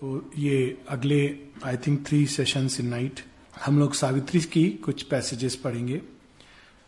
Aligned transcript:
तो 0.00 0.30
ये 0.36 0.84
अगले 0.88 1.18
I 1.64 1.76
think 1.76 2.06
three 2.06 2.26
sessions 2.26 2.80
in 2.80 2.86
night 2.86 3.20
हम 3.64 3.78
लोग 3.78 3.94
सावित्री 3.94 4.40
की 4.40 4.70
कुछ 4.70 5.02
पैसेजेस 5.02 5.56
पढ़ेंगे। 5.56 5.96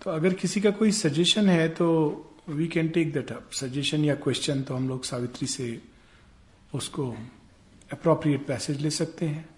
तो 0.02 0.10
अगर 0.10 0.34
किसी 0.34 0.60
का 0.60 0.70
कोई 0.70 0.92
सजेशन 0.92 1.48
है 1.48 1.68
तो 1.68 1.86
we 2.48 2.66
can 2.66 2.88
take 2.88 3.12
that 3.12 3.32
up 3.32 3.50
suggestion 3.52 4.04
या 4.04 4.14
क्वेश्चन 4.14 4.62
तो 4.62 4.74
हम 4.74 4.88
लोग 4.88 5.04
सावित्री 5.04 5.46
से 5.46 5.82
उसको 6.74 7.10
अप्रोप्रिएट 7.92 8.46
पैसेज 8.46 8.80
ले 8.80 8.90
सकते 8.90 9.26
हैं। 9.26 9.48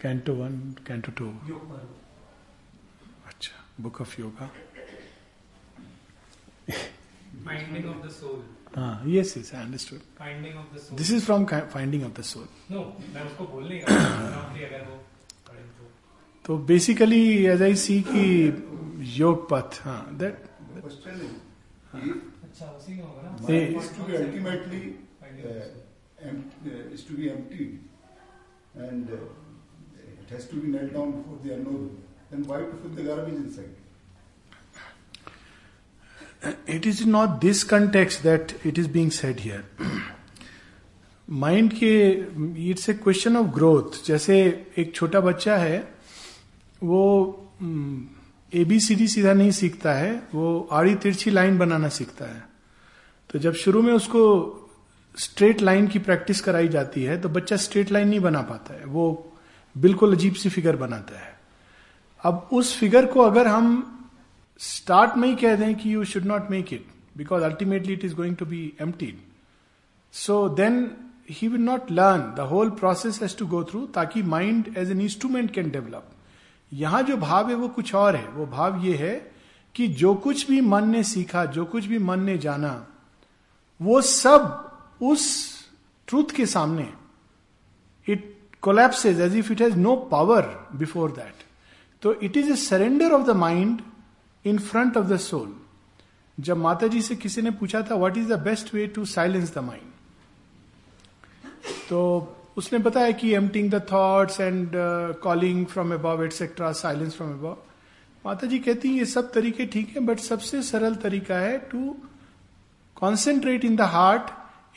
कैंटो 0.00 0.34
वन 0.34 0.60
कैंटो 0.86 1.12
टू 1.12 1.26
अच्छा 3.26 3.64
बुक 3.80 4.00
ऑफ़ 4.00 4.20
योगा 4.20 4.50
तो। 16.44 16.56
बेसिकली 16.66 17.46
एज 17.46 17.62
आई 17.62 17.74
सी 17.74 18.00
कि 18.08 18.24
योग 19.18 19.48
पथ 19.50 19.80
हाँ 19.84 20.16
to 23.96 24.04
be 24.04 24.16
ultimately 24.16 24.80
is 33.48 33.85
it 36.68 36.86
is 36.86 37.04
not 37.06 37.38
this 37.40 37.62
context 37.64 38.22
that 38.22 38.56
it 38.66 38.78
is 38.78 38.90
being 38.90 39.10
said 39.10 39.40
here 39.40 39.64
mind 41.28 41.72
के 41.72 41.94
it's 42.70 42.88
a 42.90 42.94
question 42.94 43.36
of 43.36 43.46
growth 43.54 44.04
जैसे 44.06 44.36
एक 44.78 44.94
छोटा 44.94 45.20
बच्चा 45.20 45.56
है, 45.56 45.78
वो 46.82 47.02
ए 48.52 48.64
बी 48.64 48.78
सी 48.80 48.94
डी 48.94 49.08
सीधा 49.08 49.32
नहीं 49.32 49.50
सीखता 49.50 49.92
है, 49.92 50.12
वो 50.34 50.68
आड़ी 50.72 50.94
तिरछी 50.94 51.30
लाइन 51.30 51.58
बनाना 51.58 51.88
सीखता 51.88 52.24
है। 52.24 52.44
तो 53.30 53.38
जब 53.38 53.54
शुरू 53.54 53.82
में 53.82 53.92
उसको 53.92 54.22
स्ट्रेट 55.14 55.62
लाइन 55.62 55.86
की 55.88 55.98
प्रैक्टिस 55.98 56.40
कराई 56.40 56.68
जाती 56.68 57.02
है 57.02 57.20
तो 57.20 57.28
बच्चा 57.28 57.56
स्ट्रेट 57.56 57.90
लाइन 57.92 58.08
नहीं 58.08 58.20
बना 58.20 58.42
पाता 58.42 58.74
है। 58.74 58.84
वो 58.86 59.32
बिल्कुल 59.76 60.14
अजीब 60.16 60.34
सी 60.34 60.48
फिगर 60.48 60.76
बनाता 60.76 61.18
है। 61.18 61.34
अब 62.24 62.48
उस 62.52 62.76
फिगर 62.78 63.06
को 63.06 63.20
अगर 63.20 63.46
हम 63.46 63.95
स्टार्ट 64.58 65.16
में 65.16 65.28
ही 65.28 65.34
कह 65.36 65.56
दें 65.56 65.74
कि 65.74 65.94
you 65.94 66.04
should 66.04 66.24
not 66.24 66.50
make 66.50 66.72
it 66.72 66.86
because 67.16 67.42
ultimately 67.42 67.92
it 67.92 68.04
is 68.04 68.14
going 68.14 68.36
to 68.36 68.46
be 68.46 68.72
emptied 68.80 69.18
so 70.12 70.48
then 70.48 70.90
he 71.30 71.48
will 71.48 71.60
not 71.60 71.90
learn 71.90 72.34
the 72.36 72.40
whole 72.40 72.70
process 72.70 73.22
has 73.22 73.36
to 73.36 73.46
go 73.46 73.64
through 73.64 73.86
ताकि 73.86 74.22
mind 74.22 74.74
as 74.78 74.90
an 74.90 75.00
instrument 75.00 75.50
can 75.50 75.70
develop 75.70 76.10
यहाँ 76.72 77.02
जो 77.02 77.16
भाव 77.16 77.48
है 77.48 77.54
वो 77.54 77.68
कुछ 77.68 77.94
और 77.94 78.16
है। 78.16 78.28
वो 78.28 78.46
भाव 78.46 78.84
ये 78.84 78.94
है 78.96 79.32
कि 79.74 79.86
जो 79.88 80.14
कुछ 80.14 80.48
भी 80.50 80.60
मन 80.60 80.88
ने 80.88 81.02
सीखा, 81.02 81.44
जो 81.44 81.64
कुछ 81.64 81.84
भी 81.84 81.98
मन 81.98 82.20
ने 82.20 82.38
जाना, 82.38 82.86
वो 83.80 84.00
सब 84.00 84.62
उस 85.02 85.24
ट्रूथ 86.08 86.30
के 86.36 86.46
सामने 86.46 86.88
it 88.08 88.34
collapses 88.62 89.20
as 89.20 89.36
if 89.36 89.52
it 89.52 89.62
has 89.62 89.76
no 89.76 89.96
power 89.96 90.68
before 90.76 91.10
that 91.10 91.44
तो 92.02 92.14
it 92.20 92.36
is 92.36 92.50
a 92.50 92.56
surrender 92.56 93.12
of 93.12 93.26
the 93.26 93.30
mind 93.36 93.82
in 94.46 94.58
front 94.58 94.96
of 94.96 95.06
the 95.06 95.16
soul 95.16 95.54
जब 96.38 96.56
माता 96.56 96.86
जी 96.86 97.02
से 97.02 97.16
किसी 97.16 97.42
ने 97.42 97.50
पूछा 97.50 97.82
था 97.82 97.94
what 97.94 98.16
is 98.16 98.32
the 98.32 98.38
best 98.42 98.74
way 98.74 98.86
to 98.86 99.04
silence 99.04 99.54
the 99.54 99.58
mind 99.58 99.92
तो 101.88 102.00
उसने 102.56 102.78
बताया 102.78 103.10
कि 103.12 103.32
emptying 103.34 103.70
the 103.70 103.80
thoughts 103.92 104.40
and 104.40 104.70
calling 105.22 105.64
from 105.66 105.94
above 105.94 106.24
etcetera 106.24 106.72
silence 106.72 107.14
from 107.14 107.32
above 107.32 107.56
Mata 108.24 108.46
ji 108.46 108.58
कहती 108.58 108.88
हैं, 108.88 108.96
ये 108.96 109.04
सब 109.04 109.32
तरीके 109.32 109.66
ठीक 109.66 109.96
है 109.96 110.00
बट 110.00 110.18
सबसे 110.18 110.62
सरल 110.62 110.94
तरीका 110.94 111.38
है 111.38 111.58
to 111.70 111.96
concentrate 112.96 113.64
in 113.64 113.76
the 113.76 113.80
heart 113.90 114.30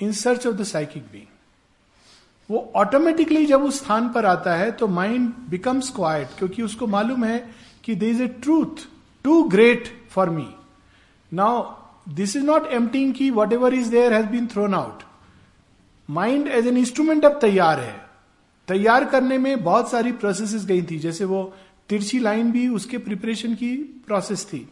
in 0.03 0.11
search 0.11 0.47
of 0.47 0.55
the 0.55 0.63
psychic 0.63 1.03
being 1.03 1.25
वो 2.49 2.71
ऑटोमेटिकली 2.75 3.45
जब 3.45 3.63
उस 3.63 3.79
स्थान 3.79 4.09
पर 4.09 4.25
आता 4.25 4.55
है 4.55 4.71
तो 4.71 4.87
माइंड 4.87 5.33
बिकम्स 5.49 5.89
क्वाइट 5.89 6.27
क्योंकि 6.37 6.61
उसको 6.61 6.87
मालूम 6.87 7.23
है 7.23 7.39
कि 7.83 7.95
there 7.95 8.09
is 8.09 8.21
a 8.23 8.27
truth 8.27 8.85
too 9.23 9.43
great 9.43 9.87
for 10.09 10.29
me 10.29 10.47
now 11.31 11.63
this 12.13 12.35
is 12.35 12.43
not 12.43 12.67
emptying 12.67 13.13
की 13.13 13.29
whatever 13.53 13.73
is 13.73 13.89
there 13.91 14.13
has 14.13 14.25
been 14.25 14.47
thrown 14.47 14.73
out 14.73 15.03
mind 16.09 16.47
as 16.47 16.67
an 16.67 16.77
instrument 16.77 17.25
अब 17.25 17.39
तैयार 17.41 17.79
है। 17.79 17.95
तैयार 18.67 19.05
करने 19.05 19.37
में 19.37 19.63
बहुत 19.63 19.91
सारी 19.91 20.11
प्रोसेसेस 20.11 20.65
गई 20.65 20.81
थी। 20.81 20.99
जैसे 20.99 21.25
वो 21.25 21.41
तिरछी 21.89 22.19
लाइन 22.19 22.51
भी 22.51 22.67
उसके 22.67 22.97
प्रिपरेशन 22.97 23.55
की 23.55 23.75
प्रोसेस 24.07 24.45
थी। 24.45 24.67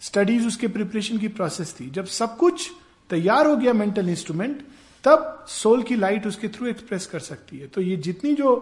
स्टडीज़ 0.00 0.46
उसके 0.46 0.68
प्रिपरेशन 0.68 1.18
की 1.18 1.28
प्रोसेस 1.28 1.74
थी। 1.80 1.90
जब 1.90 2.04
सब 2.04 2.36
कुछ 2.36 2.70
तैयार 3.10 3.46
हो 3.46 3.56
गया 3.56 3.72
मेंटल 3.72 4.08
इंस्ट्रूमेंट 4.08 4.62
तब 5.04 5.44
सोल 5.48 5.82
की 5.82 5.96
लाइट 5.96 6.26
उसके 6.26 6.48
थ्रू 6.48 6.66
एक्सप्रेस 6.66 7.06
कर 7.06 7.20
सकती 7.20 7.58
है। 7.58 7.66
तो 7.66 7.80
ये 7.80 7.96
जितनी 7.96 8.34
जो 8.34 8.56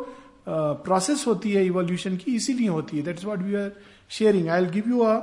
प्रोसेस 0.48 1.20
uh, 1.20 1.26
होती 1.26 1.52
है 1.52 1.64
इवोल्यूशन 1.66 2.16
की 2.16 2.34
इसीलिए 2.36 2.68
होती 2.68 2.96
है। 2.96 3.02
That's 3.02 3.24
what 3.24 3.38
we 3.38 3.54
are 3.54 3.70
sharing 4.10 4.48
I 4.48 4.66
give 4.74 4.88
you 4.88 5.00
a 5.00 5.14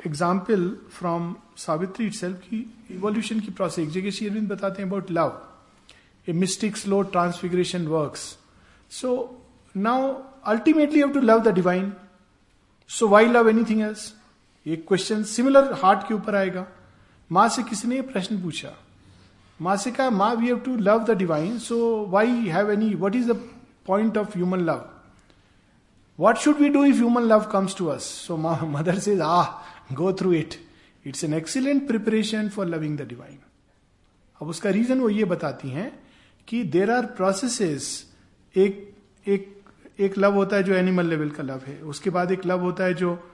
example 0.00 0.68
from 0.98 1.34
Savitri 1.56 2.06
itself 2.14 2.40
की 2.40 2.64
इवोल्यूशन 2.90 3.40
की 3.40 3.50
प्रोसेस 3.52 3.78
एक 3.78 3.90
जगह 3.92 4.10
शेयरविंद 4.10 4.48
बताते 4.48 4.82
हैं 4.82 4.88
about 4.88 5.10
love 5.10 5.32
a 6.26 6.32
mystic 6.34 6.76
slow 6.76 7.02
transfiguration 7.14 7.86
work 7.88 8.16
so 8.90 9.14
now 9.74 10.12
ultimately 10.46 11.00
have 11.00 11.12
to 11.12 11.20
love 11.22 11.44
the 11.44 11.52
divine. 11.52 11.90
So, 12.90 13.06
why 13.06 13.22
love 13.28 13.48
anything 13.48 13.82
else? 13.82 14.12
एक 14.66 14.86
question 14.88 15.22
similar 15.24 15.72
heart 15.82 16.06
के 16.08 16.14
ऊपर 16.14 16.34
आएगा 16.34 16.66
माँ 17.30 17.48
से 17.48 17.62
किसी 17.62 17.88
ने 17.88 17.96
ये 17.96 18.02
प्रश्न 18.02 18.40
पूछा 18.42 18.72
माँ 19.60 19.76
से 19.76 19.90
कहा 19.90 20.10
माँ 20.10 20.34
we 20.34 20.46
have 20.46 20.58
to 20.64 20.76
love 20.78 21.04
the 21.04 21.16
divine 21.18 21.58
so 21.58 21.78
why 22.10 22.32
have 22.48 22.70
any 22.72 22.94
what 22.94 23.16
is 23.16 23.30
the 23.32 23.36
point 23.86 24.18
of 24.18 24.36
human 24.36 24.60
love 24.60 24.84
what 26.20 26.36
should 26.36 26.56
we 26.56 26.68
do 26.68 26.84
if 26.84 26.96
human 26.96 27.22
love 27.22 27.44
comes 27.52 27.76
to 27.76 27.86
us 27.86 28.02
so 28.02 28.36
mother 28.36 28.98
says 28.98 29.20
uh 29.20 29.42
go 29.92 30.12
through 30.12 30.32
it 30.32 30.54
it's 31.06 31.24
an 31.24 31.34
excellent 31.34 31.86
preparation 31.86 32.48
for 32.48 32.66
loving 32.66 32.98
the 32.98 33.02
divine 33.02 33.38
अब 34.42 34.48
उसका 34.48 34.70
reason 34.70 35.00
वो 35.00 35.08
ये 35.08 35.24
बताती 35.24 35.68
हैं 35.68 36.00
कि 36.48 36.64
there 36.64 36.90
are 36.90 37.06
processes 37.06 38.12
एक 38.56 38.96
एक 39.28 39.54
एक 40.00 40.18
लव 40.18 40.34
होता 40.34 40.56
है 40.56 40.62
जो 40.62 40.74
एनिमल 40.74 41.06
लेवल 41.06 41.30
का 41.30 41.42
लव 41.42 41.60
है। 41.66 41.80
उसके 41.80 42.10
बाद 42.10 42.32
एक 42.32 42.46
लव 42.46 42.60
होता 42.60 42.84
है 42.84 42.94
जो 42.94 43.30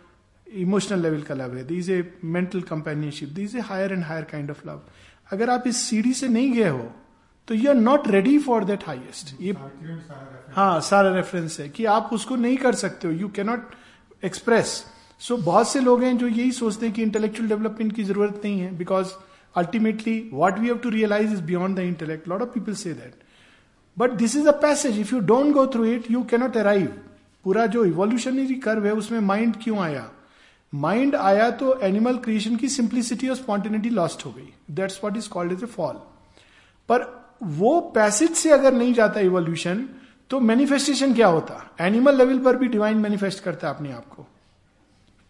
इमोशनल 0.53 1.03
लेवल 1.03 1.23
का 1.23 1.35
लव 1.35 1.57
है। 1.57 1.65
These 1.65 1.91
a 1.91 2.15
mental 2.25 2.61
companionship 2.61 3.29
these 3.29 3.57
a 3.57 3.61
higher 3.61 3.93
and 3.93 4.05
higher 4.05 4.25
kind 4.25 4.51
of 4.51 4.69
love 4.69 4.83
अगर 5.33 5.51
आप 5.51 5.65
इस 5.67 5.77
सीढ़ी 5.77 6.13
से 6.15 6.29
नहीं 6.29 6.53
गए 6.53 6.69
हो 6.69 6.91
तो 7.49 7.55
you 7.55 7.69
are 7.71 7.77
not 7.77 8.09
ready 8.09 8.39
for 8.39 8.65
that 8.65 8.85
highest 8.87 9.35
ये 9.41 9.55
हाँ 10.55 10.81
सारा 10.81 11.15
रेफरेंस 11.15 11.59
है 11.61 11.69
कि 11.69 11.85
आप 11.95 12.11
उसको 12.13 12.37
नहीं 12.37 12.57
कर 12.57 12.75
सकते 12.75 13.09
हो 13.09 13.15
यू 13.15 13.29
कैनॉट 13.37 13.75
एक्सप्रेस 14.25 14.85
सो 15.21 15.37
बहुत 15.37 15.69
से 15.69 15.81
लोग 15.81 16.03
हैं 16.03 16.17
जो 16.19 16.29
यही 16.29 16.53
सोचते 16.53 16.87
हैं 16.87 16.95
कि 16.95 17.03
इंटेलेक्चुअल 17.03 17.49
डेवलपमेंट 17.49 17.95
की 17.97 18.05
ज़रूरत 18.05 18.41
नहीं 18.45 18.61
है 18.61 18.77
because 18.77 19.13
ultimately 19.55 20.19
what 20.33 20.59
we 20.59 20.67
have 20.67 20.79
to 20.79 20.91
realise 20.91 21.33
is 21.33 21.43
beyond 21.43 21.79
intellect. 21.81 22.27
A 22.27 22.31
lot 22.31 22.43
of 22.43 22.55
people 22.55 22.75
say 22.77 22.93
that. 22.93 23.13
But 23.97 24.19
this 24.19 24.35
is 24.35 24.47
a 24.47 24.53
passage. 24.55 24.99
If 24.99 25.13
you 25.13 25.21
don't 25.23 25.53
go 25.53 25.67
through 25.67 25.91
it, 25.91 26.11
you 26.11 26.25
cannot 26.25 26.57
arrive. 26.57 26.89
पूरा 27.45 27.65
जो 27.67 27.85
evolutionary 27.85 28.55
curve 28.61 28.87
है 28.87 28.93
उसमें 28.93 29.19
mind 29.21 29.57
क्यों 29.63 29.79
आया 29.79 30.11
mind 30.73 31.15
आया 31.15 31.51
तो 31.61 31.79
animal 31.83 32.17
creation 32.19 32.57
की 32.57 32.69
simplicity 32.69 33.29
और 33.29 33.37
स्पॉन्टेनिटी 33.37 33.91
लॉस्ट 33.91 34.25
हो 34.27 34.31
गई 34.31 34.49
that's 34.75 34.99
what 35.05 35.17
is 35.17 35.29
called 35.29 35.53
as 35.53 35.63
a 35.63 35.67
fall 35.67 35.95
पर 36.89 37.03
वो 37.45 37.81
पैसेज 37.81 38.31
से 38.31 38.51
अगर 38.51 38.73
नहीं 38.73 38.95
जाता 38.95 39.21
इवोल्यूशन 39.21 39.89
तो 40.31 40.41
मैनिफेस्टेशन 40.41 41.15
क्या 41.15 41.27
होता? 41.27 41.77
एनिमल 41.81 42.17
लेवल 42.19 42.39
पर 42.39 42.57
भी 42.57 42.69
डिवाइन 42.69 42.99
मैनिफेस्ट 42.99 43.45
करता 43.45 43.69
है 43.69 43.75
अपने 43.75 43.93
आप 43.93 44.07
को। 44.07 44.27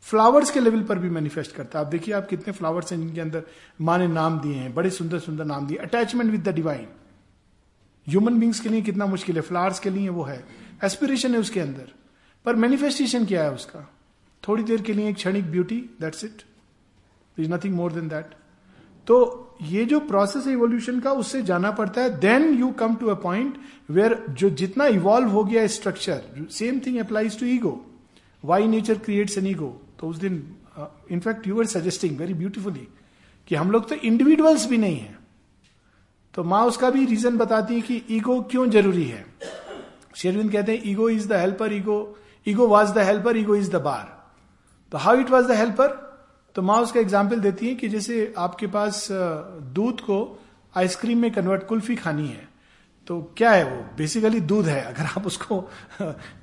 फ्लावर्स 0.03 0.51
के 0.51 0.61
लेवल 0.61 0.83
पर 0.83 0.99
भी 0.99 1.11
मैनिफेस्ट 1.11 1.53
करता 1.53 1.79
है। 1.79 1.85
आप 1.85 1.91
देखिए 1.91 2.15
आप 2.15 2.27
कितने 2.27 2.53
फ्लावर्स 2.53 2.93
हैं 2.93 3.01
जिनके 3.01 3.21
अंदर 3.21 3.43
माँ 3.81 3.99
ने 3.99 4.07
नाम 4.07 4.41
दिए 4.41 4.55
हैं, 4.55 4.75
बड़े 4.75 4.91
सुंदर 4.91 5.19
सुंदर 5.19 5.45
नाम 5.45 5.67
दिए। 5.67 5.77
Attachment 5.77 6.31
with 6.31 6.49
the 6.49 6.49
divine 6.49 6.89
human 8.09 8.39
beings 8.41 8.61
के 8.61 8.69
लिए 8.69 8.83
कितना 8.83 9.07
मुश्किल 9.07 9.37
है। 9.37 9.43
फ्लावर्स 9.43 9.79
के 9.81 9.91
लिए 9.91 10.09
वो 10.09 10.23
है। 10.23 10.45
एस्पिरेशन 10.85 11.33
है 11.33 11.41
उसके 11.41 11.61
अंदर। 11.61 11.93
पर 12.45 12.57
मैनिफेस्टेशन 12.57 13.25
क्या 13.25 13.43
है 13.43 13.53
उसका? 13.53 13.91
थोड़ी 14.49 14.63
देर 14.63 14.83
के 14.83 14.93
लिए 14.93 15.09
एक 15.09 15.17
क्षणिक 15.17 15.51
beauty 15.51 15.81
that's 16.01 16.25
it 16.25 16.43
is 17.39 17.51
nothing 17.51 17.75
more 17.75 17.93
than 17.93 18.09
that 18.09 18.35
तो 19.07 19.44
ये 19.63 19.85
जो 19.85 19.99
प्रोसेस 20.01 20.47
है 20.47 20.53
इवोल्यूशन 20.53 21.01
का, 21.01 21.13
उससे 21.13 21.43
जाना 21.43 21.71
पड़ता 21.71 22.01
है। 22.01 22.19
Then 22.21 22.55
you 22.55 22.71
come 22.73 22.95
to 22.95 23.07
a 23.09 23.15
point 23.23 23.59
where 23.91 24.25
जो 24.31 24.51
जितना 24.53 24.87
इवॉल्व 24.87 25.29
हो 25.29 25.45
गया 25.45 25.67
structure 25.69 26.47
same 26.53 26.81
thing 26.87 26.99
applies 27.01 27.39
to 27.41 27.47
ego 27.47 27.81
why 28.45 28.67
nature 28.69 28.99
creates 28.99 29.39
an 29.39 29.47
ego 29.47 29.69
तो 30.01 30.09
उस 30.09 30.17
दिन 30.19 30.43
in fact 31.13 31.47
you 31.47 31.59
are 31.61 31.67
suggesting 31.67 32.19
very 32.19 32.35
beautifully 32.35 32.87
कि 33.49 33.55
हम 33.55 33.71
लोग 33.71 33.89
तो 33.89 33.95
इंडिविजुअल्स 33.95 34.67
भी 34.69 34.79
नहीं 34.79 34.99
है। 34.99 35.19
तो 36.35 36.45
माँ 36.45 36.65
उसका 36.67 36.91
भी 36.91 37.05
रीजन 37.07 37.37
बताती 37.39 37.75
है 37.75 37.81
कि 37.81 38.03
ईगो 38.11 38.41
क्यों 38.51 38.69
ज़रूरी 38.71 39.05
है? 39.05 39.25
शेरविंद 40.17 40.53
कहते 40.53 40.73
हैं 40.73 40.83
ego 40.87 41.09
is 41.11 41.29
the 41.29 41.33
helper 41.33 41.73
ego 41.73 41.99
ego 42.47 42.67
was 42.69 42.93
the 42.95 42.99
helper 43.07 43.37
ego 43.37 43.57
is 43.57 43.71
the 43.71 43.83
bar 43.83 44.13
तो 44.93 44.99
how 44.99 45.21
it 45.21 45.31
was 45.31 45.47
the 45.49 45.53
helper 45.53 46.03
तो 46.57 46.63
माँ 46.63 46.81
उसका 46.81 47.01
एग्ज़ाम्पल 47.01 47.41
देती 47.41 47.69
है 47.69 47.75
कि 47.75 47.89
जैसे 47.89 48.33
आपके 48.39 48.67
पास 48.67 49.07
दूध 49.75 50.01
को 50.01 50.19
आइसक्रीम 50.75 51.19
में 51.19 51.31
कन्वर्ट 51.33 51.67
कुल्फी 51.67 51.97
खानी 51.97 52.27
है 52.27 52.49
तो 53.07 53.21
क्या 53.37 53.51
है 53.51 53.65
वो? 53.65 53.77
बेसिकली 53.97 54.41
दूध 54.43 54.67
है, 54.67 54.81
अगर 54.83 55.05
आप 55.07 55.27
उसको 55.27 55.69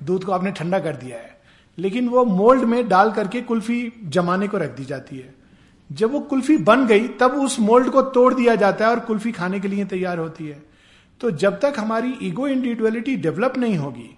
दूध 0.02 0.24
को 0.24 0.32
आपने 0.32 0.50
ठंडा 0.52 0.78
कर 0.78 0.96
दिया 0.96 1.16
है। 1.18 1.40
लेकिन 1.78 2.08
वो 2.08 2.24
मोल्ड 2.24 2.64
में 2.64 2.88
डाल 2.88 3.10
करके 3.12 3.40
कुल्फी 3.42 3.92
जमाने 4.06 4.48
को 4.48 4.58
रख 4.58 4.76
दी 4.76 4.84
जाती 4.84 5.18
है। 5.18 5.34
जब 5.90 6.12
वो 6.12 6.20
कुल्फी 6.22 6.56
बन 6.58 6.86
गई, 6.86 7.08
तब 7.10 7.34
उस 7.34 7.58
मोल्ड 7.60 7.90
को 7.90 8.02
तोड़ 8.02 8.32
दिया 8.34 8.54
जाता 8.54 8.84
है 8.84 8.90
और 8.90 9.00
कुल्फी 9.00 9.32
खाने 9.32 9.60
के 9.60 9.68
लिए 9.68 9.84
तैयार 9.84 10.18
होती 10.18 10.46
है। 10.46 10.62
तो 11.20 11.30
जब 11.32 11.58
तक 11.60 11.74
हमारी 11.78 12.16
ईगो 12.22 12.46
इंडिविजुअलिटी 12.48 13.16
डेवलप 13.18 13.58
नहीं 13.58 13.76
होगी, 13.76 14.10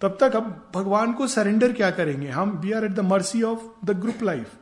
तब 0.00 0.16
तक 0.20 0.36
अब 0.36 0.70
भगवान 0.74 1.12
को 1.12 1.26
सरेंडर 1.28 1.72
क्या 1.72 1.90
करेंगे? 1.92 2.28
हम 2.28 2.60
we 2.64 2.72
are 2.72 2.84
at 2.84 2.90
the 2.90 3.00
mercy 3.04 3.42
of 3.42 3.60
the 3.84 4.00
group 4.00 4.22
life 4.22 4.52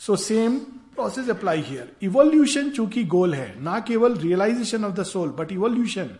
so 0.00 0.16
same 0.16 0.58
process 0.94 1.28
apply 1.30 1.60
here 1.66 1.90
evolution 2.02 2.70
चूँकि 2.70 3.04
गोल 3.04 3.34
है, 3.34 3.54
ना 3.62 3.78
केवल 3.80 4.16
realisation 4.18 4.84
of 4.84 4.94
the 4.94 5.02
soul 5.04 5.28
but 5.38 5.52
evolution 5.52 6.10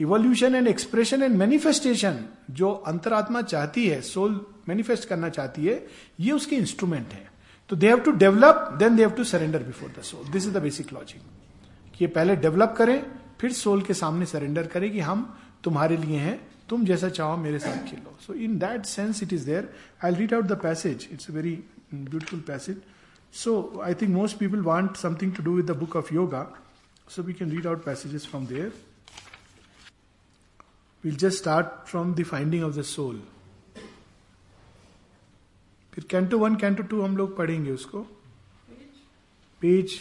evolution 0.00 0.54
and 0.54 0.68
expression 0.68 1.22
and 1.22 1.36
manifestation 1.36 2.24
जो 2.50 2.70
अंतरात्मा 2.86 3.42
चाहती 3.42 3.86
है 3.86 4.00
सोल 4.02 4.40
मैनिफेस्ट 4.68 5.08
करना 5.08 5.28
चाहती 5.28 5.64
है, 5.64 5.86
ये 6.20 6.32
उसके 6.32 6.56
इंस्ट्रूमेंट 6.56 7.12
है। 7.12 7.26
तो 7.70 7.76
they 7.76 7.88
have 7.88 8.00
to 8.00 8.10
develop 8.12 8.76
then 8.78 8.96
they 8.96 9.02
have 9.02 9.10
to 9.12 9.24
surrender 9.24 9.62
before 9.62 9.92
the 9.98 10.02
soul 10.02 10.30
this 10.32 10.46
is 10.46 10.54
the 10.54 10.62
basic 10.62 10.92
logic 10.92 12.00
ये 12.00 12.06
पहले 12.08 12.36
डेवलप 12.36 12.74
करें, 12.78 13.02
फिर 13.40 13.52
सोल 13.52 13.82
के 13.82 13.94
सामने 13.94 14.26
सरेंडर 14.26 14.66
करें 14.66 14.90
कि 14.92 15.00
हम 15.00 15.22
तुम्हारे 15.64 15.96
लिए 15.96 16.18
हैं, 16.18 16.38
तुम 16.68 16.84
जैसा 16.86 17.08
चाहो 17.08 17.36
मेरे 17.36 17.58
साथ 17.58 17.86
खेलो। 17.88 18.16
So 18.26 18.34
in 18.34 18.58
that 18.58 18.84
sense 18.86 19.22
it 19.22 19.32
is 19.32 19.46
there 19.46 19.68
I 20.04 20.14
read 20.14 20.34
out 20.34 20.44
the 20.44 20.58
passage 20.62 21.08
it's 21.12 21.30
a 21.30 21.32
very 21.34 21.58
beautiful 21.94 22.40
passage 22.48 22.76
So 23.37 23.81
I 23.83 23.93
think 24.01 24.11
most 24.15 24.37
people 24.37 24.61
want 24.61 24.95
something 24.97 25.35
to 25.35 25.43
do 25.43 25.55
with 25.55 25.65
the 25.71 25.77
book 25.77 25.95
of 25.95 26.11
yoga 26.13 26.43
so 27.15 27.23
we 27.23 27.33
can 27.33 27.51
read 27.51 27.67
out 27.67 27.83
passages 27.85 28.25
from 28.27 28.45
there 28.47 28.73
will 31.03 31.15
just 31.15 31.37
start 31.37 31.87
from 31.89 32.13
the 32.15 32.23
finding 32.31 32.63
of 32.63 32.75
the 32.75 32.81
soul 32.91 33.21
फिर 35.93 36.05
canto 36.09 36.39
one 36.39 36.55
canto 36.55 36.83
two 36.83 37.01
हम 37.01 37.17
लोग 37.17 37.35
पढ़ेंगे 37.37 37.71
उसको 37.71 38.01
page 39.61 39.99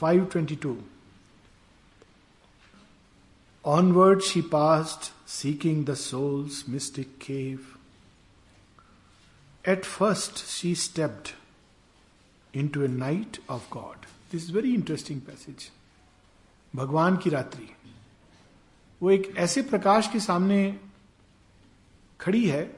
five 0.00 0.24
twenty 0.32 0.56
two 0.62 0.76
Onward 3.64 4.24
she 4.24 4.42
passed, 4.42 5.12
seeking 5.24 5.84
the 5.84 5.94
soul's 5.94 6.66
mystic 6.66 7.20
cave. 7.20 7.76
At 9.64 9.84
first 9.84 10.48
she 10.48 10.74
stepped 10.74 11.34
into 12.57 12.83
a 12.83 12.87
night 12.87 13.37
of 13.49 13.69
God 13.73 14.05
this 14.31 14.43
is 14.43 14.53
very 14.53 14.73
interesting 14.73 15.21
passage 15.21 15.69
भगवान 16.73 17.17
की 17.17 17.29
रात्रि। 17.29 17.69
वो 19.01 19.11
एक 19.11 19.33
ऐसे 19.37 19.61
प्रकाश 19.61 20.07
के 20.13 20.19
सामने 20.19 20.59
खड़ी 22.19 22.47
है, 22.49 22.69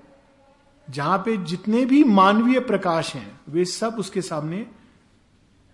जहाँ 0.87 1.17
पे 1.17 1.35
जितने 1.37 1.85
भी 1.85 2.03
मानवीय 2.03 2.59
प्रकाश 2.59 3.13
हैं, 3.15 3.39
वे 3.49 3.65
सब 3.65 3.95
उसके 3.99 4.21
सामने 4.21 4.65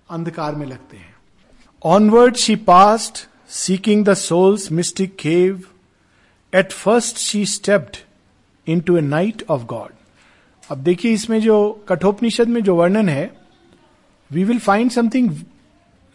अंधकार 0.10 0.56
में 0.56 0.66
लगते 0.66 0.98
हैं। 0.98 1.14
Onward 1.84 2.36
she 2.36 2.56
passed 2.56 3.28
seeking 3.50 4.06
the 4.06 4.14
soul's 4.14 4.72
mystic 4.72 5.16
cave 5.16 5.64
at 6.54 6.72
first 6.72 7.18
she 7.18 7.46
stepped 7.46 7.98
into 8.80 8.98
a 8.98 9.02
night 9.02 9.46
of 9.50 9.64
God 9.66 9.94
अब 10.70 10.78
देखिए 10.78 11.14
इसमें 11.14 11.40
जो 11.42 11.58
कठोपनिषद 11.90 12.48
में 12.48 12.62
जो 12.64 12.76
वर्णन 12.76 13.10
है 13.10 13.26
we 14.32 14.44
will 14.44 14.60
find 14.60 14.92
something 14.92 15.30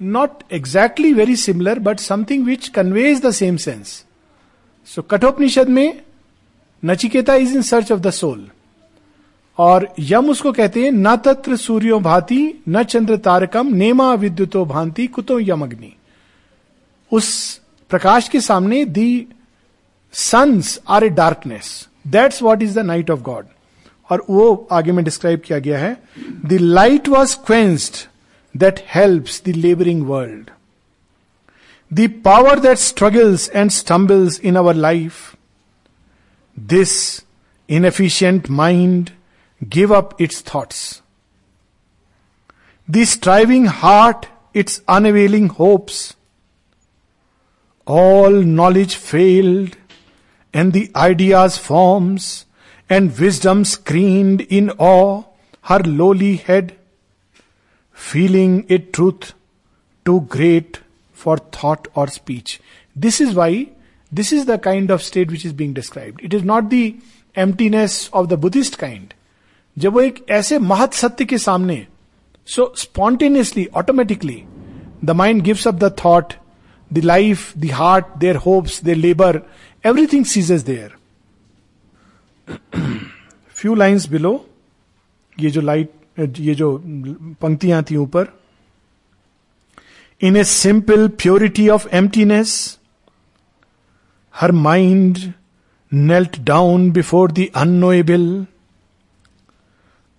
not 0.00 0.42
exactly 0.52 1.12
very 1.12 1.36
similar 1.36 1.78
but 1.78 2.00
something 2.00 2.44
which 2.46 2.68
conveys 2.68 3.20
the 3.22 3.30
same 3.32 3.56
sense 3.56 4.04
so 4.88 5.02
Kathopanishad 5.02 5.68
में 5.68 6.00
Nachiketa 6.82 7.34
is 7.36 7.54
in 7.54 7.62
search 7.62 7.92
of 7.92 8.00
the 8.00 8.10
soul 8.12 8.48
और 9.58 9.88
यम 10.00 10.28
उसको 10.30 10.52
कहते 10.52 10.82
हैं 10.82 10.90
न 10.92 11.14
तत्र 11.24 11.56
सूर्यो 11.56 11.98
भांति 12.00 12.42
न 12.68 12.82
चंद्र 12.84 13.16
तारकम 13.18 13.74
नेमा 13.74 14.12
विद्युतो 14.14 14.64
भांति 14.64 15.06
कुतो 15.08 15.38
यम 15.40 15.62
अग्नि 15.62 15.92
उस 17.12 17.28
प्रकाश 17.90 18.28
के 18.28 18.40
सामने 18.40 18.84
the 18.98 19.10
suns 20.14 20.78
are 20.88 21.04
a 21.04 21.08
darkness 21.14 21.72
that's 22.06 22.42
what 22.42 22.62
is 22.62 22.78
the 22.78 22.84
night 22.84 23.10
of 23.10 23.20
God 23.22 23.46
और 24.10 24.24
वो 24.30 24.68
आगे 24.72 24.92
में 24.92 25.04
डिस्क्राइब 25.04 25.40
किया 25.44 25.58
गया 25.58 25.78
है 25.78 25.96
the 26.46 26.58
light 26.60 27.08
was 27.08 27.36
quenched 27.46 27.96
that 28.54 28.84
helps 28.94 29.42
the 29.46 29.54
labouring 29.56 30.06
world 30.06 30.50
the 31.90 32.08
power 32.24 32.58
that 32.60 32.78
struggles 32.78 33.50
and 33.54 33.70
stumbles 33.70 34.40
in 34.44 34.56
our 34.56 34.74
life 34.74 35.34
this 36.56 36.94
inefficient 37.68 38.50
mind 38.62 39.10
give 39.60 39.94
up 39.96 40.16
its 40.20 40.44
thoughts 40.54 41.02
the 42.88 43.04
striving 43.08 43.66
heart 43.82 44.26
its 44.56 44.82
unavailing 44.88 45.50
hopes 45.58 46.14
all 47.86 48.30
knowledge 48.30 48.94
failed, 48.94 49.76
and 50.54 50.72
the 50.72 50.90
ideas 50.94 51.56
forms, 51.58 52.46
and 52.89 53.17
wisdom 53.19 53.65
screened 53.65 54.41
in 54.41 54.69
awe 54.71 55.23
her 55.63 55.79
lowly 55.79 56.35
head, 56.35 56.75
feeling 57.91 58.65
a 58.69 58.77
truth 58.77 59.33
too 60.05 60.21
great 60.21 60.79
for 61.13 61.37
thought 61.37 61.87
or 61.95 62.07
speech. 62.07 62.61
This 62.95 63.19
is 63.19 63.33
why 63.33 63.69
this 64.11 64.31
is 64.31 64.45
the 64.45 64.59
kind 64.59 64.91
of 64.91 65.01
state 65.01 65.31
which 65.31 65.45
is 65.45 65.53
being 65.53 65.73
described. 65.73 66.21
It 66.23 66.33
is 66.33 66.43
not 66.43 66.69
the 66.69 66.97
emptiness 67.35 68.09
of 68.13 68.29
the 68.29 68.37
Buddhist 68.37 68.77
kind. 68.77 69.13
जब 69.77 69.93
वो 69.93 70.01
एक 70.01 70.25
ऐसे 70.31 70.57
महत 70.59 70.93
सत्य 70.93 71.25
के 71.25 71.37
सामने 71.37 71.85
so 72.47 72.73
spontaneously 72.77 73.65
automatically 73.75 74.43
the 75.05 75.11
mind 75.21 75.41
gives 75.43 75.67
up 75.67 75.75
the 75.75 75.91
thought 76.03 76.33
the 76.91 77.01
life, 77.01 77.53
the 77.55 77.69
heart, 77.69 78.19
their 78.19 78.37
hopes, 78.37 78.79
their 78.79 78.95
labor, 78.95 79.43
everything 79.83 80.25
ceases 80.25 80.63
there. 80.63 80.91
few 83.56 83.74
lines 83.74 84.08
below 84.08 84.34
ये 85.40 85.50
जो 85.50 85.60
लाइट 85.60 86.38
ये 86.40 86.54
जो 86.54 86.76
पंक्तियाँ 87.42 87.82
थी 87.90 87.96
ऊपर 87.96 88.32
in 90.20 90.36
a 90.36 90.44
simple 90.44 91.08
purity 91.22 91.68
of 91.68 91.88
emptiness 91.96 92.56
her 94.34 94.52
mind 94.52 95.18
knelt 95.92 96.44
down 96.44 96.90
before 96.90 97.28
the 97.28 97.50
unknowable. 97.54 98.46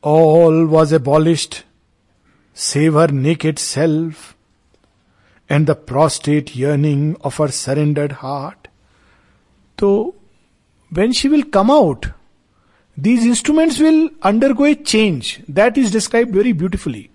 All 0.04 0.66
was 0.66 0.92
abolished, 0.92 1.64
save 2.58 2.94
her 2.94 3.08
naked 3.08 3.60
self 3.60 4.34
and 5.50 5.66
the 5.68 5.72
prostrate 5.88 6.50
yearning 6.56 7.14
of 7.26 7.42
her 7.44 7.50
surrendered 7.50 8.14
heart 8.18 8.68
तो 9.78 9.92
when 10.92 11.12
she 11.12 11.28
will 11.28 11.42
come 11.54 11.72
out 11.72 12.06
instruments 12.98 13.80
will 13.82 14.10
undergo 14.54 14.66
a 14.66 14.74
change 14.74 15.38
that 15.52 15.78
is 15.78 15.94
describe 15.94 16.32
very 16.32 16.54
beautifully 16.54 17.08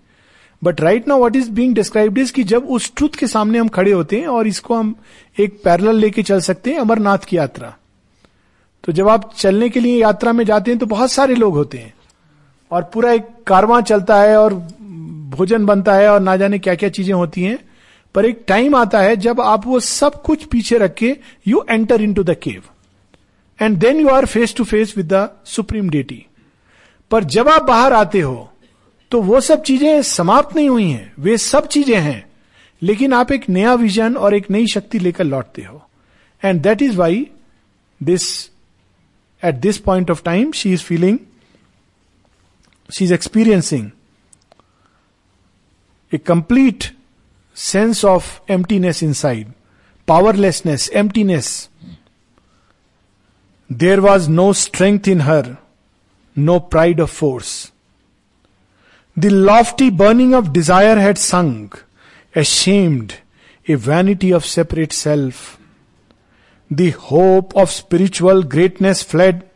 but 0.63 0.81
right 0.81 1.07
now 1.07 1.23
what 1.23 1.35
is 1.35 1.49
being 1.51 1.73
described 1.75 2.17
is 2.17 2.31
कि 2.33 2.43
जब 2.43 2.65
उस 2.65 2.91
truth 2.95 3.09
के 3.09 3.27
सामने 3.27 3.59
हम 3.59 3.67
खड़े 3.67 3.91
होते 3.91 4.19
हैं 4.19 4.27
और 4.27 4.47
इसको 4.47 4.75
हम 4.75 4.95
एक 5.39 5.61
पैरल 5.63 5.95
लेके 5.95 6.23
चल 6.23 6.39
सकते 6.39 6.71
हैं, 6.71 6.79
अमरनाथ 6.79 7.17
की 7.17 7.37
यात्रा। 7.37 7.75
तो 8.83 8.91
जब 8.91 9.07
आप 9.09 9.33
चलने 9.37 9.69
के 9.69 9.79
लिए 9.79 10.01
यात्रा 10.01 10.33
में 10.33 10.43
जाते 10.45 10.71
हैं 10.71 10.79
तो 10.79 10.85
बहुत 10.85 11.11
सारे 11.11 11.35
लोग 11.35 11.53
होते 11.53 11.77
हैं। 11.77 11.93
और 12.71 12.83
पूरा 12.93 13.11
एक 13.11 13.27
कारवां 13.47 13.81
चलता 13.81 14.21
है 14.21 14.37
और 14.37 14.53
भोजन 15.29 15.65
बनता 15.65 15.93
है 15.93 16.09
और 16.09 16.19
ना 16.19 16.35
जाने 16.37 16.59
क्या 16.59 16.75
क्या 16.75 16.89
चीज़ें 16.89 17.13
होती 17.13 17.43
हैं। 17.43 17.59
पर 18.15 18.25
एक 18.25 18.43
टाइम 18.47 18.75
आता 18.75 18.99
है 18.99 19.15
जब 19.15 19.41
आप 19.41 19.67
वो 19.67 19.79
सब 19.79 20.21
कुछ 20.21 20.43
पीछे 20.43 20.77
रख 20.77 20.93
के 20.93 21.15
you 21.47 21.65
enter 21.69 22.01
into 22.13 22.23
the 22.23 22.35
cave 22.43 22.63
and 23.61 23.77
then 23.77 23.99
you 23.99 24.07
are 24.07 24.25
face 24.25 24.55
to 24.55 24.63
face 24.63 24.97
with 24.97 25.13
the 25.13 25.29
supreme 25.45 25.89
deity 25.89 26.25
पर 27.11 27.23
जब 27.23 27.49
आप 27.49 27.63
बाहर 27.63 27.93
आते 27.93 28.19
हो 28.19 28.53
तो 29.11 29.21
वो 29.21 29.41
सब 29.41 29.61
चीज़ें 29.61 30.01
समाप्त 30.01 30.55
नहीं 30.55 30.69
हुई 30.69 30.89
हैं। 30.89 31.13
वे 31.19 31.37
सब 31.37 31.67
चीज़ें 31.67 31.99
हैं। 31.99 32.29
लेकिन 32.81 33.13
आप 33.13 33.31
एक 33.31 33.49
नया 33.49 33.73
विजन 33.73 34.15
और 34.15 34.35
एक 34.35 34.51
नई 34.51 34.67
शक्ति 34.67 34.99
लेकर 34.99 35.23
लौटते 35.23 35.61
हो। 35.61 35.89
And 36.45 36.61
that 36.61 36.81
is 36.81 36.97
why 36.97 37.27
this 38.03 38.49
at 39.45 39.55
this 39.55 39.77
point 39.77 40.11
of 40.11 40.23
time 40.23 40.51
she 40.51 40.73
is 40.73 40.81
feeling 40.81 41.19
she 42.97 43.05
is 43.05 43.13
experiencing 43.13 43.91
a 46.13 46.17
complete 46.17 46.83
sense 47.55 48.05
of 48.05 48.39
of 48.47 48.57
emptiness 48.57 49.01
inside, 49.01 49.47
powerlessness, 50.07 50.89
emptiness. 51.03 51.69
There 53.70 54.02
was 54.02 54.28
no 54.28 54.52
strength 54.52 55.08
in 55.08 55.20
her, 55.20 55.58
no 56.36 56.60
pride 56.60 57.00
of 57.00 57.10
force. 57.10 57.72
The 59.16 59.30
lofty 59.30 59.90
burning 59.90 60.34
of 60.34 60.52
desire 60.52 60.96
had 60.96 61.18
sunk, 61.18 61.82
ashamed, 62.34 63.16
a 63.68 63.74
vanity 63.74 64.30
of 64.32 64.44
separate 64.44 64.92
self. 64.92 65.58
The 66.70 66.90
hope 66.90 67.56
of 67.56 67.70
spiritual 67.70 68.42
greatness 68.42 69.02
fled. 69.02 69.48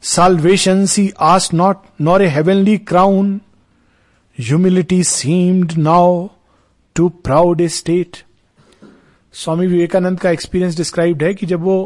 Salvation 0.00 0.86
she 0.86 1.12
asked 1.18 1.52
not, 1.52 1.86
nor 1.98 2.20
a 2.22 2.28
heavenly 2.28 2.78
crown. 2.78 3.40
Humility 4.32 5.02
seemed 5.02 5.76
now 5.76 6.32
too 6.94 7.10
proud 7.10 7.60
a 7.60 7.68
state. 7.68 8.22
Swami 9.32 9.66
Vivekananda 9.66 10.18
का 10.20 10.30
experience 10.30 10.76
described 10.76 11.22
है 11.22 11.34
कि 11.34 11.46
जब 11.46 11.60
वो 11.60 11.76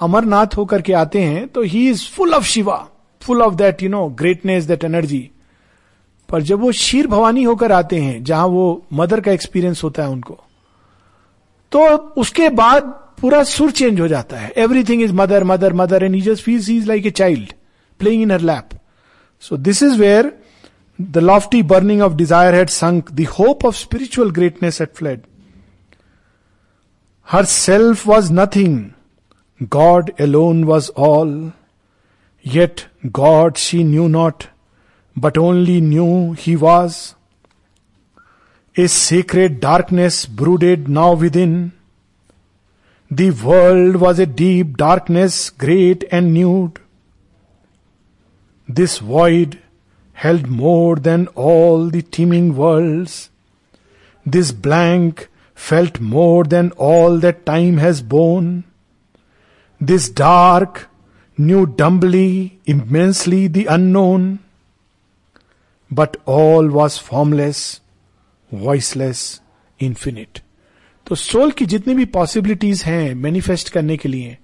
अमरनाथ 0.00 0.56
होकर 0.56 0.82
के 0.82 0.92
आते 0.92 1.20
हैं 1.20 1.46
तो 1.48 1.62
he 1.62 1.88
is 1.90 2.08
full 2.14 2.34
of 2.34 2.44
Shiva 2.44 2.76
full 3.22 3.42
of 3.42 3.54
that 3.54 3.82
you 3.82 3.88
know 3.88 4.06
greatness 4.18 4.64
that 4.64 4.84
energy 4.84 5.30
पर 6.28 6.42
जब 6.42 6.60
वो 6.60 6.70
शीर 6.72 7.06
भवानी 7.06 7.42
होकर 7.42 7.72
आते 7.72 7.96
हैं, 7.96 8.22
जहाँ 8.24 8.46
वो 8.46 8.86
मदर 8.92 9.20
का 9.20 9.32
एक्सपीरियंस 9.32 9.82
होता 9.84 10.02
है 10.02 10.08
उनको 10.08 10.38
तो 11.72 11.86
उसके 12.20 12.48
बाद 12.50 12.82
पूरा 13.20 13.42
सुर 13.44 13.70
चेंज 13.70 14.00
हो 14.00 14.08
जाता 14.08 14.36
है। 14.36 14.52
Everything 14.56 15.02
is 15.02 15.12
mother 15.12 15.44
mother 15.44 15.72
mother 15.72 16.04
and 16.04 16.20
just 16.22 16.44
feels 16.44 16.68
is 16.70 16.86
like 16.88 17.06
a 17.06 17.10
child 17.10 17.52
playing 18.00 18.22
in 18.22 18.30
her 18.30 18.40
lap 18.40 18.68
so 19.42 19.56
this 19.56 19.82
is 19.82 19.98
where 20.00 20.32
the 20.98 21.18
lofty 21.18 21.62
burning 21.72 22.02
of 22.02 22.14
desire 22.14 22.54
had 22.54 22.68
sunk 22.68 23.12
the 23.12 23.26
hope 23.38 23.64
of 23.64 23.76
spiritual 23.76 24.30
greatness 24.30 24.80
at 24.80 24.94
fled 24.94 25.20
her 27.28 27.44
self 27.44 28.06
was 28.06 28.32
nothing 28.32 28.78
God 29.68 30.12
alone 30.20 30.66
was 30.66 30.90
all, 30.90 31.52
yet 32.42 32.86
God 33.10 33.56
she 33.56 33.84
knew 33.84 34.08
not, 34.08 34.48
but 35.16 35.38
only 35.38 35.80
knew 35.80 36.34
He 36.34 36.56
was. 36.56 37.14
A 38.76 38.86
sacred 38.86 39.60
darkness 39.60 40.26
brooded 40.26 40.88
now 40.88 41.14
within. 41.14 41.72
The 43.10 43.30
world 43.30 43.96
was 43.96 44.18
a 44.18 44.26
deep 44.26 44.76
darkness, 44.76 45.48
great 45.48 46.04
and 46.10 46.34
nude. 46.34 46.78
This 48.68 48.98
void 48.98 49.62
held 50.12 50.48
more 50.48 50.96
than 50.96 51.28
all 51.28 51.86
the 51.86 52.02
teeming 52.02 52.54
worlds. 52.56 53.30
This 54.26 54.52
blank 54.52 55.28
felt 55.54 56.00
more 56.00 56.44
than 56.44 56.72
all 56.72 57.16
that 57.18 57.46
time 57.46 57.78
has 57.78 58.02
borne. 58.02 58.64
This 59.80 60.08
dark 60.08 60.88
knew 61.38 61.66
dumbly, 61.66 62.58
immensely 62.66 63.46
the 63.48 63.66
unknown. 63.66 64.38
But 65.90 66.16
all 66.28 66.68
was 66.70 66.98
formless 67.00 67.58
voiceless 68.52 69.20
infinite 69.80 70.38
तो 71.06 71.14
soul 71.14 71.50
की 71.50 71.66
जितनी 71.66 71.94
भी 71.94 72.04
possibilities 72.04 72.82
हैं 72.82 73.14
manifest 73.14 73.68
करने 73.68 73.96
के 73.96 74.08
लिए 74.08 74.36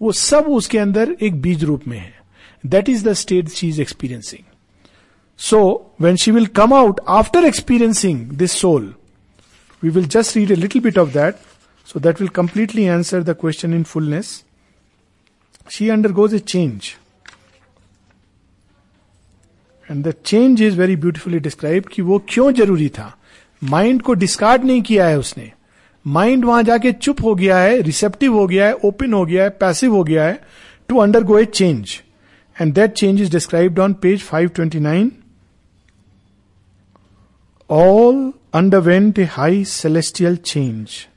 वो 0.00 0.12
सब 0.12 0.48
उसके 0.48 0.78
अंदर 0.78 1.16
एक 1.22 1.40
बीज 1.42 1.64
रूप 1.64 1.86
में 1.88 1.98
है। 1.98 2.12
That 2.66 2.88
is 2.88 3.08
the 3.08 3.12
state 3.12 3.48
she 3.48 3.68
is 3.68 3.80
experiencing 3.80 4.44
so 5.38 5.62
when 6.00 6.16
she 6.16 6.30
will 6.30 6.46
come 6.46 6.74
out 6.74 7.00
after 7.08 7.44
experiencing 7.44 8.30
this 8.32 8.52
soul 8.52 8.94
we 9.82 9.90
will 9.90 10.06
just 10.08 10.36
read 10.36 10.50
a 10.50 10.54
little 10.54 10.82
bit 10.82 10.98
of 10.98 11.08
that 11.08 11.36
so 11.86 12.00
that 12.00 12.20
will 12.20 12.28
completely 12.28 12.86
answer 12.88 13.22
the 13.22 13.36
question 13.40 13.74
in 13.74 13.82
fullness 13.82 14.44
undergoes 16.12 16.34
a 16.34 16.38
change 16.38 16.82
and 19.90 20.06
the 20.06 20.14
change 20.24 20.62
is 20.62 20.76
very 20.76 20.96
beautifully 20.96 21.38
describe 21.38 21.84
कि 21.84 22.02
वो 22.02 22.24
क्यों 22.28 22.52
ज़रूरी 22.52 22.88
था? 22.88 23.18
Mind 23.64 24.02
को 24.02 24.14
discard 24.14 24.64
नहीं 24.64 24.82
किया 24.82 25.06
है 25.06 25.18
उसने। 25.18 25.52
माइंड 26.06 26.44
वहाँ 26.44 26.62
जाके 26.62 26.92
चुप 26.92 27.22
हो 27.22 27.34
गया 27.34 27.58
है 27.58 27.80
रिसेप्टिव 27.80 28.34
हो 28.34 28.46
गया 28.46 28.66
है 28.66 28.74
ओपन 28.74 29.12
हो 29.12 29.26
गया 29.26 29.42
है 29.42 29.50
पैसिव 29.50 29.94
हो 29.94 30.04
गया 30.04 30.24
है 30.24 30.40
to 30.88 30.98
undergo 31.22 31.38
a 31.38 31.44
change 31.44 32.00
and 32.60 32.74
that 32.74 32.92
change 32.92 33.20
is 33.20 33.32
described 33.32 33.78
on 33.78 33.92
page 33.92 34.24
529 34.34 35.10
all 37.70 38.32
underwent 38.52 39.18
a 39.18 39.26
high 39.26 39.62
celestial 39.62 40.36
change. 40.36 41.09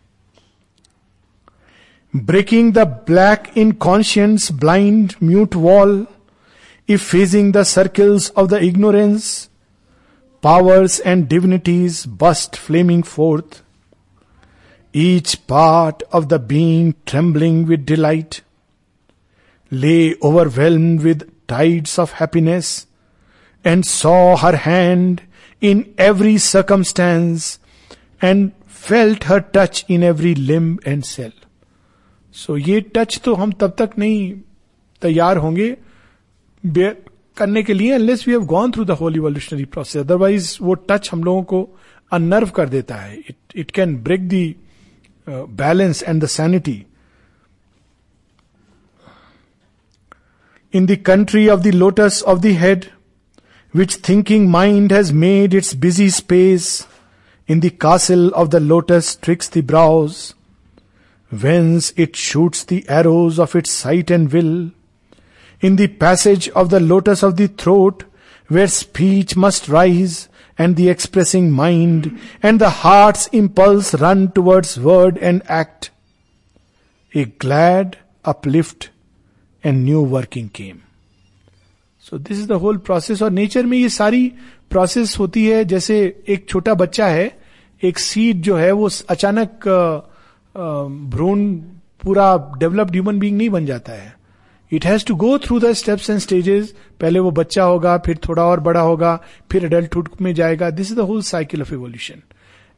Breaking 2.15 2.73
the 2.73 2.85
black 2.85 3.55
inconscience 3.55 4.51
blind 4.51 5.19
mute 5.19 5.55
wall, 5.55 6.05
effacing 6.87 7.53
the 7.53 7.63
circles 7.63 8.29
of 8.31 8.49
the 8.49 8.61
ignorance, 8.61 9.49
powers 10.39 10.99
and 10.99 11.27
divinities 11.27 12.05
burst 12.05 12.55
flaming 12.55 13.01
forth, 13.01 13.63
each 14.93 15.47
part 15.47 16.03
of 16.11 16.29
the 16.29 16.37
being 16.37 16.93
trembling 17.07 17.65
with 17.65 17.83
delight, 17.83 18.41
lay 19.71 20.13
overwhelmed 20.21 21.01
with 21.01 21.47
tides 21.47 21.97
of 21.97 22.11
happiness, 22.11 22.85
and 23.63 23.87
saw 23.87 24.37
her 24.37 24.57
hand 24.57 25.23
in 25.61 25.91
every 25.97 26.37
circumstance, 26.37 27.57
and 28.21 28.53
felt 28.67 29.23
her 29.23 29.39
touch 29.41 29.83
in 29.87 30.03
every 30.03 30.35
limb 30.35 30.79
and 30.85 31.03
cell. 31.03 31.31
So 32.35 32.53
so, 32.53 32.67
ये 32.67 32.81
touch 32.95 33.19
तो 33.23 33.33
हम 33.33 33.51
तब 33.51 33.75
तक 33.77 33.91
नहीं 33.97 34.33
तैयार 35.01 35.37
होंगे 35.37 35.75
करने 37.37 37.63
के 37.63 37.73
लिए 37.73 37.93
unless 37.93 38.27
we 38.27 38.33
have 38.33 38.45
gone 38.45 38.71
through 38.71 38.83
the 38.85 38.91
whole 38.91 39.15
evolutionary 39.15 39.65
process 39.65 40.01
otherwise 40.03 40.57
वो 40.61 40.73
टच 40.89 41.09
हम 41.13 41.23
लोगों 41.23 41.43
को 41.43 41.67
अनर्व 42.11 42.49
कर 42.49 42.69
देता 42.69 42.95
है। 42.95 43.17
It 43.55 43.71
can 43.71 43.95
break 44.03 44.27
the 44.29 44.53
balance 45.29 46.03
and 46.03 46.23
the 46.23 46.25
sanity 46.25 46.83
in 50.73 50.85
the 50.85 50.95
country 51.05 51.47
of 51.47 51.59
the 51.59 51.67
lotus 51.67 52.23
of 52.27 52.39
the 52.39 52.55
head 52.57 52.85
which 53.73 53.97
thinking 54.09 54.49
mind 54.49 54.93
has 54.93 55.13
made 55.13 55.53
its 55.53 55.75
busy 55.75 56.09
space 56.09 56.87
in 57.49 57.59
the 57.59 57.71
castle 57.81 58.29
of 58.29 58.49
the 58.49 58.55
lotus 58.55 59.17
twixt 59.23 59.51
the 59.57 59.65
brows 59.65 60.33
whence 61.32 61.92
it 61.96 62.16
shoots 62.16 62.64
the 62.64 62.88
arrows 62.88 63.38
of 63.38 63.54
its 63.54 63.70
sight 63.70 64.10
and 64.10 64.32
will, 64.32 64.70
in 65.60 65.76
the 65.76 65.88
passage 65.88 66.48
of 66.50 66.70
the 66.70 66.80
lotus 66.80 67.22
of 67.22 67.36
the 67.36 67.48
throat, 67.48 68.04
where 68.48 68.66
speech 68.66 69.36
must 69.36 69.68
rise 69.68 70.28
and 70.56 70.76
the 70.76 70.88
expressing 70.88 71.50
mind 71.50 72.18
and 72.42 72.60
the 72.60 72.70
heart's 72.70 73.26
impulse 73.28 73.94
run 73.94 74.32
towards 74.32 74.78
word 74.78 75.18
and 75.18 75.42
act. 75.48 75.90
A 77.14 77.24
glad 77.24 77.98
uplift 78.24 78.90
and 79.64 79.84
new 79.84 80.02
working 80.02 80.48
came. 80.48 80.82
So 82.06 82.18
this 82.18 82.38
is 82.38 82.46
the 82.48 82.52
whole 82.62 82.76
process 82.84 83.22
और 83.22 83.30
nature 83.30 83.66
में 83.66 83.76
ये 83.78 83.88
सारी 83.88 84.26
process 84.70 85.18
होती 85.18 85.44
है 85.46 85.64
जैसे 85.64 85.96
एक 86.28 86.48
छोटा 86.48 86.74
बच्चा 86.74 87.06
है 87.06 87.26
एक 87.84 87.98
सीड 87.98 88.40
जो 88.42 88.56
है 88.56 88.70
वो 88.72 88.88
अचानक 89.10 89.66
भ्रूण 90.55 91.53
पूरा 92.03 92.35
डेवलप्ड 92.59 92.91
ह्यूमन 92.91 93.19
बींग 93.19 93.37
नहीं 93.37 93.49
बन 93.49 93.65
जाता 93.65 93.93
है। 93.93 94.13
It 94.71 94.85
has 94.85 95.05
to 95.05 95.15
go 95.15 95.37
through 95.37 95.59
the 95.59 95.71
steps 95.73 96.09
and 96.09 96.19
stages 96.19 96.73
पहले 97.01 97.19
वो 97.19 97.31
बच्चा 97.31 97.63
होगा, 97.63 97.97
फिर 97.97 98.19
थोड़ा 98.27 98.43
और 98.43 98.59
बड़ा 98.59 98.81
होगा, 98.81 99.19
फिर 99.51 99.65
अडल्टहुड 99.65 100.09
में 100.21 100.33
जाएगा। 100.35 100.69
This 100.69 100.91
is 100.91 100.97
the 100.97 101.01
whole 101.01 101.21
cycle 101.21 101.61
of 101.61 101.73
evolution 101.73 102.21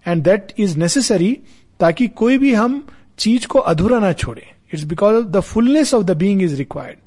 and 0.06 0.24
that 0.24 0.54
is 0.60 0.78
necessary 0.80 1.38
ताकि 1.80 2.08
कोई 2.08 2.38
भी 2.38 2.54
हम 2.54 2.86
चीज़ 3.20 3.48
को 3.48 3.60
अधूरा 3.60 4.00
ना 4.00 4.12
छोड़े। 4.14 4.46
It's 4.74 4.84
because 4.84 5.16
of 5.16 5.26
the 5.26 5.40
fullness 5.42 5.94
of 5.94 6.04
the 6.04 6.18
being 6.18 6.42
is 6.44 6.56
required 6.56 6.98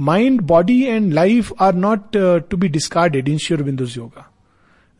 mind 0.00 0.40
body 0.40 0.82
and 0.84 1.12
life 1.12 1.52
are 1.62 1.74
not 1.74 2.16
to 2.50 2.56
be 2.56 2.68
discarded 2.68 3.28
in 3.28 3.38
Sri 3.38 3.62
Aurobindo's 3.62 3.96
yoga 3.96 4.30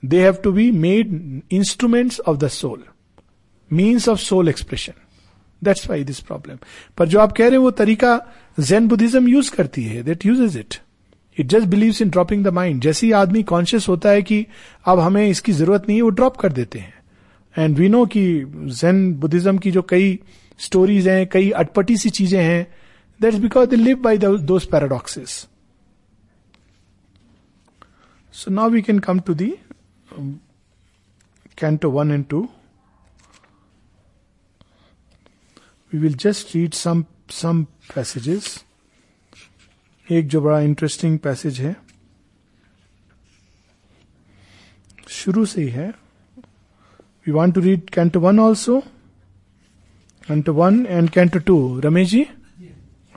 they 0.03 0.23
have 0.23 0.37
to 0.45 0.53
be 0.53 0.71
made 0.71 1.41
instruments 1.53 2.21
of 2.21 2.37
the 2.39 2.49
soul 2.49 2.83
means 3.71 4.09
of 4.09 4.19
soul 4.19 4.49
expression 4.49 4.93
that's 5.65 5.89
why 5.91 6.05
this 6.05 6.21
problem 6.21 6.59
पर 6.99 7.09
जो 7.09 7.21
आप 7.21 7.33
कह 7.33 7.45
रहे 7.45 7.53
हैं 7.53 7.59
वो 7.59 7.71
तरीका 7.71 8.19
Jain 8.61 8.89
Buddhism 8.89 9.29
use 9.29 9.51
करती 9.51 9.85
है 9.85 10.03
that 10.03 10.27
use 10.27 10.59
it 10.59 10.75
it 11.37 11.47
just 11.47 11.67
believe 11.67 11.95
in 12.03 12.11
dropping 12.11 12.45
the 12.45 12.49
mind 12.49 12.81
जैसे 12.83 13.07
ही 13.07 13.13
आदमी 13.13 13.43
कॉन्शियस 13.43 13.89
होता 13.89 14.11
है 14.11 14.23
कि 14.23 14.47
अब 14.87 14.99
हमें 14.99 15.27
इसकी 15.29 15.53
ज़रूरत 15.53 15.85
नहीं 15.89 15.97
है, 15.97 16.03
वो 16.03 16.11
ड्रॉप 16.11 16.37
कर 16.37 16.53
देते 16.53 16.79
हैं। 16.79 16.95
एंड 17.57 17.79
वी 17.79 17.89
नो 17.89 18.05
कि 18.07 18.23
जैन 18.81 19.13
बुद्धिज्म 19.15 19.59
की 19.59 19.71
जो 19.71 19.83
कई 19.83 20.19
स्टोरीज 20.59 21.09
हैं, 21.09 21.27
कई 21.27 21.51
अटपटी 21.51 21.97
सी 21.97 22.11
चीज़ें 22.11 22.43
हैं 22.43 22.67
that 23.21 23.35
is 23.35 23.41
because 23.43 23.69
they 23.71 23.77
live 23.77 23.97
by 24.03 24.19
those 24.19 24.67
paradoxes 24.67 25.47
so 28.35 28.51
now 28.51 28.71
we 28.71 28.83
can 28.83 28.99
come 28.99 29.21
to 29.21 29.35
the 29.35 29.53
canto 31.59 31.91
one 31.91 32.11
and 32.13 32.25
two 32.29 32.49
we 35.93 35.99
will 35.99 36.15
just 36.15 36.55
read 36.57 36.75
some 36.75 37.05
some 37.31 37.63
passages 37.95 38.65
एक 40.07 40.29
जो 40.29 40.41
बड़ा 40.41 40.61
इंटरेस्टिंग 40.61 41.19
पैसेज 41.19 41.61
है। 41.61 41.75
शुरू 45.09 45.45
से 45.47 45.63
ही 45.63 45.69
है। 45.69 45.89
We 47.27 47.33
want 47.33 47.55
to 47.55 47.61
read 47.61 47.91
canto 47.91 48.21
one 48.21 48.41
also 48.41 48.81
canto 50.29 50.53
one 50.55 50.87
and 50.87 51.11
canto 51.11 51.39
two 51.39 51.81
Ramesh 51.81 52.09
ji? 52.09 52.23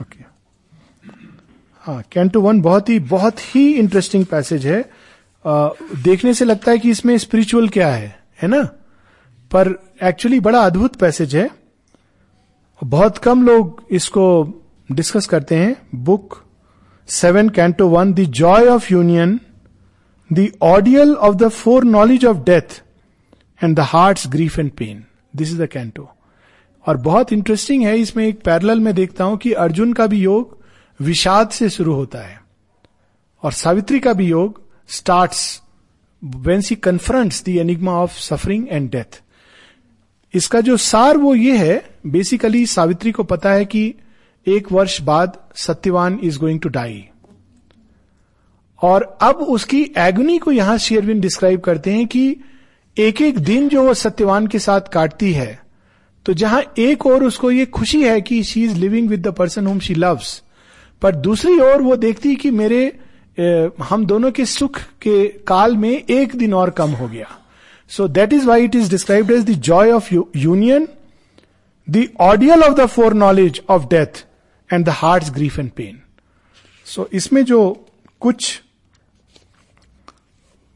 Okay 0.02 0.24
हाँ 1.82 2.02
canto 2.12 2.40
one 2.40 2.60
बहुत 2.60 2.88
ही 2.88 2.98
बहुत 3.00 3.40
ही 3.54 3.72
इंटरेस्टिंग 3.72 4.26
पैसेज 4.26 4.66
है। 4.66 4.80
आ, 5.44 5.68
देखने 6.04 6.34
से 6.34 6.44
लगता 6.44 6.70
है 6.70 6.78
कि 6.78 6.90
इसमें 6.90 7.16
स्पिरिचुअल 7.18 7.68
क्या 7.68 7.88
है 7.94 8.24
है 8.42 8.48
ना? 8.48 8.62
पर 9.50 9.74
एक्चुअली 10.02 10.40
बड़ा 10.40 10.60
अद्भुत 10.60 10.96
पैसेज 10.96 11.36
है। 11.36 11.48
बहुत 12.82 13.18
कम 13.18 13.42
लोग 13.42 13.82
इसको 13.90 14.24
डिस्कस 14.92 15.26
करते 15.26 15.56
हैं। 15.56 15.76
Book 15.94 16.42
seven 17.08 17.48
canto 17.48 17.88
one 17.88 18.12
the 18.14 18.20
joy 18.20 18.66
of 18.68 18.92
union 18.92 19.38
the 20.30 20.48
ordeal 20.62 21.14
of 21.14 21.36
the 21.36 21.48
foreknowledge 21.84 22.24
of 22.24 22.36
death 22.36 22.82
and 23.64 23.76
the 23.76 23.80
heart 23.80 24.26
grief 24.28 24.58
and 24.58 24.70
pain 24.70 25.04
this 25.36 25.50
is 25.50 25.62
the 25.62 25.66
canto 25.66 26.08
और 26.86 26.96
बहुत 26.96 27.32
इंटरेस्टिंग 27.32 27.82
है, 27.82 27.98
इसमें 27.98 28.26
एक 28.26 28.42
पैरल 28.42 28.80
में 28.80 28.94
देखता 28.94 29.24
हूँ 29.24 29.36
कि 29.36 29.52
अर्जुन 29.52 29.92
का 29.92 30.06
भी 30.06 30.18
योग 30.18 30.58
विषाद 31.00 31.48
से 31.50 31.68
शुरू 31.70 31.94
होता 31.94 32.18
है 32.18 32.40
और 33.42 33.52
सावित्री 33.52 34.00
का 34.00 34.12
भी 34.12 34.26
योग 34.26 34.60
start 34.88 35.32
when 36.22 36.60
she 36.60 36.74
confronts 36.74 37.44
the 37.48 37.86
of 37.88 38.20
suffering 38.20 38.66
and 38.68 38.90
death 38.90 39.22
इसका 40.34 40.60
जो 40.60 40.76
सार 40.76 41.16
वो 41.16 41.34
ये 41.34 41.56
है 41.58 41.93
बेसिकली 42.06 42.66
सावित्री 42.66 43.12
को 43.12 43.22
पता 43.22 43.50
है 43.50 43.64
कि 43.64 43.94
एक 44.46 44.72
वर्ष 44.72 45.00
बाद 45.00 45.38
Satyavan 45.56 46.18
is 46.22 46.38
going 46.38 46.60
to 46.60 46.68
die 46.68 47.04
और 48.82 49.18
अब 49.22 49.36
उसकी 49.36 49.82
एग्नी 49.98 50.38
को 50.38 50.52
यहाँ 50.52 50.78
शेयरविन 50.78 51.20
डिस्क्राइब 51.20 51.60
करते 51.60 51.92
हैं 51.92 52.06
कि 52.06 52.36
एक 52.98 53.22
एक 53.22 53.38
दिन 53.38 53.68
जो 53.68 53.82
वो 53.82 53.94
सत्यवान 53.94 54.46
के 54.46 54.58
साथ 54.58 54.80
काटती 54.92 55.32
है 55.32 55.62
तो 56.26 56.32
जहाँ 56.32 56.62
एक 56.78 57.06
और 57.06 57.24
उसको 57.24 57.50
ये 57.50 57.66
खुशी 57.66 58.02
है 58.02 58.20
कि 58.20 58.42
she 58.42 58.64
is 58.64 58.76
living 58.76 59.08
with 59.08 59.26
the 59.28 59.32
person 59.32 59.66
whom 59.66 59.78
she 59.78 59.94
loves 59.94 60.42
पर 61.02 61.14
दूसरी 61.14 61.58
ओर 61.60 61.82
वो 61.82 61.96
देखती 61.96 62.34
कि 62.36 62.50
मेरे 62.50 62.98
ए, 63.38 63.70
हम 63.82 64.04
दोनों 64.06 64.30
के 64.32 64.44
सुख 64.44 64.78
के 65.02 65.26
काल 65.28 65.76
में 65.76 65.90
एक 65.90 66.36
दिन 66.36 66.54
और 66.54 66.70
कम 66.70 66.90
हो 66.90 67.08
गया। 67.08 67.26
So 67.88 68.08
that 68.08 68.32
is 68.32 68.46
why 68.46 68.64
it 68.64 68.74
is 68.74 68.90
describe 68.90 69.30
as 69.30 69.44
the 69.44 69.50
joy 69.50 69.90
of 69.90 70.14
union 70.36 70.88
the 71.88 72.06
ordeal 72.20 72.62
of 72.62 72.74
the 72.74 72.86
foreknowledge 73.14 73.60
of 73.70 73.86
death 73.88 74.24
and 74.70 74.84
the 74.86 74.88
heart 74.94 75.30
grief 75.34 75.58
and 75.58 75.70
pain 75.72 76.00
so 76.86 77.08
इसमें 77.12 77.44
जो 77.44 77.60
कुछ 78.22 78.60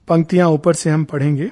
पंक्तियाँ 0.09 0.49
ऊपर 0.51 0.75
से 0.75 0.91
हम 0.91 1.05
पढ़ेंगे 1.05 1.51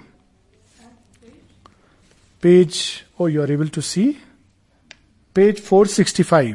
page 2.42 2.78
oh 3.20 3.28
you 3.28 3.42
are 3.42 3.52
able 3.52 3.68
to 3.68 3.80
see 3.80 4.04
page 5.36 5.62
465 5.64 6.54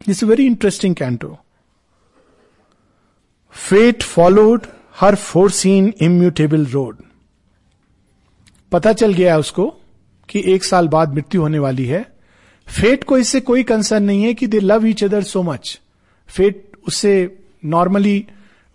it's 0.00 0.22
very 0.24 0.46
interesting 0.46 0.94
canto 0.94 1.38
fate 3.54 4.02
followed 4.04 4.66
her 5.00 5.14
foreseen 5.50 5.92
immutable 6.02 6.64
road 6.66 7.02
पता 8.72 8.92
चल 8.92 9.12
गया 9.12 9.36
उसको 9.38 9.68
कि 10.30 10.42
एक 10.46 10.64
साल 10.64 10.88
बाद 10.88 11.14
मृत्यु 11.14 11.42
होने 11.42 11.58
वाली 11.58 11.84
है। 11.84 12.06
फेट 12.66 13.04
को 13.04 13.18
इससे 13.18 13.40
कोई 13.40 13.62
कंसर्न 13.62 14.04
नहीं 14.04 14.22
है 14.22 14.34
कि 14.34 14.46
they 14.46 14.60
love 14.60 14.86
each 14.86 15.04
other 15.04 15.22
so 15.22 15.42
much 15.42 15.80
fate 16.28 16.62
उससे 16.88 17.38
नॉर्मली 17.64 18.24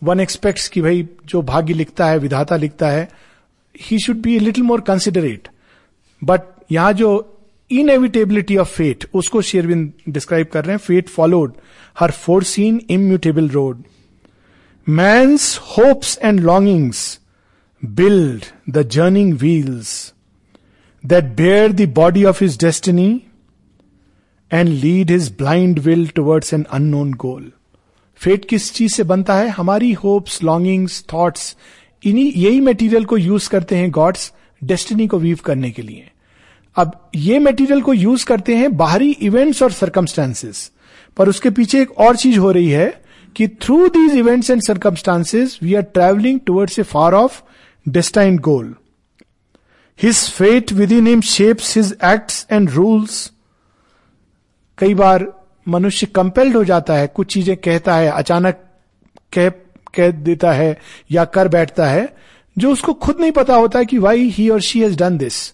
वन 0.04 0.20
एक्सपेक्ट्स 0.20 0.68
कि 0.68 0.82
भाई 0.82 1.08
जो 1.26 1.42
भाग्य 1.42 1.74
लिखता 1.74 2.06
है, 2.06 2.18
विधाता 2.18 2.56
लिखता 2.56 2.88
है 2.88 3.10
ही 3.82 4.00
should 4.00 4.18
be 4.18 4.39
little 4.39 4.63
more 4.63 4.82
considerate 4.82 5.48
but 6.24 6.42
यहाँ 6.72 6.94
जो 6.94 7.39
इनएविटेबिलिटी 7.72 8.58
ऑफ़ 8.58 8.70
फेट 8.70 9.06
उसको 9.13 9.42
शेयरविन 9.42 9.94
डिस्क्राइब 10.10 10.48
कर 10.48 10.66
रहे 10.66 10.72
हैं। 10.72 10.78
Fate 10.78 11.10
followed 11.10 11.54
her 12.00 12.12
foreseen 12.44 12.82
immutable 12.89 13.50
road 13.50 13.84
man's 14.89 15.58
hopes 15.58 16.20
and 16.24 16.39
longings 16.39 17.20
build 17.86 18.44
the 18.70 18.89
journeying 18.89 19.34
wheels 19.34 20.12
that 21.04 21.24
bear 21.36 21.72
the 21.72 21.89
body 21.96 22.24
of 22.24 22.44
his 22.44 22.58
destiny 22.60 23.10
and 24.52 24.70
lead 24.70 25.12
his 25.12 25.32
blind 25.38 25.80
will 25.80 26.08
towards 26.08 26.54
an 26.54 26.63
unknown 26.63 27.13
goal 27.13 27.52
fate 28.22 28.46
किस 28.46 28.72
चीज़ 28.74 28.94
से 28.94 29.04
बनता 29.04 29.36
है? 29.36 29.48
हमारी 29.50 29.92
hopes 29.94 30.44
longings 30.44 31.04
thoughts 31.13 31.56
इन्हीं, 32.04 32.32
यही 32.32 32.60
material 32.62 33.06
को 33.06 33.18
use 33.18 33.50
करते 33.50 33.76
हैं 33.76 33.89
गॉड्स 33.92 34.32
डेस्टिनी 34.62 35.08
को 35.08 35.18
वीव 35.20 35.39
करने 35.46 35.72
के 35.72 35.82
लिए। 35.82 36.10
अब 36.76 36.92
ये 37.16 37.39
मटेरियल 37.39 37.82
को 37.82 37.94
यूज़ 37.94 38.26
करते 38.26 38.56
हैं 38.56 38.76
बाहरी 38.78 39.10
इवेंट्स 39.12 39.62
और 39.63 39.72
सर्कमस्टांसेस 39.72 40.70
पर 41.18 41.30
उसके 41.30 41.50
पीछे 41.50 41.82
एक 41.82 42.00
और 42.00 42.16
चीज़ 42.16 42.39
हो 42.39 42.52
रही 42.52 42.70
है 42.70 42.88
कि 43.36 43.48
through 43.62 43.88
these 43.88 44.16
events 44.18 44.50
and 44.50 44.62
circumstances 44.62 45.58
we 45.63 45.74
are 45.74 45.82
travelling 45.94 46.39
towards 46.46 46.80
a 46.80 46.84
far 46.84 47.13
off 47.13 47.42
destined 47.86 48.39
goal 48.39 48.74
his 50.02 50.30
fate 50.32 50.72
within 50.92 51.08
him 51.08 51.22
shapes 51.22 51.78
his 51.78 51.96
acts 52.06 52.46
and 52.52 52.70
rules 52.70 53.32
कई 54.78 54.94
बार 54.94 55.26
मनुष्य 55.68 56.08
कंपेल्ड 56.16 56.56
हो 56.56 56.64
जाता 56.64 56.94
है, 56.94 57.08
कुछ 57.08 57.34
चीज़ें 57.34 57.56
कहता 57.58 57.96
है, 57.96 58.10
अचानक 58.12 58.60
कह 59.34 59.50
कह 59.96 60.12
देता 60.12 60.52
है 60.52 60.78
या 61.12 61.26
कर 61.26 61.48
बैठता 61.48 61.86
है, 61.86 62.08
जो 62.58 62.72
उसको 62.72 62.94
खुद 62.94 63.20
नहीं 63.22 63.32
पता 63.32 63.56
होता 63.56 63.84
कि 63.84 63.98
वाई 63.98 64.30
ही 64.30 64.50
और 64.50 64.62
she 64.62 64.82
has 64.82 64.98
done 64.98 65.18
this 65.18 65.54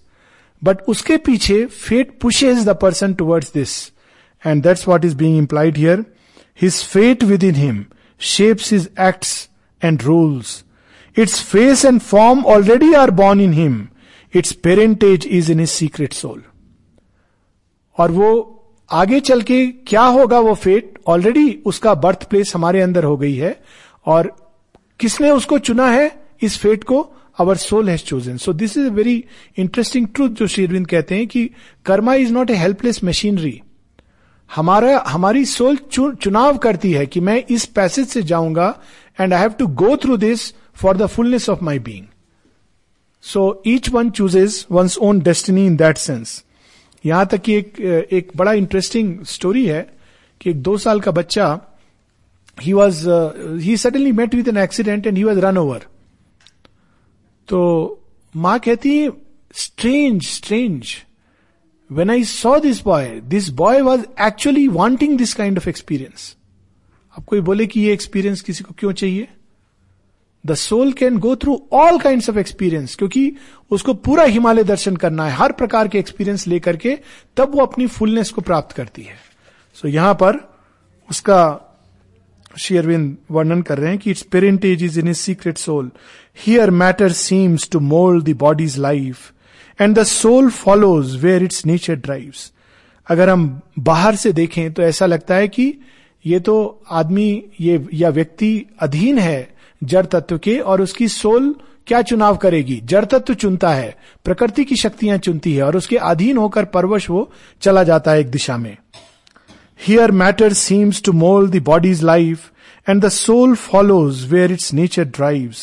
but 0.61 0.81
उसके 0.87 1.17
पीछे 1.17 1.65
fate 1.65 2.17
pushes 2.21 2.63
the 2.65 2.75
person 2.81 3.13
towards 3.13 3.51
this 3.53 3.75
and 4.45 4.63
that's 4.63 4.87
what 4.87 5.05
is 5.05 5.15
being 5.17 5.37
implied 5.37 5.77
here 5.77 6.05
his 6.61 6.83
fate 6.83 7.23
within 7.43 7.55
him 7.55 7.85
shapes 8.21 8.73
his 8.73 8.89
acts 8.99 9.49
and 9.81 10.01
rules 10.01 10.63
its 11.15 11.41
face 11.41 11.85
and 11.85 11.99
form 12.01 12.43
already 12.45 12.93
are 12.93 13.11
born 13.11 13.41
in 13.41 13.53
him 13.53 13.87
its 14.33 14.51
parentage 14.51 15.27
is 15.27 15.51
in 15.51 15.59
his 15.59 15.69
secret 15.69 16.13
soul 16.13 16.43
और 17.97 18.11
वो 18.11 18.55
आगे 18.91 19.19
चल 19.19 19.41
के 19.41 19.65
क्या 19.67 20.01
होगा 20.01 20.39
वो 20.39 20.53
fate 20.55 20.99
already 21.07 21.51
उसका 21.65 21.93
birth 21.93 22.23
place 22.23 22.51
हमारे 22.55 22.81
अंदर 22.81 23.03
हो 23.03 23.17
गई 23.17 23.35
है 23.35 23.55
और 24.05 24.31
किसने 24.99 25.31
उसको 25.31 25.57
चुना 25.59 25.87
है? 25.87 26.11
इस 26.41 26.57
फेट 26.57 26.83
को 26.83 27.01
our 27.39 27.55
soul 27.55 27.89
has 27.89 28.01
chosen 28.01 28.37
so 28.37 28.53
this 28.53 28.77
is 28.77 28.87
a 28.87 28.89
very 28.89 29.23
interesting 29.57 30.07
truth 30.07 30.29
जो 30.29 30.47
शेरविंद 30.47 30.87
कहते 30.87 31.15
हैं 31.15 31.27
कि 31.27 31.49
karma 31.85 32.13
is 32.13 32.33
not 32.33 32.49
a 32.49 32.55
helpless 32.55 33.03
machinery 33.03 33.61
हमारा 34.49 35.03
हमारी 35.07 35.45
सोल 35.45 35.75
चु, 35.91 36.11
चुनाव 36.11 36.57
करती 36.57 36.91
है 36.91 37.05
कि 37.05 37.19
मैं 37.19 37.43
इस 37.49 37.65
पैसेज 37.65 38.07
से 38.07 38.23
जाऊँगा 38.23 38.75
and 39.21 39.33
I 39.33 39.41
have 39.41 39.51
to 39.51 39.67
go 39.67 39.95
through 39.97 40.17
this 40.17 40.53
for 40.75 40.97
the 40.97 41.05
fullness 41.05 41.49
of 41.49 41.63
my 41.63 41.79
being 41.79 42.05
so 43.23 43.63
each 43.67 43.89
one 43.89 44.09
chooses 44.09 44.65
one's 44.71 44.97
own 44.97 45.19
destiny 45.19 45.65
in 45.65 45.75
that 45.75 45.97
sense 45.97 46.43
यहाँ 47.05 47.25
तक 47.25 47.41
कि 47.41 47.55
एक 47.55 47.79
एक 48.13 48.31
बड़ा 48.35 48.53
इंटरेस्टिंग 48.53 49.23
स्टोरी 49.25 49.65
है 49.65 49.81
कि 50.41 50.49
एक 50.49 50.61
दो 50.61 50.77
साल 50.77 50.99
का 50.99 51.11
बच्चा 51.11 51.47
he 52.61 52.73
was 52.73 53.09
he 53.59 53.77
suddenly 53.77 54.11
met 54.11 54.35
with 54.35 54.47
an 54.47 54.57
accident 54.57 55.07
and 55.07 55.17
he 55.17 55.23
was 55.23 55.39
run 55.39 55.57
over 55.57 55.85
तो 57.47 57.59
माँ 58.35 58.59
कहती 58.59 58.97
है 58.97 59.09
strange 59.53 60.23
strange 60.23 60.95
when 61.91 62.09
I 62.09 62.23
saw 62.23 62.59
this 62.59 62.81
boy 62.83 63.09
this 63.27 63.49
boy 63.49 63.81
was 63.81 64.01
actually 64.21 64.67
wanting 64.67 65.17
this 65.17 65.33
kind 65.33 65.57
of 65.57 65.69
experience 65.69 66.35
अब 67.17 67.23
कोई 67.23 67.41
बोले 67.41 67.67
कि 67.67 67.79
ये 67.79 67.93
एक्सपीरियंस 67.93 68.41
किसी 68.41 68.63
को 68.63 68.73
क्यों 68.77 68.91
चाहिए? 68.91 69.27
The 70.45 70.55
soul 70.55 70.91
can 70.91 71.17
go 71.17 71.35
through 71.35 71.67
all 71.73 71.99
kind 71.99 72.23
of 72.29 72.37
experience 72.37 72.95
क्योंकि 72.95 73.35
उसको 73.71 73.93
पूरा 73.93 74.23
हिमालय 74.23 74.63
दर्शन 74.63 74.95
करना 74.95 75.25
है 75.25 75.31
हर 75.31 75.51
प्रकार 75.51 75.87
के 75.87 75.99
एक्सपीरियंस 75.99 76.47
लेकर 76.47 76.77
के 76.77 76.97
तब 77.37 77.55
वो 77.55 77.61
अपनी 77.61 77.87
फुलनेस 77.87 78.29
को 78.29 78.41
प्राप्त 78.41 78.75
करती 78.75 79.01
है। 79.01 79.15
सो 79.73 79.87
so, 79.87 79.93
यहाँ 79.93 80.13
पर 80.13 80.59
उसका 81.09 81.65
शेयरविंद 82.57 83.17
वर्णन 83.31 83.61
कर 83.61 83.77
रहे 83.77 83.89
हैं 83.89 83.99
कि 83.99 84.11
its 84.11 84.21
parentage 84.21 84.83
is 84.83 84.99
in 84.99 85.07
is 85.07 85.17
secret 85.17 85.57
soul 85.57 85.91
here 86.45 86.71
matter 86.71 87.11
seems 87.11 87.69
to 87.69 87.79
mould 87.79 88.23
the 88.23 88.35
body's 88.37 88.77
life 88.77 89.17
and 89.81 89.95
the 89.95 90.03
soul 90.03 90.49
follows 90.49 91.15
where 91.25 91.43
its 91.43 91.65
nature 91.65 91.95
drive 91.95 92.33
अगर 93.07 93.29
हम 93.29 93.61
बाहर 93.79 94.15
से 94.15 94.33
देखें 94.33 94.73
तो 94.73 94.81
ऐसा 94.81 95.05
लगता 95.05 95.35
है 95.35 95.47
कि 95.47 95.77
ये 96.25 96.39
तो 96.39 96.83
आदमी 96.89 97.43
ये 97.61 97.87
या 97.93 98.09
व्यक्ति 98.09 98.65
अधीन 98.79 99.19
है 99.19 99.58
जड़ 99.81 100.05
तत्व 100.05 100.37
के 100.37 100.57
और 100.57 100.81
उसकी 100.81 101.07
सोल 101.07 101.55
क्या 101.87 102.01
चुनाव 102.01 102.37
करेगी? 102.37 102.79
जड़ 102.83 103.05
तत्व 103.05 103.33
चुनता 103.33 103.69
है, 103.69 103.95
प्रकृति 104.25 104.63
की 104.63 104.75
शक्तियाँ 104.75 105.17
चुनती 105.17 105.53
है 105.53 105.63
और 105.63 105.77
उसके 105.77 105.97
अधीन 105.97 106.37
होकर 106.37 106.65
परवश 106.65 107.09
वो 107.09 107.31
चला 107.61 107.83
जाता 107.83 108.11
है 108.11 108.19
एक 108.19 108.29
दिशा 108.31 108.57
में। 108.57 108.77
Here 109.81 110.11
matter 110.11 110.53
seems 110.53 111.01
to 111.03 111.11
mould 111.13 111.49
the 111.49 111.63
body's 111.63 112.03
life 112.03 112.51
and 112.89 113.01
the 113.05 113.09
soul 113.09 113.55
follows 113.55 114.25
where 114.31 114.51
its 114.51 114.73
nature 114.73 115.03
drive 115.05 115.53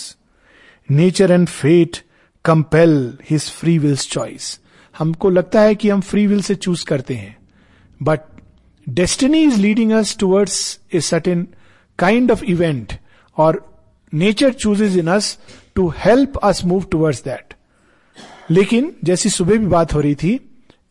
nature 0.91 1.31
and 1.31 1.49
fate 1.49 1.97
compel 2.45 3.19
his 3.31 3.51
free 3.51 3.79
will's 3.79 4.09
choice 4.11 4.59
हमको 4.99 5.31
लगता 5.31 5.61
है 5.61 5.75
कि 5.75 5.89
हम 5.91 6.01
फ्री 6.01 6.27
विल 6.27 6.43
से 6.43 6.55
चूज़ 6.55 6.85
करते 6.85 7.15
हैं। 7.15 7.37
But 8.03 8.21
destiny 8.87 9.43
is 9.43 9.61
leading 9.61 9.93
us 9.93 10.17
towards 10.21 10.79
a 10.95 11.01
certain 11.01 11.47
kind 11.99 12.31
of 12.31 12.45
event 12.45 12.93
और 13.37 13.65
nature 14.17 14.53
chooses 14.53 14.99
in 14.99 15.09
us 15.09 15.37
to 15.75 15.89
help 15.99 16.37
us 16.39 16.65
move 16.65 16.85
towards 16.91 17.23
that 17.25 17.55
लेकिन 18.51 18.93
जैसी 19.05 19.29
सुबह 19.29 19.59
भी 19.59 19.67
बात 19.67 19.95
हो 19.95 20.01
रही 20.01 20.15
थी, 20.15 20.39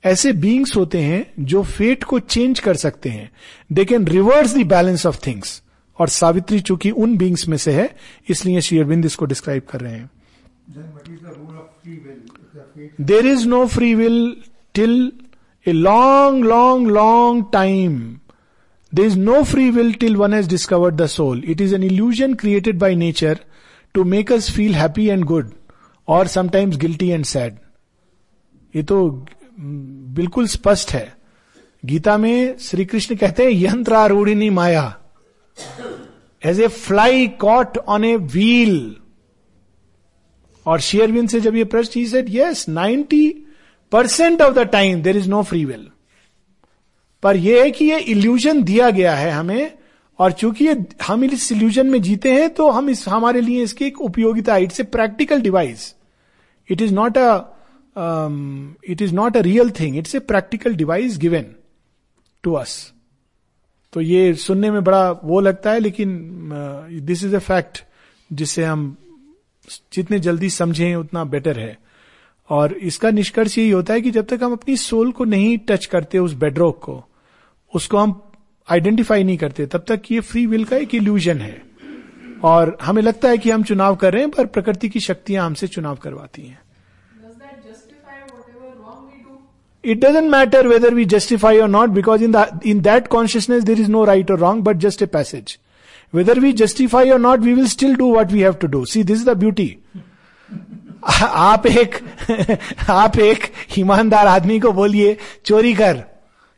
ऐसे 0.03 0.31
बींग्स 0.33 0.75
होते 0.75 0.99
हैं 1.01 1.45
जो 1.45 1.61
फेट 1.63 2.03
को 2.03 2.19
चेंज 2.19 2.59
कर 2.59 2.75
सकते 2.75 3.09
हैं। 3.09 3.29
They 3.71 3.85
can 3.85 4.07
reverse 4.07 4.55
the 4.55 4.65
balance 4.67 5.05
of 5.05 5.19
things 5.27 5.61
और 5.99 6.09
सावित्री 6.09 6.59
चूँकि 6.59 6.91
उन 6.91 7.15
बींग्स 7.17 7.47
में 7.47 7.57
से 7.57 7.71
है, 7.71 7.89
इसलिए 8.29 8.61
श्री 8.61 8.79
अरविंद 8.79 9.05
इसको 9.05 9.25
डिस्क्राइब 9.25 9.61
कर 9.69 9.81
रहे 9.81 9.93
हैं। 9.93 10.09
There 13.01 13.25
is 13.25 13.47
no 13.47 13.65
free 13.67 13.93
will 13.95 14.35
till 14.73 15.11
a 15.65 15.71
long 15.71 16.45
long 16.45 16.91
long 16.91 17.45
time 17.53 17.97
there 18.95 19.05
is 19.05 19.17
no 19.19 19.41
free 19.43 19.69
will 19.71 19.93
till 19.99 20.15
one 20.17 20.33
has 20.33 20.49
discovered 20.49 20.95
the 20.95 21.05
soul 21.07 21.43
it 21.45 21.61
is 21.61 21.75
an 21.75 21.83
illusion 21.83 22.33
created 22.33 22.79
by 22.79 22.95
nature 22.95 23.39
to 23.95 24.03
make 24.03 24.31
us 24.31 24.49
feel 24.55 24.75
happy 24.75 25.07
and 25.07 25.23
good 25.25 25.51
और 26.07 26.27
sometimes 26.27 26.77
guilty 26.77 27.09
and 27.09 27.25
sad 27.25 27.57
ये 28.73 28.83
तो 28.83 29.05
बिल्कुल 29.59 30.47
स्पष्ट 30.47 30.91
है। 30.91 31.13
गीता 31.83 32.17
में 32.17 32.57
श्री 32.59 32.85
कृष्ण 32.85 33.15
कहते 33.15 33.43
हैं, 33.43 33.51
यंत्रारूढ़िनी 33.51 34.49
माया. 34.49 34.83
As 36.41 36.59
a 36.61 36.67
fly 36.67 37.27
caught 37.41 37.77
on 37.77 38.05
a 38.05 38.15
wheel 38.15 38.95
और 40.65 40.79
शेयरविन 40.79 41.27
से 41.27 41.39
जब 41.39 41.55
ये 41.55 41.63
प्रश्न 41.65 41.99
he 41.99 42.05
said 42.07 42.29
yes 42.29 42.67
ninety 42.69 43.27
percent 43.91 44.41
of 44.41 44.53
the 44.53 44.67
time 44.71 45.01
there 45.01 45.17
is 45.17 45.29
no 45.29 45.41
free 45.43 45.63
will 45.65 45.87
पर 47.25 47.37
यह 47.37 47.63
है 47.63 47.69
कि 47.71 47.85
ये 47.85 47.97
इल्यूजन 47.99 48.61
दिया 48.63 48.89
गया 48.91 49.15
है 49.15 49.31
हमें, 49.31 49.71
और 50.19 50.31
चूँकि 50.31 50.67
हम 51.03 51.23
इस 51.23 51.51
इल्यूजन 51.51 51.87
में 51.87 52.01
जीते 52.01 52.31
हैं 52.33 52.49
तो 52.49 52.69
हम 52.69 52.89
इस, 52.89 53.07
हमारे 53.07 53.41
लिए 53.41 53.63
इसकी 53.63 53.85
एक 53.85 54.01
उपयोगिता 54.01 54.57
it's 54.57 54.79
a 54.79 54.83
practical 54.85 55.41
device 55.41 55.93
it 56.69 56.81
is 56.81 56.93
not 56.93 57.17
a 57.17 57.27
it 58.89 59.01
is 59.01 59.13
not 59.13 59.37
a 59.37 59.41
real 59.41 59.71
thing 59.79 59.97
it's 59.97 60.15
a 60.15 60.19
practical 60.21 60.75
device 60.75 61.17
given 61.17 61.55
to 62.43 62.53
us 62.53 62.75
तो 63.93 64.01
ये 64.01 64.33
सुनने 64.35 64.71
में 64.71 64.83
बड़ा 64.83 65.11
वो 65.23 65.39
लगता 65.39 65.71
है, 65.71 65.79
लेकिन 65.79 66.49
दिस 67.01 67.23
इज़ 67.23 67.35
अ 67.35 67.39
फैक्ट 67.39 67.83
जिससे 68.29 68.63
हम 68.63 68.95
जितने 69.93 70.19
जल्दी 70.19 70.49
समझें, 70.49 70.95
उतना 70.95 71.23
बेटर 71.23 71.59
है। 71.59 71.77
और 72.49 72.73
इसका 72.83 73.11
निष्कर्ष 73.11 73.57
यही 73.57 73.69
होता 73.69 73.93
है 73.93 74.01
कि 74.01 74.11
जब 74.11 74.25
तक 74.25 74.43
हम 74.43 74.51
अपनी 74.53 74.75
सोल 74.77 75.11
को 75.11 75.25
नहीं 75.25 75.57
टच 75.67 75.85
करते 75.85 76.19
उस 76.19 76.33
बेडरॉक 76.35 76.77
को 76.83 77.03
उसको 77.75 77.97
हम 77.97 78.21
आइडेंटिफाई 78.67 79.23
नहीं 79.23 79.37
करते 79.37 79.65
तब 79.65 79.85
तक 79.87 80.11
ये 80.11 80.19
फ्री 80.19 80.45
विल 80.45 80.63
का 80.65 80.77
एक 80.77 80.95
इल्यूजन 80.95 81.37
है। 81.37 81.61
और 82.43 82.77
हमें 82.81 83.01
लगता 83.01 83.29
है 83.29 83.37
कि 83.37 83.51
हम 83.51 83.63
चुनाव 83.63 83.95
कर 83.95 84.13
रहे 84.13 84.21
हैं 84.21 84.31
पर 84.31 84.45
प्रकृति 84.45 84.89
की 84.89 84.99
शक्तियाँ 84.99 85.45
हमसे 85.45 85.67
चुनाव 85.67 85.95
करवाती 85.95 86.41
हैं। 86.41 86.59
It 89.83 90.05
doesn't 90.05 90.31
matter 90.31 90.67
whether 90.67 90.93
we 90.93 91.05
justify 91.05 91.59
or 91.59 91.67
not 91.67 91.89
because 91.89 92.23
in 92.23 92.35
in 92.65 92.79
that 92.81 93.07
consciousness 93.07 93.63
there 93.63 93.79
is 93.79 93.89
no 93.89 94.03
right 94.05 94.31
or 94.31 94.39
wrong 94.39 94.63
but 94.63 94.77
just 94.77 95.01
a 95.01 95.05
passage 95.05 95.57
whether 96.13 96.39
we 96.39 96.53
justify 96.53 97.09
or 97.09 97.19
not 97.19 97.39
we 97.39 97.53
will 97.53 97.67
still 97.67 97.95
do 97.95 98.13
what 98.15 98.31
we 98.31 98.41
have 98.41 98.53
to 98.53 98.67
do 98.67 98.85
see 98.85 99.03
this 99.03 99.19
is 99.19 99.25
the 99.25 99.37
beauty 99.37 99.77
आप 101.21 101.65
एक 101.67 101.95
आप 102.89 103.17
एक 103.19 103.51
ईमानदार 103.77 104.27
आदमी 104.27 104.59
को 104.59 104.71
बोलिए 104.71 105.17
चोरी 105.45 105.73
कर। 105.73 106.03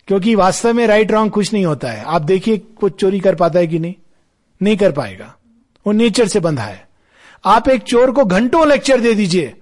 क्योंकि 0.08 0.36
वास्तव 0.36 0.74
में 0.74 0.88
राइट 0.88 1.12
रॉन्ग 1.12 1.32
कुछ 1.32 1.54
नहीं 1.54 1.66
होता 1.66 1.88
है। 1.88 2.04
आप 2.04 2.22
देखिए 2.22 2.58
कुछ 2.58 3.00
चोरी 3.00 3.20
कर 3.20 3.36
पाता 3.36 3.60
है 3.60 3.68
कि 3.68 3.80
नहीं? 3.80 3.94
नहीं 4.62 4.78
कर 4.78 4.92
पाएगा। 4.92 5.36
वो 5.88 5.94
नेचर 5.94 6.28
से 6.28 6.40
बंधा 6.40 6.64
है। 6.64 6.88
आप 7.46 7.70
एक 7.70 7.82
चोर 7.82 8.12
को 8.12 8.26
घंटों 8.26 8.68
लेक्चर 8.68 9.02
दे 9.02 9.14
दीजिए। 9.14 9.54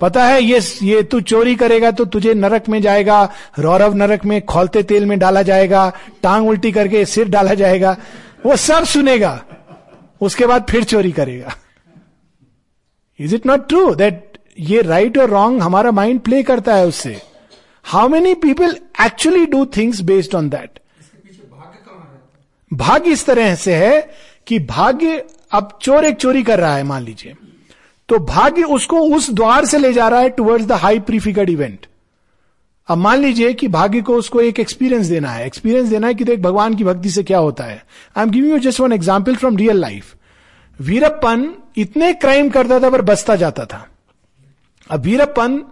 पता 0.00 0.24
है, 0.24 0.42
ये 0.42 0.60
ये 0.82 1.02
तू 1.02 1.20
चोरी 1.20 1.54
करेगा 1.54 1.90
तो 1.90 2.04
तुझे 2.04 2.34
नरक 2.34 2.68
में 2.68 2.82
जाएगा, 2.82 3.30
रौरव 3.58 3.94
नरक 3.94 4.24
में 4.24 4.44
खोलते 4.44 4.82
तेल 4.82 5.06
में 5.06 5.18
डाला 5.18 5.42
जाएगा, 5.42 5.92
टांग 6.22 6.48
उल्टी 6.48 6.72
करके 6.72 7.04
सिर 7.04 7.28
डाला 7.28 7.54
जाएगा, 7.54 7.96
वो 8.46 8.56
सब 8.56 8.84
सुनेगा। 8.84 9.44
उसके 10.20 10.46
बाद 10.46 10.66
फिर 10.70 10.84
चोरी 10.84 11.12
करेगा। 11.12 11.54
Is 13.20 13.34
it 13.34 13.46
not 13.46 13.68
true 13.68 13.94
that 13.94 14.38
ये 14.58 14.82
राइट 14.82 15.18
और 15.18 15.30
रॉन्ग 15.30 15.62
हमारा 15.62 15.90
माइंड 15.90 16.20
प्ले 16.20 16.42
करता 16.42 16.74
है 16.74 16.86
उससे? 16.86 17.33
How 17.84 18.08
many 18.08 18.34
people 18.34 18.76
actually 19.04 19.46
do 19.46 19.64
things 19.76 20.00
based 20.02 20.34
on 20.34 20.48
that 20.48 20.78
भाग्य 22.70 23.10
इस 23.10 23.24
तरह 23.26 23.54
से 23.54 23.74
है 23.74 24.00
कि 24.46 24.58
भाग्य 24.60 25.24
अब 25.52 25.78
चोर 25.82 26.04
एक 26.04 26.16
चोरी 26.16 26.42
कर 26.42 26.60
रहा 26.60 26.76
है, 26.76 26.82
मान 26.82 27.02
लीजिए। 27.02 27.34
तो 28.08 28.18
भाग्य 28.20 28.62
उसको 28.64 29.00
उस 29.16 29.30
द्वार 29.30 29.64
से 29.64 29.78
ले 29.78 29.92
जा 29.92 30.08
रहा 30.08 30.20
है 30.20 30.30
towards 30.30 30.66
the 30.66 30.72
high 30.72 30.98
prefigured 31.00 31.50
event 31.50 31.86
अब 32.88 32.98
मान 32.98 33.18
लीजिए 33.18 33.52
कि 33.52 33.68
भाग्य 33.68 34.00
को 34.02 34.16
उसको 34.16 34.40
एक 34.40 34.58
एक्सपीरियंस 34.60 35.06
देना 35.06 35.30
है। 35.30 35.46
एक्सपीरियंस 35.46 35.88
देना 35.88 36.06
है 36.06 36.14
कि 36.14 36.24
देख 36.24 36.40
भगवान 36.40 36.74
की 36.74 36.84
भक्ति 36.84 37.10
से 37.10 37.22
क्या 37.22 37.38
होता 37.38 37.64
है। 37.64 37.82
I 38.16 38.22
am 38.22 38.30
giving 38.30 38.52
you 38.52 38.58
just 38.60 38.80
one 38.80 38.92
example 38.92 39.36
from 39.36 39.56
real 39.56 39.80
life 39.80 40.14
Veerappan 40.78 41.48
इतने 41.76 42.12
क्राइम 42.14 42.48
करता 42.50 42.80
था 42.80 42.90
पर 42.90 43.02
बचता 43.02 43.36
जाता 43.36 43.64
था। 43.64 43.86
अब 44.90 45.00
वीरप्पन 45.02 45.62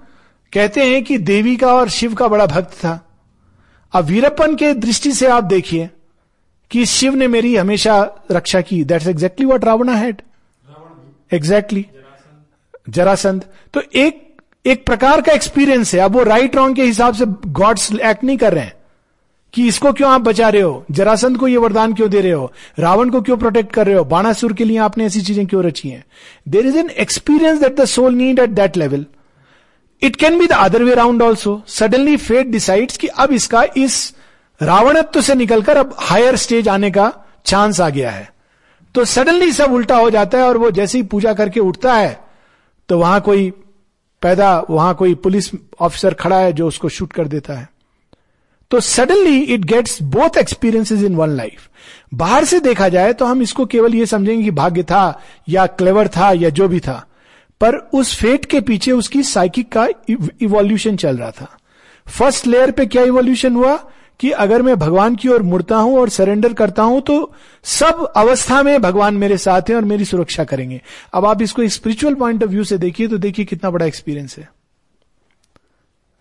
कहते 0.52 0.84
हैं 0.84 1.02
कि 1.04 1.18
देवी 1.18 1.56
का 1.56 1.72
और 1.74 1.88
शिव 1.88 2.14
का 2.14 2.28
बड़ा 2.28 2.46
भक्त 2.46 2.72
था। 2.74 2.98
अब 3.92 4.04
वीरप्पन 4.04 4.54
के 4.56 4.72
दृष्टि 4.74 5.12
से 5.12 5.26
आप 5.26 5.44
देखिए 5.44 5.88
कि 6.70 6.84
शिव 6.86 7.14
ने 7.14 7.26
मेरी 7.28 7.54
हमेशा 7.56 8.00
रक्षा 8.32 8.60
की। 8.60 8.82
That's 8.84 9.06
exactly 9.06 9.46
what 9.46 9.64
Ravana 9.64 9.94
had 9.94 10.22
exactly 11.32 11.86
Jarasandha. 12.88 13.44
तो 13.74 13.82
एक 13.94 14.20
एक 14.64 14.84
प्रकार 14.86 15.20
का 15.20 15.32
एक्सपीरियंस 15.32 15.94
है। 15.94 16.00
अब 16.00 16.12
वो 16.12 16.22
राइट 16.22 16.56
रॉन्ग 16.56 16.76
के 16.76 16.82
हिसाब 16.82 17.14
से 17.14 17.24
गॉड्स 17.50 17.90
एक्ट 17.92 18.24
नहीं 18.24 18.36
कर 18.36 18.54
रहे 18.54 18.64
हैं 18.64 18.74
कि 19.54 19.66
इसको 19.68 19.92
क्यों 19.92 20.10
आप 20.10 20.20
बचा 20.20 20.48
रहे 20.48 20.62
हो? 20.62 20.84
जरासंध 20.90 21.36
को 21.36 21.48
ये 21.48 21.56
वरदान 21.56 21.94
क्यों 21.94 22.10
दे 22.10 22.20
रहे 22.20 22.32
हो? 22.32 22.52
रावण 22.78 23.10
को 23.10 23.20
क्यों 23.22 23.36
प्रोटेक्ट 23.36 23.72
कर 23.72 23.86
रहे 23.86 23.94
हो? 23.94 24.04
बाणासुर 24.04 24.52
के 24.52 24.64
लिए 24.64 24.78
आपने 24.78 25.06
ऐसी 25.06 25.20
चीज़ें 25.20 25.46
क्यों 25.46 25.64
रची 25.64 25.88
हैं? 25.88 26.04
There 26.48 26.66
is 26.66 26.76
an 26.76 26.90
experience 26.90 27.60
that 27.60 27.76
the 27.76 27.84
soul 27.84 28.14
need 28.14 28.38
at 28.38 28.50
that 28.50 28.76
level 28.76 29.04
it 30.02 30.16
can 30.16 30.38
be 30.38 30.46
the 30.46 30.52
other 30.52 30.82
way 30.82 30.94
round 30.94 31.22
also 31.22 31.60
suddenly 31.68 32.16
fate 32.16 32.46
decides 32.46 32.96
कि 32.96 33.06
अब 33.06 33.32
इसका 33.32 33.64
इस 33.76 34.14
रावणत्व 34.60 35.20
से 35.20 35.34
निकलकर 35.34 35.76
अब 35.76 35.96
हायर 36.00 36.36
स्टेज 36.36 36.68
आने 36.68 36.90
का 36.90 37.12
चांस 37.46 37.80
आ 37.80 37.88
गया 37.88 38.10
है। 38.10 38.28
तो 38.94 39.04
सडनली 39.04 39.52
सब 39.52 39.72
उल्टा 39.72 39.96
हो 39.96 40.10
जाता 40.10 40.38
है 40.38 40.44
और 40.44 40.56
वो 40.56 40.70
जैसे 40.70 40.98
ही 40.98 41.04
पूजा 41.04 41.32
करके 41.34 41.60
उठता 41.60 41.94
है 41.94 42.20
तो 42.88 42.98
वहाँ 42.98 43.20
कोई 43.20 43.50
पैदा, 44.22 44.58
वहाँ 44.70 44.94
कोई 44.94 45.14
पुलिस 45.14 45.50
ऑफिसर 45.80 46.14
खड़ा 46.14 46.38
है 46.38 46.52
जो 46.52 46.66
उसको 46.68 46.88
शूट 46.88 47.12
कर 47.12 47.28
देता 47.28 47.54
है। 47.54 47.68
तो 48.70 48.80
suddenly 48.80 49.38
it 49.44 49.64
gets 49.64 50.02
both 50.02 50.36
experiences 50.38 51.02
in 51.02 51.14
one 51.16 51.30
life 51.30 51.68
बाहर 52.14 52.44
से 52.44 52.60
देखा 52.60 52.88
जाए 52.88 53.12
तो 53.12 53.24
हम 53.24 53.42
इसको 53.42 53.66
केवल 53.66 53.94
ये 53.94 54.06
समझेंगे 54.06 54.42
कि 54.44 54.50
भाग्य 54.50 54.82
था 54.82 55.20
या 55.48 55.66
क्लेवर 55.66 56.08
था 56.08 56.30
या 56.32 56.50
जो 56.50 56.68
भी 56.68 56.80
था। 56.80 57.04
पर 57.62 57.77
उस 57.94 58.14
फेट 58.16 58.44
के 58.44 58.61
पीछे 58.61 58.92
उसकी 58.92 59.22
साइकिक 59.22 59.72
का 59.72 59.87
इवोल्यूशन 60.42 60.96
चल 60.96 61.16
रहा 61.16 61.31
था। 61.31 61.48
फ़र्स्ट 62.07 62.46
लेयर 62.46 62.70
पे 62.70 62.87
क्या 62.87 63.03
इवोल्यूशन 63.05 63.57
हुआ? 63.57 63.77
कि 64.20 64.31
अगर 64.31 64.62
मैं 64.62 64.77
भगवान 64.77 65.14
की 65.16 65.29
ओर 65.29 65.42
मुड़ता 65.42 65.77
हूँ 65.77 65.98
और 65.98 66.09
सरेंडर 66.09 66.53
करता 66.53 66.83
हूँ 66.83 67.01
तो 67.01 67.14
सब 67.64 68.05
अवस्था 68.16 68.62
में 68.62 68.81
भगवान 68.83 69.14
मेरे 69.14 69.37
साथ 69.38 69.70
हैं 69.70 69.77
और 69.77 69.85
मेरी 69.85 70.05
सुरक्षा 70.05 70.44
करेंगे। 70.44 70.81
अब 71.14 71.27
आप 71.27 71.42
इसको 71.42 71.66
स्पिरिचुअल 71.68 72.14
पॉइंट 72.14 72.42
ऑफ़ 72.44 72.51
व्यू 72.51 72.64
से 72.64 72.79
देखिए 72.79 73.09
तो 73.09 73.18
देखिए 73.18 73.44
कितना 73.44 73.70
बड़ा 73.70 73.87
एक्सपीरियंस 73.87 74.37
है। 74.38 74.48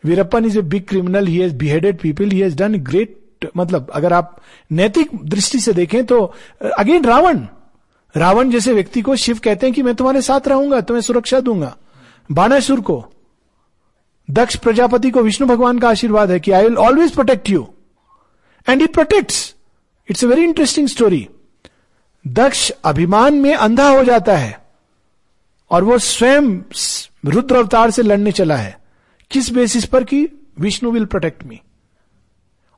Veerappan 0.04 0.46
is 0.46 0.58
a 0.58 0.62
big 0.64 0.88
criminal 0.88 1.28
he 1.28 1.38
has 1.38 1.56
beheaded 1.56 2.00
people 2.00 2.30
he 2.30 2.40
has 2.40 2.56
done 2.58 2.78
great 2.82 3.50
मतलब 3.58 3.92
अगर 3.94 4.14
आप 4.14 4.42
नैतिक 4.72 5.10
दृष्टि 5.26 5.60
से 5.60 5.74
देखें 5.74 6.06
तो 6.06 6.22
अगेन 6.78 7.06
रावण 7.06 7.40
रावण 8.16 8.50
जैसे 8.50 8.74
व्यक्ति 8.74 9.02
को 9.02 9.16
शिव 9.16 9.40
कहते 9.44 9.66
हैं 9.66 9.74
कि 9.76 9.84
मैं 9.84 9.96
तुम्हारे 9.96 10.22
साथ 10.22 10.48
रहूँगा, 10.48 10.82
तुम्हें 10.82 11.02
सुरक्षा 11.02 11.40
दूँगा। 11.40 11.76
बाणासुर 12.32 12.82
को, 12.82 13.04
दक्ष 14.30 14.56
प्रजापति 14.56 15.10
को 15.12 15.22
विष्णु 15.22 15.48
भगवान 15.48 15.80
का 15.80 15.90
आशीर्वाद 15.90 16.32
है 16.32 16.40
कि 16.40 16.52
I 16.52 16.64
will 16.64 16.78
always 16.78 17.12
protect 17.12 17.50
you 17.50 17.68
and 18.68 18.82
he 18.82 18.88
protects 18.88 19.56
it's 20.10 20.24
a 20.24 20.28
very 20.28 20.44
interesting 20.44 20.88
story 20.88 21.28
Daksha 22.26 22.70
अभिमान 22.86 23.34
में 23.34 23.54
अंधा 23.54 23.88
हो 23.90 24.04
जाता 24.04 24.38
है 24.38 24.60
और 25.72 25.84
वो 25.84 25.98
स्वयं 25.98 26.52
रुद्र 27.26 27.56
अवतार 27.56 27.92
से 27.92 28.02
लड़ने 28.02 28.32
चला 28.32 28.56
है। 28.56 28.78
किस 29.32 29.50
बेसिस 29.50 29.86
पर 29.86 30.04
कि 30.04 30.28
विष्णु 30.60 30.92
विल 30.92 31.06
प्रोटेक्ट 31.06 31.44
मी 31.44 31.60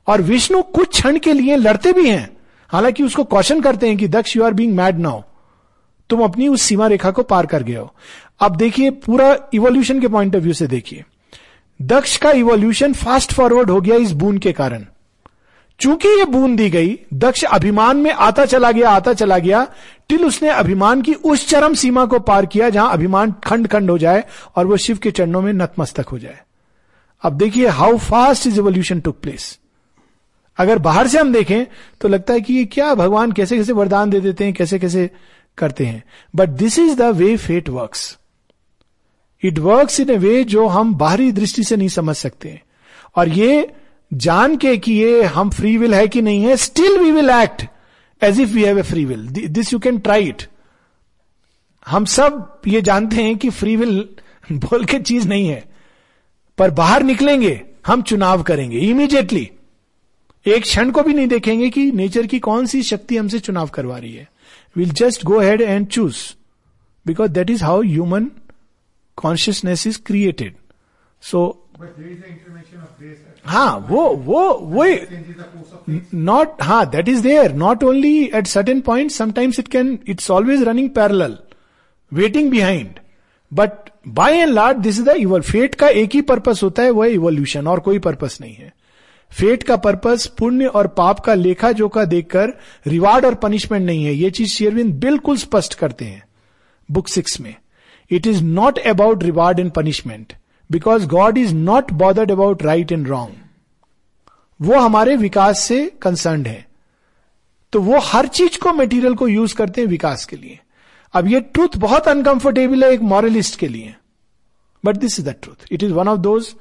और 0.06 0.22
विष्णु 0.22 0.62
कुछ 0.62 0.88
क्षण 0.88 1.18
के 1.18 1.32
लिए 1.32 1.56
लड़ते 1.56 1.92
भी 1.92 2.08
हैं। 2.10 2.36
हालाँकि 2.68 3.02
उसको 3.02 3.24
क्वेश्चन 3.24 3.60
करते 3.60 3.88
हैं 3.88 3.96
कि, 3.96 4.08
Daksha 4.08 4.36
you 4.36 4.44
are 4.44 4.52
being 4.52 4.76
mad 4.76 4.98
now 4.98 5.22
तुम 6.10 6.22
अपनी 6.24 6.48
उस 6.48 6.62
सीमा 6.62 6.86
रेखा 6.86 7.10
को 7.10 7.22
पार 7.22 7.46
कर 7.46 7.62
गए 7.62 7.76
हो। 7.76 7.94
अब 8.40 8.56
देखिए, 8.56 8.90
पूरा 8.90 9.36
इवोल्यूशन 9.54 10.00
के 10.00 10.08
पॉइंट 10.08 10.36
ऑफ़ 10.36 10.42
व्यू 10.42 10.52
से 10.52 10.66
देखिए। 10.66 11.04
दक्ष 11.82 12.16
का 12.16 12.30
इवोल्यूशन 12.30 12.92
फास्ट 12.92 13.32
फॉरवर्ड 13.32 13.70
हो 13.70 13.80
गया 13.80 13.96
इस 13.96 14.12
बून 14.12 14.38
के 14.38 14.52
कारण। 14.52 14.86
चूँकि 15.80 16.08
ये 16.08 16.24
बूंद 16.24 16.56
दी 16.56 16.70
गई, 16.70 16.98
दक्ष 17.14 17.44
अभिमान 17.44 17.96
में 17.96 18.10
आता 18.12 18.44
चला 18.44 18.72
गया, 18.72 18.90
आता 18.90 19.12
चला 19.12 19.38
गया 19.38 19.66
टिल 20.08 20.24
उसने 20.24 20.48
अभिमान 20.48 21.02
की 21.02 21.14
उस 21.14 21.48
चरम 21.48 21.74
सीमा 21.74 22.06
को 22.06 22.18
पार 22.18 22.46
किया 22.46 22.70
जहाँ 22.70 22.92
अभिमान 22.92 23.34
खंड 23.44 23.68
खंड 23.68 23.90
हो 23.90 23.98
जाए 23.98 24.24
और 24.56 24.66
वो 24.66 24.76
शिव 24.76 24.98
के 24.98 25.10
चरणों 25.10 25.42
में 25.42 25.52
नतमस्तक 25.52 26.08
हो 26.08 26.18
जाए। 26.18 26.38
अब 27.22 27.32
देखिए 27.32 27.68
how 27.68 27.96
fast 27.96 28.46
is 28.46 28.58
evolution 28.58 29.00
took 29.00 29.20
place 29.22 29.58
अगर 30.58 30.78
बाहर 30.78 31.08
से 31.08 31.18
हम 31.18 31.32
देखें 31.32 31.64
तो 32.00 32.08
लगता 32.08 32.34
है 32.34 32.40
कि 32.40 32.54
ये 32.54 32.64
क्या 32.64 32.94
भगवान 32.94 33.32
कैसे 33.32 33.56
कैसे 33.56 33.72
वरदान 33.72 34.10
दे 34.10 34.20
देते 34.20 34.44
हैं, 34.44 34.54
कैसे 34.54 34.78
कैसे 34.78 35.10
करते 35.58 35.86
हैं। 35.86 36.04
But 36.36 36.48
this 36.48 36.78
is 36.78 36.96
the 36.96 37.02
way 37.02 37.36
fate 37.36 37.68
work 37.68 37.96
it 39.42 39.58
work 39.58 40.00
in 40.00 40.10
a 40.10 40.16
way 40.16 40.44
जो 40.44 40.66
हम 40.66 40.94
बाहरी 40.94 41.32
दृष्टि 41.32 41.64
से 41.64 41.76
नहीं 41.76 41.88
समझ 41.88 42.16
सकते 42.16 42.60
और 43.16 43.28
ये 43.28 43.74
जान 44.12 44.56
के 44.56 44.76
कि 44.76 44.92
ये 44.92 45.22
हम 45.22 45.50
फ्री 45.50 45.76
विल 45.78 45.94
है 45.94 46.08
कि 46.08 46.22
नहीं 46.22 46.42
है 46.44 46.56
still 46.56 46.98
we 46.98 47.10
will 47.10 47.30
act 47.30 47.66
as 48.22 48.40
if 48.40 48.50
we 48.50 48.64
have 48.64 48.78
a 48.78 48.82
free 48.82 49.04
will 49.04 49.26
this 49.28 49.72
you 49.72 49.78
can 49.78 49.98
try 49.98 50.28
it 50.28 50.42
हम 51.86 52.04
सब 52.04 52.60
ये 52.66 52.82
जानते 52.82 53.16
हैं 53.16 53.36
कि 53.38 53.50
फ्री 53.50 53.76
विल 53.76 54.08
बोल 54.52 54.84
के 54.84 54.98
चीज़ 54.98 55.28
नहीं 55.28 55.48
है। 55.48 55.64
पर 56.58 56.70
बाहर 56.70 57.02
निकलेंगे, 57.02 57.60
हम 57.86 58.02
चुनाव 58.02 58.42
करेंगे 58.42 58.78
इमीडिएटली 58.78 59.50
एक 60.46 60.62
क्षण 60.62 60.90
को 60.90 61.02
भी 61.02 61.12
नहीं 61.14 61.26
देखेंगे 61.28 61.68
कि 61.70 61.90
नेचर 61.92 62.26
की 62.26 62.38
कौन 62.38 62.66
सी 62.66 62.82
शक्ति 62.82 63.16
हमसे 63.16 63.38
चुनाव 63.38 63.68
करवा 63.68 63.98
रही 63.98 64.14
है। 64.14 64.28
Will 64.76 64.90
just 64.90 65.24
go 65.24 65.38
ahead 65.40 65.60
and 65.60 65.86
choose 65.86 66.18
because 67.06 67.30
that 67.30 67.50
is 67.50 67.64
how 67.64 67.82
human 67.82 68.30
consciousness 69.18 69.86
is 69.86 69.98
created 70.06 70.54
so 71.22 71.46
हाँ 73.44 73.86
वो 73.90 74.08
वो 74.16 74.42
वो 74.54 74.84
नॉट 76.14 76.62
हाँ 76.62 76.84
that 76.90 77.08
is 77.08 77.22
there 77.22 77.52
not 77.54 77.84
only 77.84 78.22
at 78.34 78.46
certain 78.46 78.80
point 78.80 79.10
sometimes 79.10 79.58
it 79.58 79.68
can 79.68 79.98
it's 80.08 80.30
always 80.30 80.62
running 80.62 80.90
parallel 80.90 81.36
waiting 82.12 82.50
behind 82.50 82.98
but 83.52 83.90
by 84.08 84.38
and 84.38 84.52
large 84.52 84.78
this 84.78 84.98
is 84.98 85.04
the 85.04 85.14
evil 85.18 85.40
fate 85.40 85.74
का 85.74 85.88
एक 85.88 86.14
ही 86.14 86.20
purpose 86.22 86.60
होता 86.62 86.82
है 86.82 86.90
वह 86.90 87.06
इवोल्यूशन 87.06 87.66
और 87.66 87.80
कोई 87.80 87.98
पर्पस 87.98 88.38
नहीं 88.40 88.54
है 88.54 88.72
फेट 89.34 89.62
का 89.62 89.76
पर्पस 89.76 90.26
पुण्य 90.38 90.66
और 90.66 90.86
पाप 90.88 91.20
का 91.20 91.34
लेखा 91.34 91.70
जोखा 91.72 92.04
देखकर 92.04 92.52
रिवार्ड 92.86 93.24
और 93.24 93.34
पनिशमेंट 93.34 93.84
नहीं 93.86 94.04
है। 94.04 94.14
ये 94.14 94.30
चीज़ 94.30 94.50
शेयरविंद 94.50 94.94
बिल्कुल 95.00 95.36
स्पष्ट 95.36 95.74
करते 95.74 96.04
हैं 96.04 96.22
बुक 96.88 97.08
सिक्स 97.08 97.40
में। 97.40 97.54
It 98.10 98.26
is 98.26 98.42
not 98.42 98.78
about 98.78 99.22
reward 99.24 99.60
and 99.60 99.70
punishment 99.72 100.32
because 100.70 101.06
God 101.06 101.38
is 101.38 101.54
not 101.54 101.92
bothered 101.94 102.30
about 102.30 102.62
right 102.62 102.92
and 102.92 103.08
wrong 103.08 103.42
वो 104.60 104.78
हमारे 104.78 105.16
विकास 105.16 105.60
से 105.60 105.84
कंसर्न 106.02 106.46
है। 106.46 106.66
तो 107.72 107.80
वो 107.80 107.98
हर 108.02 108.26
चीज़ 108.28 108.58
को 108.58 108.72
मेटीरियल 108.72 109.14
को 109.14 109.28
यूज़ 109.28 109.54
करते 109.54 109.80
हैं 109.80 109.88
विकास 109.88 110.24
के 110.24 110.36
लिए। 110.36 110.58
अब 111.14 111.28
ये 111.28 111.40
ट्रूथ 111.40 111.76
बहुत 111.78 112.08
अनकंफर्टेबल 112.08 112.84
है 112.84 112.90
एक 112.92 113.00
मॉरलिस्ट 113.02 113.58
के 113.58 113.68
लिए। 113.68 113.94
But 114.84 114.96
this 114.96 115.18
is 115.20 115.28
the 115.28 115.34
truth 115.42 115.72
it 115.72 115.82
is 115.82 115.92
one 115.92 116.08
of 116.08 116.20
those 116.20 116.54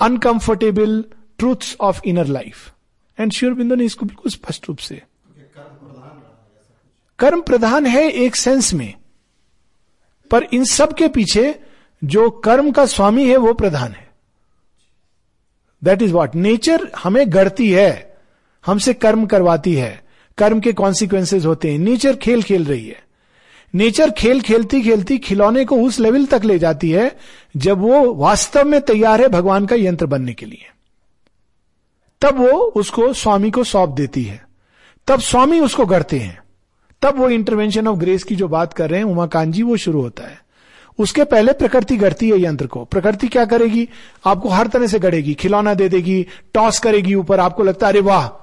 uncomfortable 0.00 1.04
truths 1.38 1.76
of 1.80 2.00
inner 2.06 2.26
life 2.28 2.70
and 3.18 3.32
Sri 3.32 3.54
Aurobindo 3.54 3.74
ने 3.74 3.84
इसको 3.84 4.06
बिल्कुल 4.06 4.32
स्पष्ट 4.32 4.68
रूप 4.68 4.78
से 4.78 5.02
कर्म 7.18 7.40
प्रधान 7.40 7.86
है 7.86 8.08
एक 8.10 8.36
सेंस 8.36 8.72
में 8.74 8.92
पर 10.30 10.46
इन 10.52 10.64
सब 10.64 10.92
के 10.92 11.08
पीछे 11.08 11.54
जो 12.02 12.28
कर्म 12.44 12.70
का 12.70 12.84
स्वामी 12.86 13.28
है 13.28 13.36
वो 13.36 13.52
प्रधान 13.54 13.92
है 13.92 14.06
दैट 15.82 16.02
इज़ 16.02 16.12
वॉट 16.12 16.34
नेचर 16.34 16.90
हमें 16.96 17.24
गढ़ती 17.32 17.70
है 17.70 17.90
हमसे 18.64 18.94
कर्म 18.94 19.26
करवाती 19.26 19.74
है 19.74 20.04
कर्म 20.38 20.60
के 20.60 20.72
कॉन्सिक्वेंसेज 20.72 21.46
होते 21.46 21.72
हैं 21.72 21.78
नेचर 21.78 22.16
खेल 22.16 22.42
खेल 22.42 22.64
रही 22.64 22.86
है 22.86 23.04
नेचर 23.74 24.10
खेल 24.10 24.40
खेलती 24.40 24.82
खेलती 24.82 25.18
खिलौने 25.18 25.64
को 25.64 25.76
उस 25.76 25.98
लेवल 26.00 26.26
तक 26.26 26.44
ले 26.44 26.58
जाती 26.58 26.90
है 26.90 27.10
जब 27.56 27.78
वो 27.78 28.14
वास्तव 28.14 28.64
में 28.64 28.80
तैयार 28.80 29.20
है 29.20 29.28
भगवान 29.28 29.66
का 29.66 29.76
यंत्र 29.76 30.06
बनने 30.06 30.34
के 30.34 30.46
लिए 30.46 30.68
तब 32.20 32.38
वो 32.38 32.58
उसको 32.58 33.12
स्वामी 33.12 33.50
को 33.50 33.64
सौंप 33.64 33.90
देती 33.90 34.22
है। 34.22 34.46
तब 35.06 35.20
स्वामी 35.20 35.60
उसको 35.60 35.86
गढ़ते 35.86 36.18
हैं। 36.18 36.42
तब 37.02 37.18
वो 37.18 37.28
इंटरवेंशन 37.28 37.88
ऑफ़ 37.88 37.98
ग्रेस 37.98 38.22
की 38.22 38.36
जो 38.36 38.48
बात 38.48 38.72
कर 38.72 38.90
रहे 38.90 39.00
हैं, 39.00 39.06
उमाकांत 39.06 39.54
जी, 39.54 39.62
वो 39.62 39.76
शुरू 39.76 40.00
होता 40.00 40.22
है। 40.22 40.40
उसके 40.98 41.24
पहले 41.24 41.52
प्रकृति 41.52 41.96
गढ़ती 41.96 42.30
है 42.30 42.42
यंत्र 42.42 42.66
को। 42.66 42.84
प्रकृति 42.84 43.28
क्या 43.28 43.44
करेगी? 43.44 43.88
आपको 44.26 44.48
हर 44.48 44.66
तरह 44.66 44.86
से 44.86 44.98
गढ़ेगी। 44.98 45.34
खिलौना 45.34 45.74
दे 45.74 45.88
देगी 45.88 46.26
टॉस 46.54 46.78
करेगी 46.78 47.14
ऊपर। 47.14 47.40
आपको 47.40 47.62
लगता 47.62 47.86
है, 47.86 47.92
अरे 47.92 48.00
वाह 48.00 48.42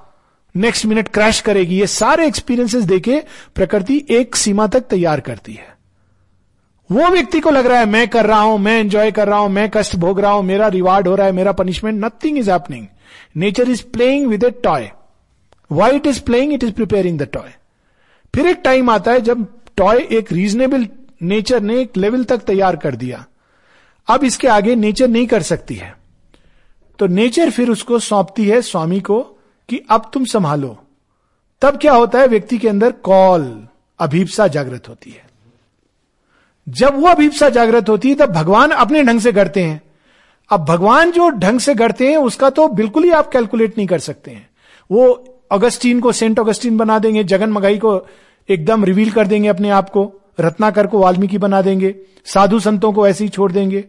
नेक्स्ट 0.56 0.86
मिनट 0.86 1.08
क्रैश 1.08 1.42
करेगी। 1.42 1.80
ये 1.80 1.88
सारे 1.88 2.28
एक्सपीरियंसेस 2.28 2.84
देके 2.84 3.22
प्रकृति 3.56 4.06
एक 4.10 4.36
सीमा 4.36 4.68
तक 4.68 4.80
तैयार 4.80 5.20
करती 5.20 5.54
है। 5.54 5.73
वो 6.90 7.10
व्यक्ति 7.10 7.40
को 7.40 7.50
लग 7.50 7.66
रहा 7.66 7.80
है, 7.80 7.86
मैं 7.86 8.08
कर 8.08 8.26
रहा 8.26 8.40
हूँ, 8.40 8.58
मैं 8.60 8.80
एंजॉय 8.80 9.12
कर 9.12 9.28
रहा 9.28 9.40
हूँ, 9.40 9.50
मैं 9.50 9.70
कष्ट 9.74 9.96
भोग 9.96 10.20
रहा 10.20 10.32
हूँ, 10.32 10.44
मेरा 10.44 10.68
रिवार्ड 10.68 11.08
हो 11.08 11.16
रहा 11.16 11.28
है, 11.28 11.34
मेरा 11.34 11.52
punishment 11.52 12.04
nothing 12.06 12.38
is 12.38 12.52
happening 12.52 12.88
nature 13.38 13.70
is 13.70 13.84
playing 13.84 14.28
with 14.28 14.44
a 14.44 14.50
toy 14.50 14.90
why 15.72 15.96
it 15.96 16.08
is 16.08 16.22
playing 16.22 16.54
it 16.54 16.64
is 16.64 16.72
preparing 16.72 17.20
the 17.20 17.24
toy 17.24 17.50
फिर 18.34 18.48
एक 18.48 18.62
टाइम 18.64 18.90
आता 18.90 19.12
है 19.12 19.22
जब 19.22 19.46
टॉय 19.78 20.08
एक 20.12 20.32
रीजनेबल 20.32 20.88
नेचर 21.22 21.62
ने 21.62 21.80
एक 21.82 21.98
लेवल 21.98 22.24
तक 22.24 22.38
तैयार 22.38 22.76
कर 22.76 22.96
दिया। 22.96 23.26
अब 24.08 24.24
इसके 24.24 24.48
आगे 24.48 24.76
नेचर 24.76 25.08
नहीं 25.08 25.28
कर 25.28 25.42
सकती 25.42 25.76
है। 25.76 25.94
तो 27.00 27.08
नेचर 27.08 27.50
फिर 27.50 27.70
उसको 27.70 28.00
सौंपती 28.00 28.46
है 28.46 28.62
स्वामी 28.62 29.00
को 29.00 29.20
कि 29.70 29.82
अब 29.90 30.10
तुम 30.14 30.26
संभालो। 30.26 30.78
तब 31.62 31.78
क्या 31.78 31.94
होता 31.94 32.20
है? 32.20 32.28
व्यक्ति 32.28 32.58
के 32.58 32.70
अंदर 32.70 32.92
कॉल, 32.92 33.68
अभीपसा 34.00 34.48
जागृत 34.48 34.90
होती 34.90 35.12
है। 35.12 35.26
जब 36.70 37.02
वो 37.02 37.08
अभीपसा 37.08 37.50
जागृत 37.50 37.90
होती 37.90 38.10
है, 38.10 38.16
तब 38.16 38.26
भगवान 38.26 38.72
अपने 38.72 39.04
ढंग 39.04 39.20
से 39.20 39.32
गढ़ते 39.32 39.62
हैं। 39.62 39.82
अब 40.50 40.66
भगवान 40.66 41.12
जो 41.12 41.30
ढंग 41.30 41.60
से 41.60 41.76
गढ़ते 41.76 42.10
हैं, 42.10 42.18
उसका 42.18 42.50
तो 42.50 42.68
बिल्कुल 42.68 43.04
ही 43.04 43.12
आप 43.12 43.32
कैलकुलेट 43.32 43.78
नहीं 43.78 43.88
कर 43.88 44.00
सकते 44.00 44.32
हैं। 44.32 44.50
वो 44.92 45.30
अगस्टीन 45.52 46.00
को, 46.00 46.12
सेंट 46.12 46.40
अगस्टीन 46.40 46.78
बना 46.78 47.00
देंगे, 47.00 47.24
जगन 47.24 47.50
मगाई 47.50 47.78
को 47.78 48.08
एकदम 48.50 48.86
रिवील 48.86 49.12
कर 49.12 49.28
देंगे 49.28 49.50
अपने 49.50 49.70
आप 49.70 49.90
को, 49.90 50.14
रत्नाकर 50.40 50.88
को 50.88 51.00
वाल्मीकि 51.00 51.38
बना 51.38 51.62
देंगे, 51.62 51.96
साधु 52.26 52.60
संतों 52.60 52.94
को 52.94 53.08
ऐसे 53.08 53.24
ही 53.24 53.30
छोड़ 53.30 53.52
देंगे। 53.52 53.86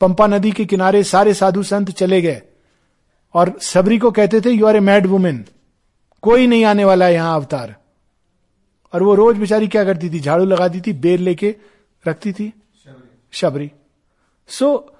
पंपा 0.00 0.26
नदी 0.26 0.50
के 0.52 0.64
किनारे 0.64 1.04
सारे 1.04 1.34
साधु 1.34 1.62
संत 1.62 1.90
चले 1.90 2.22
गए। 2.22 2.42
और 3.34 3.58
सबरी 3.60 3.98
को 3.98 4.10
कहते 4.10 4.40
थे 4.40 4.50
you 4.50 4.66
are 4.66 4.76
a 4.76 4.80
mad 4.80 5.06
women 5.06 5.44
कोई 6.22 6.46
नहीं 6.46 6.64
आने 6.64 6.84
वाला 6.84 7.04
है 7.04 7.14
यहाँ 7.14 7.34
अवतार। 7.34 7.74
और 8.92 9.02
वो 9.02 9.14
रोज 9.14 9.36
बेचारी 9.36 9.68
क्या 9.68 9.84
करती 9.84 10.10
थी? 10.10 10.20
झाड़ू 10.20 10.44
लगा 10.44 10.68
दी 10.68 10.80
थी, 10.80 10.92
बेर 10.92 11.18
लेके 11.18 11.56
रखती 12.08 12.32
थी? 12.32 12.52
Shabari. 13.32 13.72
So 14.48 14.96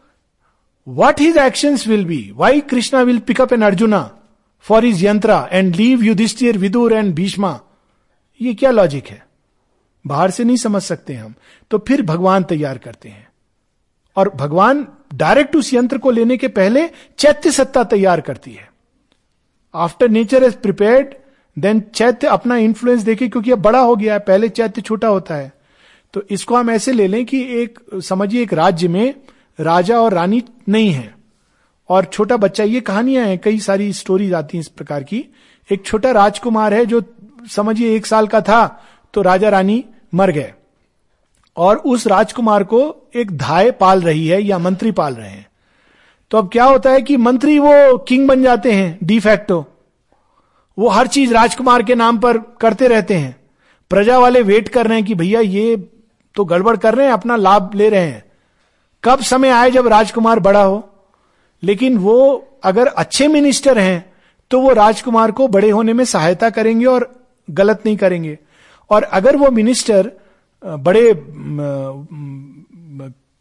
what 0.89 1.21
his 1.21 1.37
action 1.37 1.77
will 1.87 2.05
be 2.05 2.33
why 2.35 2.61
Krishna 2.61 3.03
will 3.03 3.19
pick up 3.19 3.53
an 3.53 3.63
Arjuna 3.63 4.19
for 4.61 4.85
his 4.85 5.07
yantra 5.07 5.49
and 5.53 5.75
leave 5.75 6.03
Yudhishthira 6.03 6.59
Vidura 6.59 6.93
and 6.93 7.15
Bhishma 7.15 7.61
ये 8.41 8.55
क्या 8.55 8.71
लॉजिक 8.71 9.07
है? 9.07 9.27
बाहर 10.07 10.31
से 10.31 10.45
नहीं 10.45 10.57
समझ 10.57 10.83
सकते 10.83 11.15
हम। 11.15 11.35
तो 11.71 11.79
फिर 11.79 12.03
भगवान 12.03 12.43
तैयार 12.43 12.79
करते 12.79 13.09
हैं। 13.09 13.29
और 14.17 14.29
भगवान 14.29 14.89
डायरेक्ट 15.15 15.57
उस 15.57 15.75
यंत्र 15.75 15.99
को 15.99 16.11
लेने 16.11 16.37
के 16.37 16.49
पहले 16.49 16.91
चैत्य 17.19 17.51
सत्ता 17.51 17.85
तैयार 17.85 18.21
करती 18.21 18.53
है। 18.53 18.73
After 19.75 20.09
nature 20.09 20.43
is 20.43 20.57
prepared 20.57 21.15
then 21.59 21.81
चैत्य 21.81 22.27
अपना 22.27 22.57
इंफ्लुएंस 22.57 23.03
देखे 23.03 23.29
क्योंकि 23.29 23.51
अब 23.51 23.59
बड़ा 23.59 23.81
हो 23.81 23.97
गया 23.97 24.13
है। 24.13 24.19
पहले 24.19 24.49
चैत्य 24.49 24.83
छोटा 24.83 25.09
होता 25.09 25.35
है। 25.35 25.53
तो 26.15 26.23
इसको 26.31 26.57
हम 26.57 26.71
ऐसे 26.71 26.93
ले 26.93 27.07
लें 27.07 27.25
कि 27.27 27.41
एक, 27.63 27.79
समझिए 28.03 28.43
एक 28.43 28.53
राज्य 28.53 28.89
में 28.89 29.15
राजा 29.61 30.01
और 30.01 30.15
रानी 30.15 30.43
नहीं 30.69 30.91
है। 30.91 31.15
और 31.91 32.05
छोटा 32.05 32.37
बच्चा, 32.37 32.65
ये 32.65 32.81
कहानियाँ 32.81 33.27
हैं, 33.27 33.39
कई 33.39 33.59
सारी 33.61 33.93
स्टोरीज 33.93 34.35
आती 34.35 34.57
हैं 34.57 34.61
इस 34.61 34.69
प्रकार 34.69 35.03
की। 35.03 35.25
एक 35.71 35.85
छोटा 35.87 36.11
राजकुमार 36.11 36.75
है 36.75 36.85
जो, 36.87 37.03
समझिए 37.51 37.95
एक 37.97 38.07
साल 38.07 38.27
का 38.27 38.41
था 38.41 38.67
तो 39.15 39.23
राजा 39.23 39.49
रानी 39.49 39.85
मर 40.15 40.31
गए। 40.31 40.53
और 41.57 41.77
उस 41.77 42.07
राजकुमार 42.07 42.65
को 42.65 43.11
एक 43.17 43.37
धाय 43.37 43.71
पाल 43.71 44.03
रही 44.03 44.27
है, 44.29 44.43
या 44.43 44.59
मंत्री 44.59 44.91
पाल 44.93 45.15
रहे 45.15 45.29
हैं। 45.29 45.47
तो 46.31 46.39
अब 46.39 46.49
क्या 46.53 46.65
होता 46.65 46.91
है 46.91 47.03
कि 47.03 47.17
मंत्री 47.17 47.59
वो 47.59 47.97
किंग 47.99 48.29
बन 48.29 48.43
जाते 48.43 48.73
हैं 48.73 48.99
डिफैक्टो 49.03 49.65
वो 50.79 50.89
हर 50.89 51.07
चीज़ 51.07 51.35
राजकुमार 51.35 51.83
के 51.83 51.95
नाम 51.95 52.19
पर 52.19 52.39
करते 52.61 52.89
रहते 52.89 53.15
हैं। 53.15 53.37
प्रजा 53.91 54.19
वाले 54.19 54.41
वेट 54.43 54.69
कर 54.69 54.87
रहे 54.87 54.99
हैं 54.99 55.07
कि 55.07 55.15
भैया, 55.15 55.41
ये 55.41 55.77
तो 56.37 56.45
गड़बड़ 56.45 56.77
कर 56.77 56.95
रहे 56.95 57.07
हैं, 57.07 57.13
अपना 57.13 57.37
लाभ 57.37 57.71
ले 57.75 57.89
रहे 57.89 58.07
हैं। 58.07 58.25
कब 59.05 59.21
समय 59.23 59.49
आए 59.51 59.71
जब 59.71 59.87
राजकुमार 59.89 60.41
बड़ा 60.41 60.63
हो? 60.63 60.83
लेकिन 61.63 61.97
वो 61.99 62.19
अगर 62.65 62.87
अच्छे 62.87 63.29
मिनिस्टर 63.29 63.79
हैं 63.79 64.13
तो 64.51 64.61
वो 64.61 64.73
राजकुमार 64.73 65.31
को 65.31 65.47
बड़े 65.49 65.71
होने 65.71 65.93
में 65.93 66.05
सहायता 66.05 66.51
करेंगे 66.51 66.87
और 66.87 67.09
गलत 67.49 67.83
नहीं 67.87 67.97
करेंगे। 67.97 68.39
और 68.91 69.03
अगर 69.03 69.37
वो 69.37 69.51
मिनिस्टर 69.51 70.11
बड़े 70.63 71.13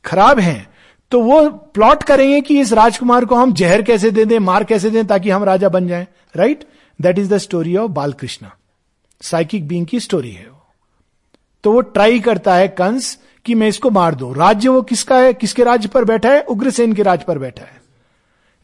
खराब 0.05 0.39
हैं 0.39 0.67
तो 1.11 1.21
वो 1.21 1.49
प्लॉट 1.49 2.03
करेंगे 2.03 2.39
कि 2.41 2.59
इस 2.61 2.71
राजकुमार 2.73 3.25
को 3.25 3.35
हम 3.35 3.53
जहर 3.53 3.81
कैसे 3.81 4.11
दे 4.11 4.25
दें, 4.25 4.39
मार 4.39 4.63
कैसे 4.63 4.89
दें, 4.89 5.05
ताकि 5.07 5.29
हम 5.29 5.43
राजा 5.43 5.69
बन 5.69 5.87
जाएँ। 5.87 6.07
Right 6.35 6.63
that 6.99 7.19
is 7.19 7.33
the 7.33 7.37
story 7.39 7.75
of 7.77 7.91
Balakrishna. 7.91 8.47
Psychic 9.21 9.67
being 9.67 9.85
की 9.85 9.99
स्टोरी 9.99 10.31
है 10.31 10.47
तो 11.63 11.71
वो 11.71 11.81
ट्राई 11.81 12.19
करता 12.19 12.55
है 12.55 12.67
कंस 12.67 13.17
कि 13.45 13.55
मैं 13.55 13.67
इसको 13.67 13.89
मार 13.89 14.15
दू। 14.15 14.33
राज्य 14.33 14.69
वो 14.69 14.81
किसका 14.81 15.17
है? 15.17 15.33
किसके 15.33 15.63
राज्य 15.63 15.87
पर 15.87 16.03
बैठा 16.03 16.29
है? 16.29 16.41
उग्रसेन 16.41 16.93
के 16.93 17.03
राज्य 17.03 17.25
पर 17.27 17.37
बैठा 17.37 17.63
है। 17.63 17.81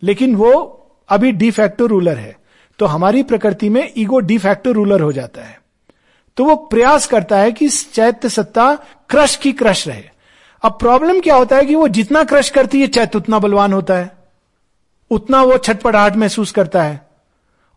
लेकिन 0.03 0.35
वो 0.35 0.75
अभी 1.09 1.31
डिफैक्टो 1.31 1.85
रूलर 1.85 2.17
है। 2.17 2.37
तो 2.79 2.85
हमारी 2.85 3.23
प्रकृति 3.23 3.69
में 3.69 3.93
ईगो 3.97 4.19
डिफैक्टो 4.19 4.71
रूलर 4.71 5.01
हो 5.01 5.11
जाता 5.11 5.41
है। 5.41 5.61
तो 6.37 6.45
वो 6.45 6.55
प्रयास 6.55 7.07
करता 7.07 7.37
है 7.37 7.51
कि 7.51 7.69
चैत्य 7.69 8.29
सत्ता 8.29 8.75
क्रश 9.09 9.35
की 9.35 9.51
क्रश 9.51 9.87
रहे। 9.87 10.03
अब 10.63 10.71
प्रॉब्लम 10.71 11.21
क्या 11.21 11.35
होता 11.35 11.55
है 11.55 11.65
कि 11.65 11.75
वो 11.75 11.87
जितना 11.87 12.23
क्रश 12.23 12.49
करती 12.49 12.81
है, 12.81 12.87
चैत्य 12.87 13.17
उतना 13.17 13.39
बलवान 13.39 13.73
होता 13.73 13.93
है। 13.93 14.17
उतना 15.11 15.43
वो 15.43 15.57
छटपटाहट 15.57 16.15
महसूस 16.15 16.51
करता 16.51 16.83
है। 16.83 17.07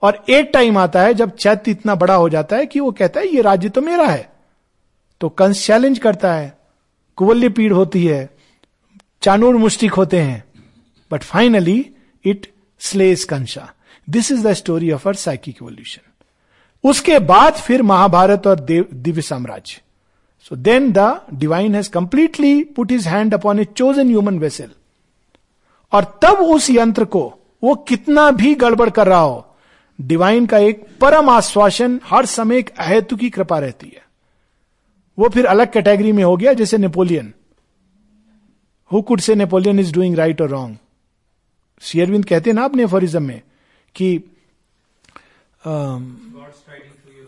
और 0.03 0.25
एक 0.31 0.51
टाइम 0.55 0.79
आता 0.79 1.03
है 1.03 1.15
जब 1.15 1.37
चैत्य 1.37 1.71
इतना 1.71 1.95
बड़ा 1.95 2.15
हो 2.15 2.29
जाता 2.29 2.57
है 2.57 2.67
कि 2.67 2.81
वो 2.81 2.93
कहता 2.93 3.21
है, 3.21 3.35
ये 3.35 3.43
राज्य 3.43 3.69
तो 3.69 3.81
मेरा 3.81 4.07
है। 4.07 4.32
तो 5.23 5.29
कंस 5.29 5.67
चैलेंज 5.67 5.99
करता 5.99 6.33
है। 6.35 6.59
कुवल्य 7.19 7.49
पीड़ 7.49 7.73
होती 7.73 8.05
है। 8.07 8.29
चानूर 9.23 9.57
मुस्टिक 9.57 9.93
होते 9.93 10.21
हैं। 10.21 10.45
But 11.11 11.23
finally 11.23 11.85
it 12.25 12.47
slays 12.81 13.25
Kansa 13.25 13.69
this 14.11 14.31
is 14.33 14.47
the 14.47 14.53
story 14.53 14.91
of 14.91 15.09
uh 15.09 15.15
psychic 15.15 15.57
evolution 15.63 16.89
उसके 16.89 17.19
बाद 17.19 17.55
फिर 17.55 17.83
महाभारत 17.83 18.47
और 18.47 18.61
दिव्य 18.61 19.23
साम्राज्य। 19.23 19.81
So 20.49 20.57
then 20.57 20.93
the 20.93 21.21
divine 21.35 21.75
has 21.75 21.91
completely 21.91 22.63
put 22.65 22.93
his 22.93 23.09
hand 23.09 23.35
upon 23.35 23.61
a 23.61 23.65
chosen 23.65 24.09
human 24.09 24.39
vessel 24.39 24.71
और 25.93 26.19
तब 26.23 26.45
उस 26.47 26.71
यंत्र 26.71 27.05
को 27.05 27.23
वो 27.65 27.75
कितना 27.89 28.31
भी 28.31 28.55
गड़बड़ 28.55 28.91
कर 28.91 29.07
रहा 29.07 29.19
हो 29.19 29.47
डिवाइन 29.99 30.47
का 30.47 30.59
एक 30.59 30.87
परम 31.01 31.31
आश्वासन 31.31 32.01
हर 32.05 32.27
समय 32.27 32.59
एक 32.59 32.71
अहेतु 32.79 33.17
की 33.17 33.31
कृपा 33.31 33.59
रहती 33.59 33.87
है। 33.87 34.03
वो 35.23 35.29
फिर 35.29 35.47
अलग 35.47 35.73
कैटेगरी 35.73 36.13
में 36.13 36.25
हो 36.25 36.37
गया 36.37 36.53
जैसे 36.53 36.79
Napoleon 36.79 37.35
who 38.93 39.03
could 39.03 39.21
say 39.21 39.35
Napoleon 39.35 39.79
is 39.79 39.93
doing 39.93 40.17
right 40.17 40.41
और 40.41 40.49
रॉन्ग 40.49 40.79
शेयरविंद 41.83 42.25
कहते 42.25 42.51
हैं 42.51 42.55
ना 42.55 42.65
अपने 42.65 42.85
एफोरिज्म 42.85 43.23
में 43.23 43.43
कि 43.95 44.25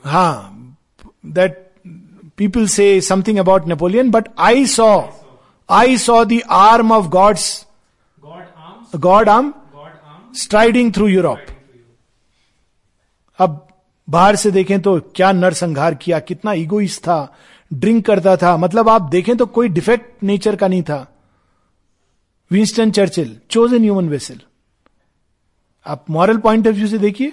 हाँ 0.05 0.77
that 1.27 1.73
people 2.37 2.67
say 2.67 3.01
something 3.01 3.39
about 3.39 3.67
Napoleon 3.67 4.11
but 4.11 4.29
I 4.39 4.67
saw 4.67 5.03
I 5.71 5.99
saw 5.99 6.25
the 6.25 6.41
arm 6.51 6.93
of 6.93 7.07
gods 7.07 7.67
god 8.97 9.29
arm 9.29 9.55
striding 10.37 10.95
through 10.95 11.07
Europe 11.07 11.39
अब 13.39 13.69
बाहर 14.11 14.37
से 14.37 14.51
देखें 14.51 14.81
तो 14.81 15.01
क्या 15.01 15.33
नरसंहार 15.33 15.95
किया, 15.95 16.19
कितना 16.21 16.53
इगोइस्ट 16.53 17.01
था। 17.01 17.35
ड्रिंक 17.71 18.05
करता 18.07 18.37
था। 18.37 18.57
मतलब 18.57 18.89
आप 18.89 19.03
देखें 19.11 19.37
तो 19.37 19.47
कोई 19.49 19.69
डिफेक्ट 19.71 20.23
नेचर 20.23 20.57
का 20.57 20.69
नहीं 20.69 20.83
था। 20.83 21.07
Winston 22.51 22.91
Churchill 22.91 23.37
chose 23.51 23.75
an 23.75 23.83
human 23.83 24.09
vessel 24.09 24.41
आप 25.87 26.05
मॉरल 26.11 26.39
पॉइंट 26.39 26.69
ऑफ़ 26.69 26.75
व्यू 26.75 26.87
से 26.89 26.99
देखिए। 26.99 27.33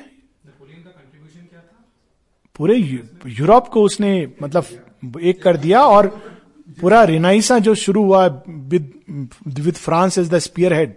पूरे 2.56 2.76
यूरोप 3.30 3.68
को 3.68 3.84
उसने 3.84 4.12
मतलब 4.44 5.20
एक 5.22 5.42
कर 5.44 5.58
दिया 5.58 5.82
और 5.84 6.08
पूरा 6.82 7.04
रिनाइसा 7.04 7.58
जो 7.60 7.76
शुरू 7.76 8.04
हुआ 8.04 8.26
with 8.48 9.30
with 9.60 9.76
France 9.76 10.18
is 10.18 10.30
the 10.32 10.38
spear 10.40 10.74
head 10.74 10.94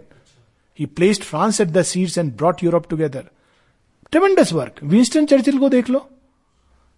he 0.79 0.85
placed 0.87 1.23
France 1.23 1.61
at 1.61 1.67
the 1.67 1.81
seeds 1.83 2.17
and 2.17 2.35
brought 2.37 2.63
Europe 2.63 2.89
together 2.89 3.23
tremendous 4.11 4.53
work 4.53 4.83
Winston 4.83 5.25
Churchill 5.25 5.57
को 5.59 5.69
देख 5.69 5.89
लो। 5.89 6.07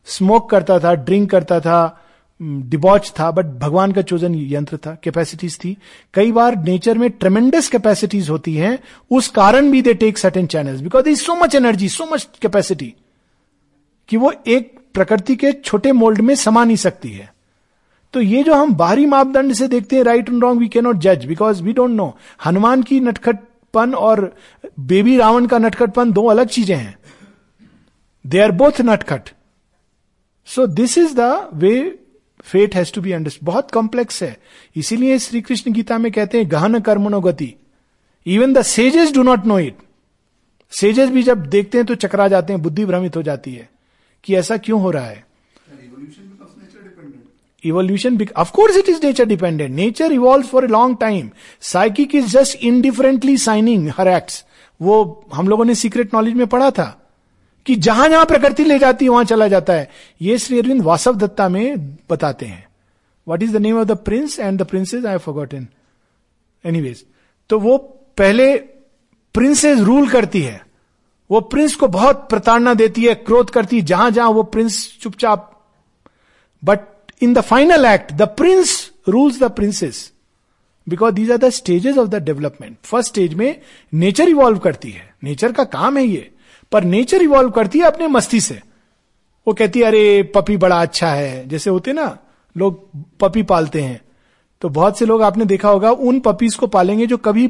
स्मोक 0.07 0.49
करता 0.49 0.79
था 0.79 0.93
ड्रिंक 0.95 1.29
करता 1.31 1.59
था। 1.59 1.79
डिबॉच 2.39 3.11
था 3.19 3.29
बट 3.31 3.45
भगवान 3.59 3.91
का 3.91 4.01
चोजन 4.01 4.35
यंत्र 4.35 4.77
था 4.77 4.93
कैपेसिटीज 5.03 5.57
थी। 5.59 5.75
कई 6.13 6.31
बार 6.31 6.55
नेचर 6.57 6.97
में 6.97 7.09
ट्रेमेंडस 7.09 7.67
कैपेसिटीज 7.69 8.29
होती 8.29 8.53
हैं, 8.55 8.77
उस 9.11 9.27
कारण 9.29 9.71
भी 9.71 9.81
they 9.81 9.93
take 9.93 10.17
certain 10.17 10.47
channels 10.47 10.81
because 10.81 11.09
is 11.09 11.21
so 11.21 11.35
much 11.35 11.55
energy 11.55 11.89
so 11.89 12.05
much 12.05 12.27
capacity 12.41 12.93
कि 14.09 14.17
वो 14.17 14.33
एक 14.47 14.75
प्रकृति 14.93 15.35
के 15.35 15.51
छोटे 15.53 15.91
मोल्ड 15.91 16.21
में 16.21 16.33
समा 16.35 16.63
नहीं 16.63 16.77
सकती 16.77 17.09
है। 17.09 17.31
तो 18.13 18.21
ये 18.21 18.43
जो 18.43 18.53
हम 18.53 18.73
बाहरी 18.75 19.05
मापदंड 19.05 19.53
से 19.53 19.67
देखते 19.67 19.95
हैं 19.95 20.03
right 20.03 20.29
and 20.29 20.43
wrong 20.43 20.59
we 20.59 20.67
can 20.67 20.83
not 20.83 20.97
जज 20.97 21.25
because 21.25 21.63
we 21.63 21.73
don't 21.73 21.91
know 21.91 22.15
Hanuman 22.45 22.83
की 22.83 22.99
नटखटपन 22.99 23.93
और 23.95 24.33
बेबी 24.79 25.17
रावण 25.17 25.45
का 25.45 25.57
नटखटपन 25.57 26.11
दो 26.11 26.25
अलग 26.25 26.47
चीज़ें 26.47 26.75
हैं। 26.75 26.97
दे 28.25 28.39
आर 28.39 28.51
बोथ 28.53 28.81
नटखट। 28.81 29.29
So 30.47 30.67
this 30.67 30.97
is 30.97 31.15
the 31.15 31.49
way 31.53 31.99
fate 32.43 32.75
has 32.75 32.93
to 32.93 33.01
be 33.01 33.11
understood 33.11 33.39
बहुत 33.43 33.71
कॉम्प्लेक्स 33.71 34.21
है. 34.23 34.37
इसीलिए 34.75 35.19
श्री 35.19 35.41
कृष्ण 35.41 35.71
गीता 35.73 35.97
में 35.97 36.11
कहते 36.11 36.37
हैं 36.37 36.51
गहन 36.51 36.79
कर्मणो 36.79 37.21
गति. 37.21 37.53
Even 38.25 38.53
the 38.53 38.61
sages 38.61 39.13
do 39.13 39.23
not 39.23 39.45
know 39.45 39.59
it 39.59 39.77
sages 40.71 41.09
भी 41.09 41.23
जब 41.23 41.45
देखते 41.45 41.77
हैं 41.77 41.87
तो 41.87 41.95
चकरा 41.95 42.27
जाते 42.27 42.53
हैं 42.53 42.61
बुद्धि 42.61 42.85
भ्रमित 42.85 43.15
हो 43.15 43.21
जाती 43.21 43.53
है 43.53 43.69
कि 44.23 44.35
ऐसा 44.35 44.57
क्यों 44.57 44.81
हो 44.81 44.91
रहा 44.91 45.05
है? 45.05 45.25
Evolution 47.63 48.17
of course 48.37 48.77
it 48.77 48.89
is 48.89 49.05
nature 49.05 49.25
dependent 49.25 49.75
nature 49.75 50.11
evolve 50.11 50.45
for 50.47 50.65
a 50.65 50.67
long 50.67 50.97
time 50.99 51.29
psychic 51.61 52.15
is 52.15 52.25
just 52.27 52.63
indifferently 52.63 53.37
signing 53.37 53.89
her 53.97 54.07
acts 54.07 54.43
वो 54.81 55.25
हम 55.33 55.47
लोगों 55.47 55.65
ने 55.65 55.75
सीक्रेट 55.75 56.13
नॉलेज 56.13 56.33
में 56.33 56.47
पढ़ा 56.47 56.71
था. 56.71 56.96
कि 57.67 57.75
जहाँ 57.75 58.07
जहाँ 58.09 58.25
प्रकृति 58.25 58.63
ले 58.63 58.77
जाती 58.79 59.05
है, 59.05 59.09
वहाँ 59.09 59.23
चला 59.23 59.47
जाता 59.47 59.73
है। 59.73 59.89
ये 60.21 60.37
श्री 60.37 60.59
अरविंद 60.59 60.81
वासव 60.81 61.15
दत्ता 61.15 61.47
में 61.49 61.77
बताते 62.09 62.45
हैं। 62.45 62.65
What 63.27 63.43
is 63.43 63.53
the 63.53 63.61
name 63.61 63.77
of 63.77 63.87
the 63.87 63.97
prince 63.97 64.39
and 64.39 64.59
the 64.61 64.65
princess 64.65 65.05
I 65.05 65.17
forgotten 65.17 65.67
anyways 66.63 67.03
तो 67.49 67.59
वो 67.59 67.77
पहले 68.17 68.55
प्रिंसेस 69.35 69.79
रूल 69.79 70.07
करती 70.09 70.41
है। 70.41 70.61
वो 71.29 71.39
प्रिंस 71.41 71.75
को 71.75 71.87
बहुत 71.87 72.27
प्रताड़ना 72.29 72.73
देती 72.73 73.03
है, 73.05 73.15
क्रोध 73.15 73.49
करती 73.49 73.75
है, 73.75 73.81
जहाँ 73.81 74.11
जहाँ 74.11 74.29
वो 74.29 74.43
प्रिंस 74.43 74.97
चुपचाप। 75.01 75.51
But 76.63 76.79
in 77.21 77.33
the 77.33 77.41
final 77.41 77.85
act 77.85 78.11
the 78.13 78.21
prince 78.37 78.91
rules 79.09 79.39
the 79.39 79.51
princess 79.51 80.11
because 80.87 81.13
these 81.15 81.31
are 81.31 81.37
the 81.37 81.49
stages 81.49 81.97
of 81.97 82.07
the 82.07 82.23
development 82.23 82.77
first 82.83 83.09
stage 83.09 83.33
में 83.33 83.59
नेचर 83.93 84.29
इवॉल्व 84.29 84.59
करती 84.59 84.91
है। 84.91 85.13
नेचर 85.23 85.51
का 85.51 85.63
काम 85.63 85.97
है 85.97 86.05
ये। 86.05 86.31
पर 86.71 86.83
नेचर 86.83 87.21
इवॉल्व 87.21 87.49
करती 87.49 87.79
है 87.79 87.85
अपने 87.85 88.07
मस्ती 88.07 88.41
से। 88.41 88.61
वो 89.47 89.53
कहती 89.53 89.79
है, 89.79 89.85
अरे, 89.85 90.23
पपी 90.23 90.57
बड़ा 90.57 90.81
अच्छा 90.81 91.07
है। 91.07 91.47
जैसे 91.47 91.69
होते 91.69 91.93
ना, 91.93 92.17
लोग 92.57 92.89
पपी 93.19 93.43
पालते 93.43 93.81
हैं। 93.81 94.01
तो 94.61 94.69
बहुत 94.69 94.99
से 94.99 95.05
लोग, 95.05 95.21
आपने 95.21 95.45
देखा 95.45 95.69
होगा, 95.69 95.91
उन 95.91 96.19
पपीज 96.19 96.55
को 96.55 96.67
पालेंगे 96.67 97.05
जो 97.05 97.17
कभी 97.17 97.49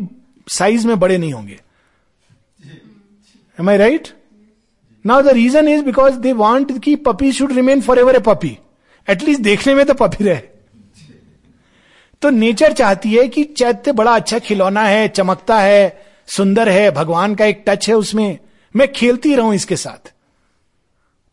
साइज़ 0.49 0.87
में 0.87 0.99
बड़े 0.99 1.17
नहीं 1.17 1.33
होंगे। 1.33 1.61
Am 3.59 3.69
I 3.69 3.77
right 3.77 4.07
now 5.05 5.21
the 5.21 5.27
reason 5.27 5.67
is 5.67 5.83
because 5.83 6.15
they 6.15 6.33
want 6.33 6.83
की 6.83 6.95
puppy 6.95 7.31
should 7.31 7.51
remain 7.51 7.81
for 7.81 7.99
ever 7.99 8.15
a 8.15 8.19
puppy 8.19 8.57
at least 9.09 9.41
देखने 9.41 9.75
में 9.75 9.85
तो 9.85 9.93
पपी 9.93 10.23
रहे। 10.23 10.41
तो 12.21 12.29
नेचर 12.29 12.73
चाहती 12.73 13.13
है 13.13 13.27
कि 13.27 13.43
चैत्य 13.43 13.91
बड़ा 13.91 14.15
अच्छा 14.15 14.39
खिलौना 14.39 14.83
है, 14.83 15.07
चमकता 15.07 15.59
है, 15.59 16.05
सुंदर 16.27 16.69
है, 16.69 16.91
भगवान 16.91 17.35
का 17.35 17.45
एक 17.45 17.63
टच 17.67 17.89
है 17.89 17.95
उसमें। 17.95 18.37
मैं 18.77 18.91
खेलती 18.93 19.35
रहूँ 19.35 19.55
इसके 19.55 19.75
साथ। 19.75 20.13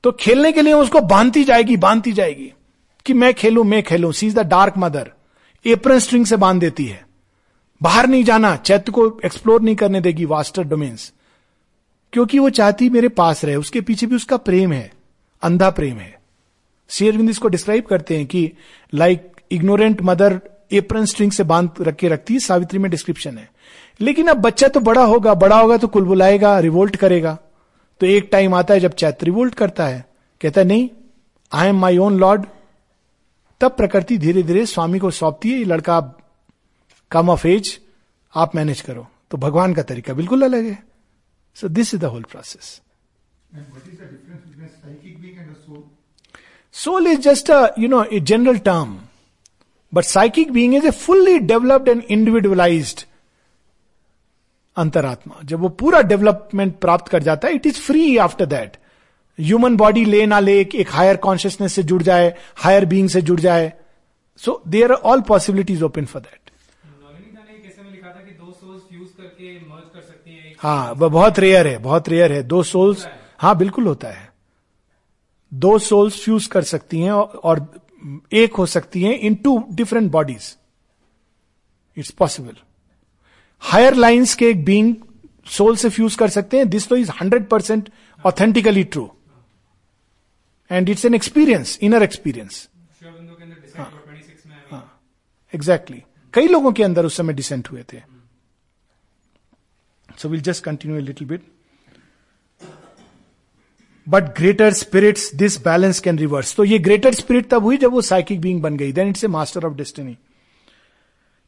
तो 0.05 0.13
खेलने 0.13 0.53
के 0.53 0.63
लिए 0.63 0.73
उसको 0.73 1.01
बांधती 1.01 1.45
जाएगी 1.45 1.77
बांधती 1.77 2.13
जाएगी 2.13 2.53
कि 3.07 3.13
मैं 3.13 3.35
खेलू 3.35 3.65
मैं 3.65 3.83
खेलू। 3.83 4.13
She 4.13 4.27
is 4.27 4.35
the 4.35 4.39
dark 4.39 4.75
mother 4.79 5.11
apron 5.67 5.99
string 5.99 6.27
से 6.27 6.37
बाँध 6.37 6.61
देती 6.61 6.87
है। 6.87 7.07
बाहर 7.83 8.07
नहीं 8.07 8.25
जाना, 8.25 8.57
चैत्य 8.57 8.93
को 8.93 9.21
एक्सप्लोर 9.25 9.63
नहीं 9.63 9.77
करने 9.77 10.01
देगी 10.01 10.25
वास्टर 10.25 10.63
डोमेन्स। 10.63 11.13
क्योंकि 12.13 12.39
वो 12.39 12.51
चाहती 12.51 12.91
मेरे 12.91 13.09
पास 13.09 13.45
रहे, 13.45 13.57
उसके 13.57 13.81
पीछे 13.81 14.07
भी 14.07 14.17
उसका 14.17 14.37
प्रेम 14.37 14.73
है, 14.73 14.93
अंधा 15.43 15.71
प्रेम 15.71 15.97
है। 15.97 16.21
शेयरविंद 16.89 17.31
इसको 17.31 17.49
डिस्क्राइब 17.49 17.85
करते 17.85 18.17
हैं 18.17 18.27
कि 18.27 18.53
like 18.95 19.33
ignorant 19.51 20.03
mother 20.03 20.41
apron 20.73 21.05
string 21.05 21.33
से 21.33 21.45
बाँध 21.45 21.71
रख 21.81 21.97
के 21.97 22.09
रखती 22.09 22.35
है, 22.35 22.41
सावित्री 22.41 22.79
में 22.79 22.91
डिस्क्रिप्शन 22.91 23.39
है। 23.39 23.51
लेकिन 24.01 24.29
अब 24.29 24.37
बच्चा 24.37 24.69
तो 24.69 24.81
बड़ा 24.81 25.05
होगा 25.05 25.35
बड़ा 25.35 25.59
होगा 25.61 25.77
तो 25.77 25.89
कुल 25.89 26.05
बुलाएगा 26.05 26.59
रिवोल्ट 26.61 26.97
करेगा। 26.97 27.39
तो 28.01 28.07
एक 28.07 28.29
टाइम 28.33 28.55
आता 28.55 28.75
है 28.75 28.81
जब 28.81 28.95
चैत 28.95 29.25
रिवोल्ट 29.25 29.55
करता 29.55 29.87
है। 29.87 30.05
कहता 30.41 30.61
है 30.61 30.67
नहीं 30.67 30.89
I 31.53 31.69
am 31.69 31.79
my 31.81 31.99
own 31.99 32.19
lord 32.19 32.47
तब 33.61 33.77
प्रकृति 33.77 34.19
धीरे 34.19 34.43
धीरे 34.43 34.65
स्वामी 34.67 34.99
को 34.99 35.11
सौंपती 35.11 35.53
है 35.53 35.59
ये 35.59 35.65
लड़का 35.65 36.01
कम 37.11 37.31
ऑफ़ 37.31 37.47
एज 37.49 37.79
आप 38.35 38.55
मैनेज 38.57 38.81
करो। 38.81 39.07
तो 39.31 39.37
भगवान 39.39 39.75
का 39.75 39.83
तरीका 39.83 40.15
बिल्कुल 40.15 40.43
अलग 40.45 40.65
है। 40.65 40.83
So 41.57 41.69
this 41.69 41.95
is 41.95 42.01
the 42.01 42.05
whole 42.05 42.23
process 42.31 42.81
soul 43.55 43.67
is 43.67 43.81
just 43.81 44.01
the 44.01 44.07
difference 44.07 44.45
between 44.51 44.67
a 44.67 44.73
psychic 44.77 45.15
being 45.23 45.39
and 45.39 45.51
a 45.51 45.61
soul? 45.65 45.83
Soul 46.75 47.07
is 47.07 47.19
just 47.25 47.51
a, 47.51 47.73
you 47.77 47.89
know, 47.89 48.05
a 48.11 48.21
general 48.21 48.59
term. 48.59 48.95
But 49.93 50.07
psychic 50.07 50.53
being 50.53 50.73
is 50.73 50.85
a 50.85 50.93
fully 50.93 51.39
developed 51.51 51.89
and 51.89 52.03
individualized 52.15 53.05
अंतरात्मा। 54.77 55.41
जब 55.45 55.61
वो 55.61 55.69
पूरा 55.69 56.01
development 56.03 56.79
प्राप्त 56.79 57.09
कर 57.09 57.23
जाता 57.23 57.49
है 57.49 57.55
it 57.55 57.67
is 57.67 57.81
free 57.81 58.17
after 58.19 58.47
that 58.47 58.77
human 59.39 59.77
body 59.77 60.05
ले 60.05 60.25
ना 60.27 60.39
ले 60.41 60.61
एक 60.61 60.91
हायर 60.91 61.17
कॉन्शियसनेस 61.17 61.73
से 61.73 61.83
जुड़ 61.83 62.03
जाए 62.03 62.35
हायर 62.57 62.85
बींग 62.85 63.09
से 63.09 63.23
जुड़ 63.23 63.41
जाए। 63.41 63.73
So 64.41 64.63
there 64.69 64.93
are 64.93 64.99
all 65.05 65.21
possibilities 65.21 65.83
open 65.83 66.05
for 66.05 66.23
that 66.23 66.41
दो 68.39 68.53
हैं 70.65 70.91
वह 70.91 71.09
बहुत 71.09 71.39
रेयर 71.39 71.67
है 71.67 71.79
बहुत 71.79 72.09
रेयर 72.09 72.33
है। 72.33 72.43
दो 72.43 72.63
सोल्स 72.63 73.07
हाँ। 73.39 73.57
बिल्कुल 73.59 73.87
होता 73.87 74.09
है। 74.09 74.29
दो 75.53 75.79
सोल्स 75.79 76.23
फ्यूज 76.25 76.47
कर 76.47 76.63
सकती 76.63 77.01
हैं 77.01 77.13
और 77.13 77.67
एक 78.33 78.55
हो 78.55 78.67
सकती 78.67 79.03
हैं 79.03 79.19
in 79.19 79.35
two 79.35 79.65
different 79.73 80.11
bodies 80.13 80.57
it's 81.97 82.11
possible 82.11 82.57
higher 83.65 83.95
lines 83.95 84.35
के 84.35 84.49
एक 84.51 84.65
बींग 84.65 84.95
सोल 85.51 85.77
से 85.77 85.89
फ्यूज 85.91 86.15
कर 86.15 86.29
सकते 86.29 86.57
हैं। 86.57 86.69
दिस 86.69 86.89
तो 86.89 86.97
is 86.97 87.11
hundred 87.21 87.47
percent 87.49 87.89
authentically 88.25 88.85
true 88.87 89.11
and 90.71 90.89
it's 90.89 91.05
an 91.05 91.15
experience 91.15 91.79
inner 91.83 92.03
experience 92.03 92.69
exactly 95.53 96.03
कई 96.35 96.49
लोगों 96.49 96.73
के 96.73 96.83
अंदर 96.83 97.07
उस 97.07 97.17
समय 97.17 97.33
डिसेंट 97.33 97.71
हुए 97.71 97.83
थे। 97.93 97.99
So 100.19 100.29
will 100.29 100.41
just 100.43 100.65
continue 100.65 101.01
little 101.01 101.29
bit 101.29 101.43
but 104.07 104.25
greater 104.37 104.73
spirits 104.75 105.35
this 105.35 105.59
balance 105.65 106.01
can 106.01 106.19
reverse 106.19 106.55
तो 106.57 106.65
ये 106.65 106.79
ग्रेटर 106.79 107.15
स्पिरिट 107.15 107.49
तब 107.51 107.63
हुई 107.63 107.77
जब 107.77 107.93
वो 107.93 108.01
साइकिक 108.03 108.41
बींग 108.41 108.63
बन 108.63 108.77
गई। 108.77 108.93
Then 108.93 109.09
it's 109.09 109.25
a 109.25 109.29
master 109.29 109.65
of 109.67 109.75
destiny 109.75 110.17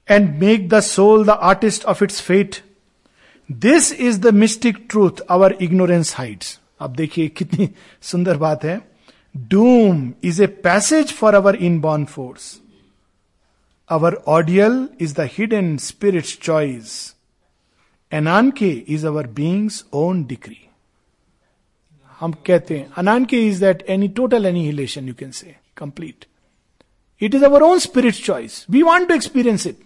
and 0.08 0.28
make 0.40 0.68
the 0.68 0.80
soul 0.80 1.24
the 1.26 1.30
artist 1.30 1.84
of 1.84 2.04
its 2.04 2.20
fate 2.20 2.56
this 3.50 3.92
is 3.92 4.20
the 4.20 4.34
mystic 4.34 4.86
truth 4.90 5.20
our 5.30 5.56
ignorance 5.60 6.14
hides 6.16 6.58
अब 6.80 6.94
देखिए 6.96 7.28
कितनी 7.28 7.68
सुंदर 8.02 8.36
बात 8.36 8.64
है। 8.64 8.80
Doom 9.34 10.12
is 10.24 10.42
a 10.42 10.46
passage 10.64 11.12
for 11.12 11.34
our 11.34 11.56
inborn 11.56 12.04
force 12.04 12.56
our 13.90 14.14
ordeal 14.28 14.88
is 15.00 15.14
the 15.14 15.28
hidden 15.32 15.76
spirit's 15.78 16.38
choice 16.42 16.94
Ananke 18.12 18.70
is 18.88 19.06
our 19.06 19.26
being's 19.36 19.84
own 19.94 20.24
decree 20.24 20.58
हम 22.20 22.32
कहते 22.46 22.78
हैं 22.78 22.92
Ananke 22.98 23.40
is 23.46 23.60
that 23.60 23.84
any 23.90 24.08
total 24.16 24.46
annihilation 24.46 25.08
you 25.08 25.14
can 25.14 25.30
say 25.30 25.54
complete 25.76 26.24
it 27.20 27.34
is 27.34 27.44
our 27.44 27.62
own 27.62 27.78
spirit 27.78 28.14
choice 28.24 28.64
we 28.70 28.82
want 28.82 29.08
to 29.08 29.14
experience 29.14 29.66
it 29.66 29.78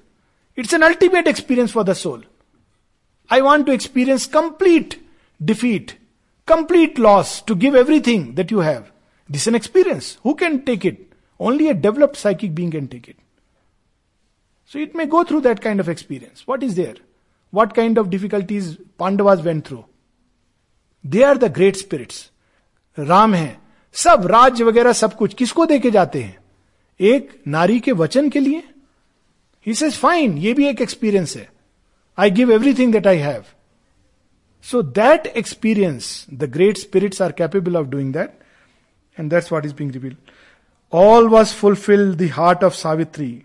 It's 0.60 0.74
an 0.74 0.82
ultimate 0.82 1.28
experience 1.28 1.72
for 1.72 1.84
the 1.84 1.94
soul 1.94 2.24
I 3.30 3.42
want 3.42 3.66
to 3.66 3.74
experience 3.74 4.28
complete 4.28 4.92
defeat, 5.40 5.96
complete 6.48 7.00
loss, 7.00 7.42
to 7.42 7.56
give 7.56 7.76
everything 7.76 8.36
that 8.36 8.52
you 8.52 8.60
have. 8.60 8.92
This 9.30 9.42
is 9.42 9.48
an 9.48 9.56
experience. 9.56 10.18
Who 10.24 10.36
can 10.36 10.64
take 10.64 10.86
it? 10.86 11.14
Only 11.40 11.70
a 11.70 11.74
developed 11.74 12.18
psychic 12.18 12.54
being 12.54 12.70
can 12.72 12.88
take 12.88 13.08
it. 13.08 13.18
So 14.66 14.80
it 14.80 14.96
may 14.96 15.06
go 15.06 15.24
through 15.24 15.42
that 15.42 15.62
kind 15.62 15.80
of 15.80 15.90
experience. 15.90 16.46
What 16.46 16.64
is 16.64 16.76
there? 16.76 16.96
What 17.54 17.74
kind 17.74 17.98
of 17.98 18.10
difficulties 18.10 18.78
Pandavas 18.98 19.42
went 19.42 19.68
through? 19.68 19.86
They 21.04 21.24
are 21.24 21.36
the 21.36 21.50
great 21.50 21.78
spirits. 21.78 22.30
Ram 22.98 23.34
है 23.34 23.58
सब 23.94 24.26
राज्य 24.28 24.64
वगैरह 24.64 24.94
सब 24.94 25.16
कुछ 25.16 25.34
किसको 25.34 25.66
देके 25.66 25.90
जाते 25.92 26.22
हैं 26.24 26.38
एक 27.00 27.42
नारी 27.48 27.80
के 27.80 27.92
वचन 27.92 28.30
के 28.30 28.40
लिए 28.40 28.64
He 29.67 29.75
says 29.75 29.97
fine 29.99 30.39
ये 30.39 30.53
भी 30.55 30.67
एक 30.67 30.81
एक्सपीरियंस 30.81 31.37
है. 31.37 31.49
I 32.19 32.31
give 32.31 32.53
everything 32.75 32.93
that 32.93 33.07
I 33.07 33.19
have 33.19 33.45
so 34.63 34.83
that 34.83 35.27
experience 35.27 36.27
the 36.35 36.45
great 36.45 36.79
spirits 36.79 37.23
are 37.23 37.33
capable 37.33 37.77
of 37.77 37.87
doing 37.87 38.13
that 38.13 38.39
and 39.19 39.31
that's 39.31 39.53
what 39.53 39.65
is 39.67 39.75
being 39.75 39.93
repeal 39.93 40.17
all 40.93 41.29
was 41.29 41.55
fulfil 41.55 42.15
dart 42.15 42.65
of 42.65 42.75
Savitri 42.75 43.43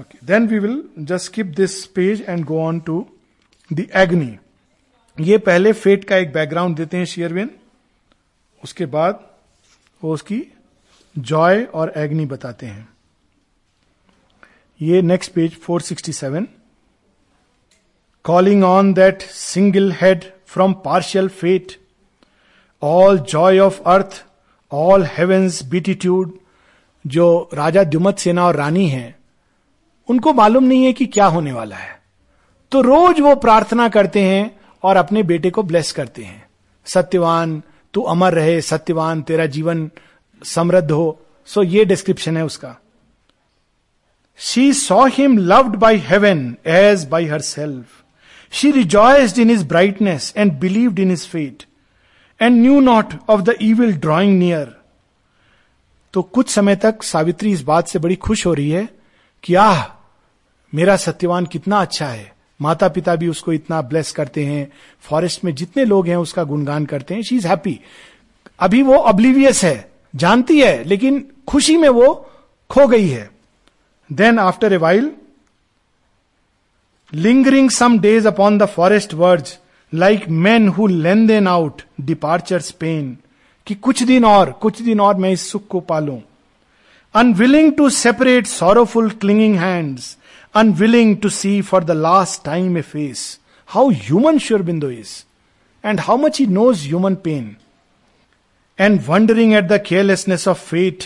okay 0.00 0.26
then 0.26 0.46
we 0.46 0.58
will 0.58 0.82
just 0.98 1.26
skip 1.26 1.46
this 1.46 1.84
page 1.86 2.24
and 2.28 2.44
go 2.44 2.60
on 2.60 2.80
to 2.80 3.06
the 3.72 3.86
agony 3.96 4.38
ये 5.18 5.38
पहले 5.38 5.72
fate 5.72 6.04
का 6.04 6.16
एक 6.16 6.32
background 6.32 6.76
देते 6.76 6.96
हैं 6.96 7.04
शेयरवेन 7.04 7.50
उसके 8.64 8.86
बाद 8.86 9.30
वो 10.02 10.12
उसकी 10.14 10.42
जॉय 11.18 11.62
और 11.64 11.92
एग्नी 11.96 12.26
बताते 12.26 12.66
हैं. 12.66 12.88
ये 14.82 15.02
next 15.02 15.32
page 15.32 15.56
467 15.70 16.46
calling 18.24 18.64
on 18.64 18.94
that 18.94 19.22
single 19.22 19.92
head 19.92 20.24
from 20.46 20.72
partial 20.72 21.28
fate 21.28 21.72
all 22.82 23.18
joy 23.18 23.58
of 23.58 23.80
earth 23.82 24.24
all 24.72 25.06
heaven's 25.06 25.62
beatitude 25.62 26.38
जो 27.06 27.50
राजा 27.54 27.84
द्युमत 27.84 28.18
सेना 28.18 28.46
और 28.46 28.56
रानी 28.56 28.88
हैं, 28.88 29.16
उनको 30.08 30.32
मालूम 30.32 30.64
नहीं 30.64 30.84
है 30.84 30.92
कि 30.92 31.06
क्या 31.06 31.26
होने 31.26 31.52
वाला 31.52 31.76
है। 31.76 32.02
तो 32.72 32.80
रोज 32.80 33.20
वो 33.20 33.34
प्रार्थना 33.34 33.88
करते 33.88 34.20
हैं 34.20 34.60
और 34.82 34.96
अपने 34.96 35.22
बेटे 35.22 35.50
को 35.50 35.62
ब्लेस 35.62 35.92
करते 35.92 36.24
हैं। 36.24 36.48
सत्यवान, 36.84 37.62
तू 37.94 38.02
अमर 38.02 38.32
रहे, 38.32 38.60
सत्यवान, 38.60 39.22
तेरा 39.22 39.46
जीवन 39.46 39.90
समृद्ध 40.44 40.90
हो। 40.90 41.20
सो 41.46 41.62
ये 41.62 41.84
डिस्क्रिप्शन 41.84 42.36
है 42.36 42.44
उसका। 42.44 42.76
She 44.38 44.72
saw 44.72 45.06
him 45.06 45.38
loved 45.38 45.76
by 45.76 45.96
heaven 45.96 46.56
as 46.66 47.04
by 47.04 47.26
herself 47.40 47.84
She 48.54 48.68
rejoiced 48.72 49.38
in 49.38 49.50
his 49.50 49.62
brightness 49.62 50.26
and 50.32 50.50
believed 50.50 50.98
in 50.98 51.10
his 51.10 51.22
fate, 51.26 51.64
and 52.42 52.64
knew 52.64 52.88
not 52.88 53.12
of 53.30 53.40
the 53.40 53.54
evil 53.62 53.92
drawing 53.92 54.42
near. 54.42 54.66
तो 56.12 56.22
कुछ 56.22 56.50
समय 56.50 56.76
तक 56.76 57.02
सावित्री 57.02 57.52
इस 57.52 57.62
बात 57.62 57.88
से 57.88 57.98
बड़ी 57.98 58.16
खुश 58.16 58.46
हो 58.46 58.54
रही 58.54 58.70
है 58.70 58.88
कि 59.42 59.54
आह 59.54 59.84
मेरा 60.74 60.96
सत्यवान 60.96 61.46
कितना 61.46 61.80
अच्छा 61.80 62.06
है। 62.06 62.32
माता 62.62 62.88
पिता 62.88 63.16
भी 63.16 63.28
उसको 63.28 63.52
इतना 63.52 63.82
ब्लेस 63.82 64.12
करते 64.12 64.44
हैं। 64.44 64.72
फॉरेस्ट 65.00 65.44
में 65.44 65.54
जितने 65.54 65.84
लोग 65.84 66.08
हैं 66.08 66.16
उसका 66.16 66.44
गुणगान 66.44 66.86
करते 66.86 67.14
हैं। 67.14 67.22
शी 67.22 67.36
इज़ 67.36 67.46
हैप्पी 67.46 67.80
अभी 68.60 68.82
वो 68.82 68.94
अब्लिवियस 68.94 69.64
है। 69.64 69.90
जानती 70.16 70.60
है 70.60 70.84
लेकिन 70.84 71.28
खुशी 71.48 71.76
में 71.76 71.88
वो 71.88 72.30
खो 72.70 72.86
गई 72.86 73.08
है। 73.08 73.37
Then 74.10 74.38
after 74.38 74.72
a 74.72 74.76
while 74.78 75.10
lingering 77.12 77.70
some 77.70 77.98
days 77.98 78.24
upon 78.24 78.58
the 78.58 78.66
forest 78.66 79.12
verge, 79.12 79.56
like 79.92 80.28
men 80.28 80.68
who 80.68 80.88
lengthen 80.88 81.46
out 81.46 81.84
departure's 82.04 82.70
pain, 82.72 83.16
कि 83.66 83.74
कुछ 83.76 84.02
दिन 84.02 84.24
और 84.24 84.50
कुछ 84.60 84.80
दिन 84.82 85.00
और 85.00 85.16
मैं 85.16 85.30
इस 85.30 85.50
सुख 85.50 85.66
को 85.70 85.80
पालूं 85.80 86.18
unwilling 87.14 87.72
to 87.76 87.88
separate 87.90 88.46
sorrowful 88.46 89.10
clinging 89.20 89.56
hands 89.58 90.16
unwilling 90.54 91.16
to 91.22 91.28
see 91.28 91.60
for 91.62 91.84
the 91.84 91.96
last 91.96 92.44
time 92.44 92.78
a 92.78 92.82
face 92.82 93.38
how 93.68 93.90
human 93.90 94.38
Sri 94.38 94.62
Aurobindo 94.62 94.90
is 94.90 95.12
and 95.84 96.00
how 96.00 96.16
much 96.18 96.38
he 96.40 96.46
knows 96.46 96.86
human 96.86 97.14
pain 97.24 97.56
and 98.78 99.00
wondering 99.08 99.54
at 99.54 99.68
the 99.68 99.80
carelessness 99.86 100.48
of 100.48 100.64
fate 100.68 101.04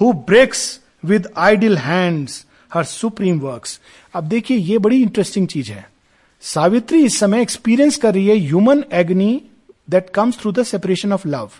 who 0.00 0.12
breaks 0.28 0.68
with 1.06 1.28
ideal 1.36 1.78
hands 1.78 2.44
her 2.74 2.84
supreme 2.84 3.38
works 3.40 3.80
अब 4.14 4.24
देखिए, 4.24 4.56
ये 4.56 4.78
बड़ी 4.78 5.02
interesting 5.02 5.48
चीज़ 5.48 5.70
है। 5.72 5.88
सावित्री 6.42 7.04
इस 7.04 7.18
समय 7.18 7.42
experience 7.42 7.96
कर 7.96 8.14
रही 8.14 8.26
है 8.26 8.36
human 8.38 8.84
agony 8.92 9.42
that 9.90 10.10
comes 10.10 10.38
through 10.40 10.52
the 10.52 10.62
separation 10.62 11.12
of 11.12 11.28
love 11.28 11.50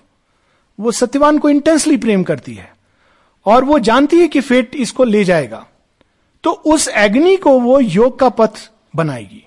वो 0.78 0.92
सत्यवान 0.92 1.38
को 1.38 1.48
इंटेंसली 1.48 1.96
प्रेम 1.96 2.22
करती 2.22 2.54
है। 2.54 2.74
और 3.46 3.64
वो 3.64 3.78
जानती 3.78 4.18
है 4.18 4.28
कि 4.28 4.40
फेट 4.40 4.74
इसको 4.74 5.04
ले 5.04 5.24
जाएगा। 5.24 5.66
तो 6.44 6.50
उस 6.50 6.88
एग्नि 6.88 7.36
को 7.36 7.58
वो 7.60 7.78
योग 7.80 8.18
का 8.18 8.28
पथ 8.28 8.58
बनाएगी। 8.96 9.42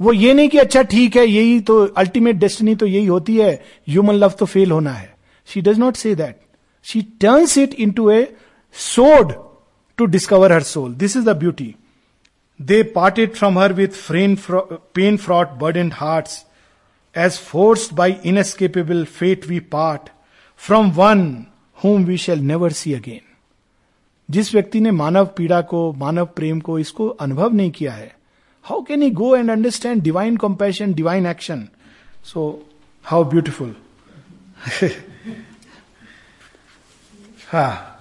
वो 0.00 0.12
ये 0.12 0.32
नहीं 0.34 0.48
कि 0.48 0.58
अच्छा 0.58 0.82
ठीक 0.82 1.16
है, 1.16 1.26
यही 1.26 1.60
तो 1.60 1.84
अल्टीमेट 1.86 2.36
डेस्टिनी 2.36 2.74
तो 2.74 2.86
यही 2.86 3.06
होती 3.06 3.36
है 3.36 3.52
ह्यूमन 3.88 4.14
लव 4.14 4.32
तो 4.38 4.46
फेल 4.46 4.70
होना 4.72 4.92
है। 4.92 5.14
She 5.48 5.60
does 5.60 5.78
not 5.78 5.96
say 5.96 6.14
that 6.14 6.40
she 6.86 7.02
turns 7.20 7.58
it 7.58 7.74
into 7.90 8.10
a 8.10 8.22
sword 8.74 9.32
to 9.98 10.04
discover 10.04 10.52
her 10.52 10.62
soul 10.62 10.94
this 10.94 11.16
is 11.16 11.24
the 11.24 11.36
beauty 11.36 11.74
they 12.62 12.82
parted 12.82 13.34
from 13.34 13.58
her 13.58 13.72
with 13.72 13.88
friend 13.88 14.38
pain 14.50 15.16
fraught 15.16 15.48
bird 15.48 15.76
and 15.76 15.92
heart 15.92 16.28
as 17.18 17.38
forced 17.38 17.94
by 17.94 18.16
inescapable 18.24 19.04
fate 19.04 19.46
we 19.46 19.60
part 19.60 20.08
from 20.56 20.90
one 20.90 21.46
whom 21.84 22.04
we 22.04 22.16
shall 22.16 22.38
never 22.38 22.72
see 22.72 22.94
again 22.94 23.20
जिस 24.30 24.54
व्यक्ति 24.54 24.80
ने 24.80 24.90
मानव 24.90 25.26
पीड़ा 25.26 25.60
को, 25.60 25.92
मानव 25.92 26.26
प्रेम 26.26 26.60
को, 26.60 26.78
इसको 26.78 27.08
अनुभव 27.08 27.52
नहीं 27.52 27.70
किया 27.70 27.92
है 27.92 28.16
how 28.62 28.82
can 28.82 29.02
he 29.02 29.10
go 29.10 29.36
and 29.36 29.50
understand 29.50 30.02
divine 30.02 30.36
compassion 30.36 30.94
divine 30.94 31.26
action 31.26 31.68
so 32.24 32.66
how 33.04 33.24
beautiful 33.24 33.74
ah. 37.52 37.93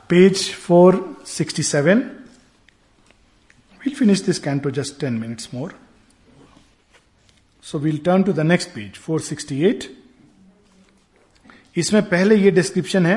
Seven 1.64 2.00
will 3.86 3.96
finish 3.96 4.22
this 4.22 4.40
canto 4.40 4.72
just 4.72 5.00
ten 5.00 5.14
minutes 5.14 5.50
more 5.54 5.80
so 7.64 7.80
we'll 7.80 7.98
turn 7.98 8.24
to 8.24 8.34
the 8.34 8.40
next 8.40 8.70
page 8.70 8.92
468 9.10 9.84
इसमें 11.78 12.04
पहले 12.04 12.36
ये 12.36 12.52
डिस्क्रिप्शन 12.52 13.06
है 13.06 13.16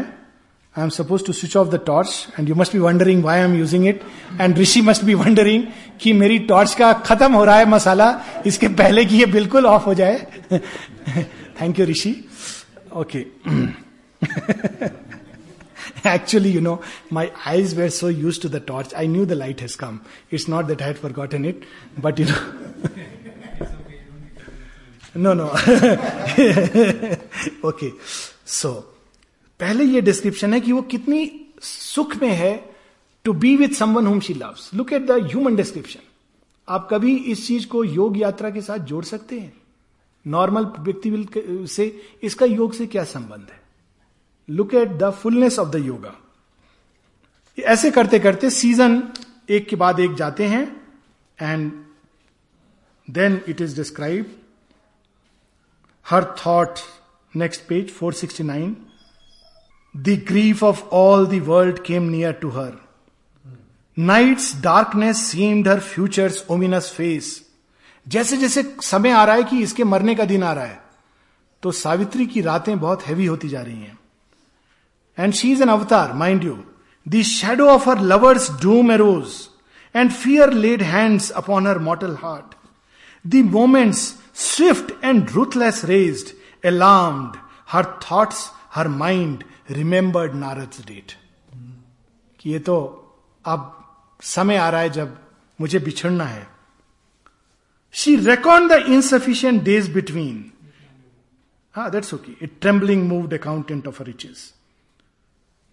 I 0.78 0.82
am 0.82 0.88
suppose 0.88 1.24
to 1.24 1.32
switch 1.32 1.57
off 1.57 1.68
the 1.68 1.80
torch 1.86 2.28
and 2.38 2.49
you 2.49 2.55
must 2.55 2.72
be 2.72 2.78
wondering 2.78 3.24
why 3.24 3.38
I 3.38 3.44
am 3.44 3.55
using 3.55 3.88
it 3.88 4.01
and 4.40 4.59
Rishi 4.59 4.80
must 4.80 5.05
be 5.05 5.14
wondering 5.14 5.64
कि 6.01 6.12
मेरी 6.12 6.38
torch 6.38 6.74
का 6.74 6.92
खत्म 6.92 7.32
हो 7.32 7.44
रहा 7.44 7.57
है 7.57 7.68
मसाला, 7.68 8.24
इसके 8.47 8.68
पहले 8.68 9.05
कि 9.05 9.16
ये 9.16 9.26
बिल्कुल 9.26 9.66
ऑफ़ 9.66 9.84
हो 9.84 9.94
जाए। 9.94 10.26
Thank 11.61 11.78
you 11.78 11.86
Rishi 11.86 12.28
okay 12.92 13.26
actually, 16.14 16.50
you 16.50 16.61
know, 16.61 16.80
my 17.11 17.32
eyes 17.44 17.74
were 17.74 17.90
so 17.90 18.09
used 18.09 18.42
to 18.42 18.48
the 18.48 18.61
torch. 18.61 18.94
I 18.96 19.07
knew 19.07 19.24
the 19.24 19.34
light 19.34 19.61
has 19.61 19.76
come. 19.76 20.00
It's 20.30 20.48
not 20.48 20.68
that 20.68 20.82
i 20.82 20.86
had 20.86 20.98
forgotten 20.98 21.44
it, 21.44 21.62
but, 21.98 22.18
you 22.18 22.24
know. 22.24 22.40
No 25.16 25.32
no 25.34 25.44
okay 27.68 27.90
so 28.46 28.72
पहले 29.61 29.84
ये 29.84 30.00
description 30.00 30.54
है 30.54 30.61
कि 30.61 30.72
वो 30.72 30.82
कितनी 30.82 31.48
सुख 31.62 32.16
में 32.22 32.28
है 32.28 32.74
to 33.24 33.32
be 33.32 33.57
with 33.57 33.68
someone 33.68 34.07
home 34.07 34.20
she 34.20 34.34
loves 34.34 34.70
look 34.74 34.92
at 34.92 35.07
the 35.07 35.11
human 35.11 35.57
description 35.57 36.00
आप 36.68 36.88
कभी 36.90 37.16
इस 37.16 37.46
चीज़ 37.46 37.66
को 37.66 37.84
योग 37.84 38.18
यात्रा 38.18 38.50
के 38.50 38.61
साथ 38.61 38.78
जोड़ 38.78 39.04
सकते 39.04 39.40
हैं? 39.40 39.52
नॉर्मल 40.26 40.64
व्यक्ति 40.64 41.28
से 41.66 42.00
इसका 42.22 42.46
योग 42.46 42.72
से 42.72 42.86
क्या 42.86 43.04
संबंध 43.04 43.46
है? 43.52 43.65
Look 44.49 44.74
at 44.74 44.88
the 44.88 45.11
fullness 45.11 45.59
of 45.59 45.68
the 45.68 45.84
yoga 45.86 46.14
ऐसे 47.59 47.90
करते 47.90 48.18
करते 48.18 48.51
सीज़न 48.51 49.03
एक 49.51 49.68
के 49.68 49.76
बाद 49.76 50.01
एक 50.01 50.14
जाते 50.14 50.47
हैं 50.47 50.64
and 51.42 51.72
then 53.09 53.40
it 53.49 53.61
is 53.61 53.76
describe 53.76 54.34
her 56.07 56.22
thought, 56.36 56.82
next 57.34 57.68
page, 57.68 57.88
469. 57.92 58.74
The 59.94 60.22
grief 60.28 60.62
of 60.62 60.82
all 60.92 61.26
the 61.26 61.40
world 61.40 61.78
came 61.78 62.03
near 62.03 62.32
to 62.32 62.49
her 62.51 62.72
night's 63.99 64.55
darkness 64.62 65.34
seemed 65.34 65.68
her 65.68 65.80
future's 65.80 66.44
ominous 66.51 66.92
face 66.97 67.30
जैसे 68.07 68.36
जैसे 68.36 68.62
समय 68.82 69.11
आ 69.11 69.24
रहा 69.24 69.36
है 69.36 69.42
कि 69.42 69.59
इसके 69.59 69.84
मरने 69.84 70.14
का 70.14 70.24
दिन 70.24 70.42
आ 70.42 70.53
रहा 70.53 70.64
है 70.64 70.80
तो 71.62 71.72
सावित्री 71.72 72.26
की 72.26 72.40
रातें 72.40 72.78
बहुत 72.80 73.07
हैवी 73.07 73.26
होती 73.26 73.49
जा 73.49 73.62
रही 73.62 73.80
हैं। 73.80 73.99
And 75.17 75.34
she 75.34 75.51
is 75.51 75.61
an 75.61 75.69
avatar 75.69 76.13
mind 76.23 76.43
you 76.43 76.57
the 77.05 77.21
shadow 77.27 77.67
of 77.69 77.88
her 77.89 78.01
lover's 78.05 78.49
doom 78.61 78.91
arrows 78.91 79.36
and 79.95 80.11
fear 80.11 80.53
laid 80.55 80.82
hands 80.84 81.29
upon 81.43 81.67
her 81.67 81.79
mortal 81.89 82.15
heart 82.21 82.55
the 83.25 83.45
moments 83.51 84.09
swift 84.34 84.91
and 85.03 85.32
ruthless 85.32 85.84
raised, 85.84 86.34
alarmed, 86.63 87.38
her 87.67 87.84
thoughts, 87.99 88.49
her 88.71 88.88
mind 88.89 89.43
remembered 89.69 90.34
Narad's 90.36 90.79
date. 90.84 91.15
कि 92.39 92.49
ये 92.49 92.59
तो 92.59 92.75
अब 93.45 93.67
समय 94.19 94.57
आ 94.57 94.69
रहा 94.69 94.82
है 94.82 94.89
जब 94.89 95.17
मुझे 95.59 95.79
बिछड़ना 95.79 96.25
है 96.25 96.47
she 97.95 98.15
record 98.17 98.71
the 98.71 98.86
insufficient 98.88 99.61
days 99.63 99.89
between 99.93 100.51
हाँ 101.75 101.89
that's 101.91 102.13
okay 102.13 102.32
it 102.41 102.57
trembling 102.61 103.07
moved 103.09 103.34
accountant 103.34 103.88
of 103.88 104.01
riches 104.01 104.53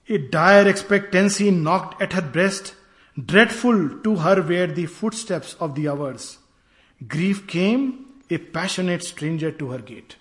a 0.09 0.17
dire 0.33 0.67
expectancy 0.67 1.51
knocked 1.51 2.01
at 2.03 2.15
her 2.15 2.21
breast 2.31 2.73
dreadful 3.17 3.81
to 4.03 4.11
her 4.17 4.41
were 4.41 4.67
the 4.67 4.83
footsteps 4.91 5.49
of 5.63 5.73
the 5.73 5.83
hours. 5.89 6.23
Grief 7.01 7.41
came 7.47 7.83
a 8.31 8.37
passionate 8.53 9.01
stranger 9.03 9.51
to 9.59 9.67
her 9.71 9.81
gate 9.89 10.13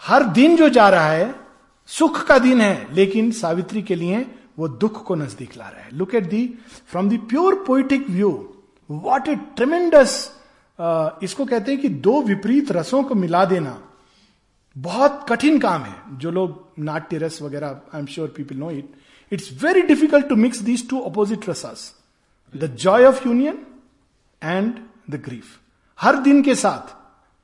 her 0.00 0.24
दिन 0.38 0.56
जो 0.56 0.68
जा 0.68 0.88
रहा 0.88 1.10
है, 1.10 1.34
सुख 1.88 2.22
का 2.26 2.38
दिन 2.38 2.60
है, 2.60 2.94
लेकिन 2.94 3.30
सावित्री 3.32 3.82
के 3.82 3.94
लिए 3.94 4.24
वो 4.58 4.68
दुख 4.68 5.02
को 5.06 5.14
नज़दीक 5.14 5.56
ला 5.56 5.68
रहा 5.68 5.84
है। 5.84 5.96
Look 5.96 6.14
at 6.14 6.24
the 6.30 6.46
from 6.90 7.08
the 7.10 7.18
pure 7.28 7.54
poetic 7.66 8.08
view 8.10 8.30
what 8.90 9.28
a 9.28 9.34
tremendous 9.56 10.18
इसको 11.22 11.44
कहते 11.44 11.72
हैं 11.72 11.80
कि 11.80 11.88
दो 11.88 12.20
विपरीत 12.22 12.72
रसों 12.72 13.02
को 13.02 13.14
मिला 13.14 13.44
देना। 13.44 13.78
बहुत 14.76 15.26
कठिन 15.28 15.58
काम 15.58 15.82
है। 15.82 16.18
जो 16.18 16.30
लोग 16.30 16.64
नाट्य 16.78 17.18
रस 17.18 17.40
वगैरह 17.42 17.80
I 17.94 18.00
am 18.00 18.06
sure 18.06 18.28
people 18.28 18.56
know 18.56 18.70
it 18.70 18.94
it's 19.32 19.50
very 19.62 19.82
difficult 19.82 20.28
to 20.28 20.36
mix 20.36 20.58
these 20.58 20.88
two 20.90 21.00
opposite 21.00 21.48
rasas 21.48 21.92
the 22.54 22.66
joy 22.76 23.04
of 23.04 23.26
union 23.28 23.66
and 24.42 24.74
the 25.10 25.22
grief 25.24 25.58
her 25.98 26.16
दिन 26.16 26.42
के 26.42 26.54
साथ 26.54 26.94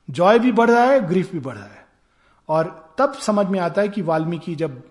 जॉय 0.09 0.39
भी 0.39 0.51
बढ़ 0.51 0.69
रहा 0.69 0.83
है 0.83 1.07
ग्रीफ 1.07 1.31
भी 1.31 1.39
बढ़ 1.39 1.55
रहा 1.55 1.65
है। 1.65 1.85
और 2.49 2.95
तब 2.97 3.13
समझ 3.13 3.45
में 3.47 3.59
आता 3.59 3.81
है 3.81 3.89
कि 3.89 4.01
वाल्मीकि 4.01 4.55
जब 4.55 4.81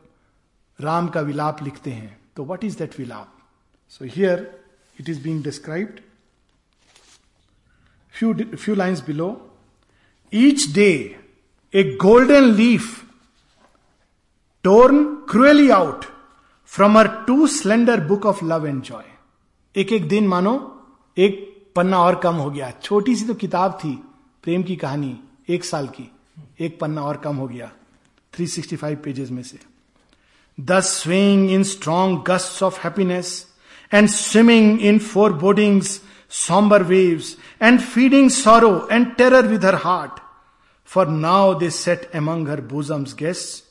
राम 0.79 1.09
का 1.09 1.21
विलाप 1.21 1.63
लिखते 1.63 1.91
हैं 1.91 2.19
तो 2.37 2.45
वट 2.45 2.65
इज़ 2.65 2.79
दैट 2.79 2.99
विलाप? 2.99 3.33
So 3.89 4.05
here 4.05 4.65
it 5.01 5.09
is 5.09 5.23
being 5.23 5.43
described 5.45 6.01
few 8.15 8.35
few 8.57 8.75
lines 8.75 9.07
below 9.07 9.29
each 10.33 10.67
day 10.75 11.19
a 11.75 11.83
golden 12.01 12.45
leaf 12.45 13.05
torn 14.65 15.05
cruelly 15.31 15.71
out 15.71 16.05
from 16.67 16.99
her 16.99 17.09
too 17.27 17.47
slender 17.47 18.01
book 18.01 18.27
of 18.27 18.45
love 18.45 18.67
and 18.67 18.83
joy 18.83 19.05
एक 19.77 19.93
एक 19.93 20.09
दिन 20.09 20.27
मानो, 20.29 20.55
एक 21.19 21.49
पन्ना 21.77 21.99
और 21.99 22.15
कम 22.15 22.35
हो 22.35 22.51
गया। 22.51 22.71
छोटी 22.83 23.17
सी 23.17 23.27
तो 23.27 23.35
किताब 23.35 23.79
थी, 23.85 23.93
प्रेम 24.43 24.63
की 24.63 24.77
कहानी, 24.77 25.21
एक 25.49 25.65
साल 25.65 25.87
की। 25.87 26.11
एक 26.61 26.79
पन्ना 26.81 27.03
और 27.03 27.17
कम 27.17 27.37
हो 27.37 27.47
गया 27.49 27.71
365 28.33 28.97
पेजेस 28.97 29.31
में 29.31 29.43
से। 29.43 29.59
The 30.61 30.81
swing 30.81 31.51
in 31.51 31.63
strong 31.63 32.19
gust 32.29 32.63
of 32.63 32.81
happiness 32.81 33.47
and 33.95 34.09
swimming 34.09 34.81
in 34.81 34.99
foreboding's 35.33 36.01
sombre 36.31 36.83
waves 36.83 37.37
and 37.63 37.81
feeding 37.81 38.31
sorrow 38.31 38.89
and 38.93 39.15
terror 39.15 39.47
with 39.47 39.65
her 39.65 39.75
heart 39.75 40.22
for 40.93 41.09
now 41.09 41.59
they 41.59 41.71
sat 41.71 42.11
among 42.15 42.49
her 42.49 42.61
bosom's 42.61 43.15
guest 43.15 43.65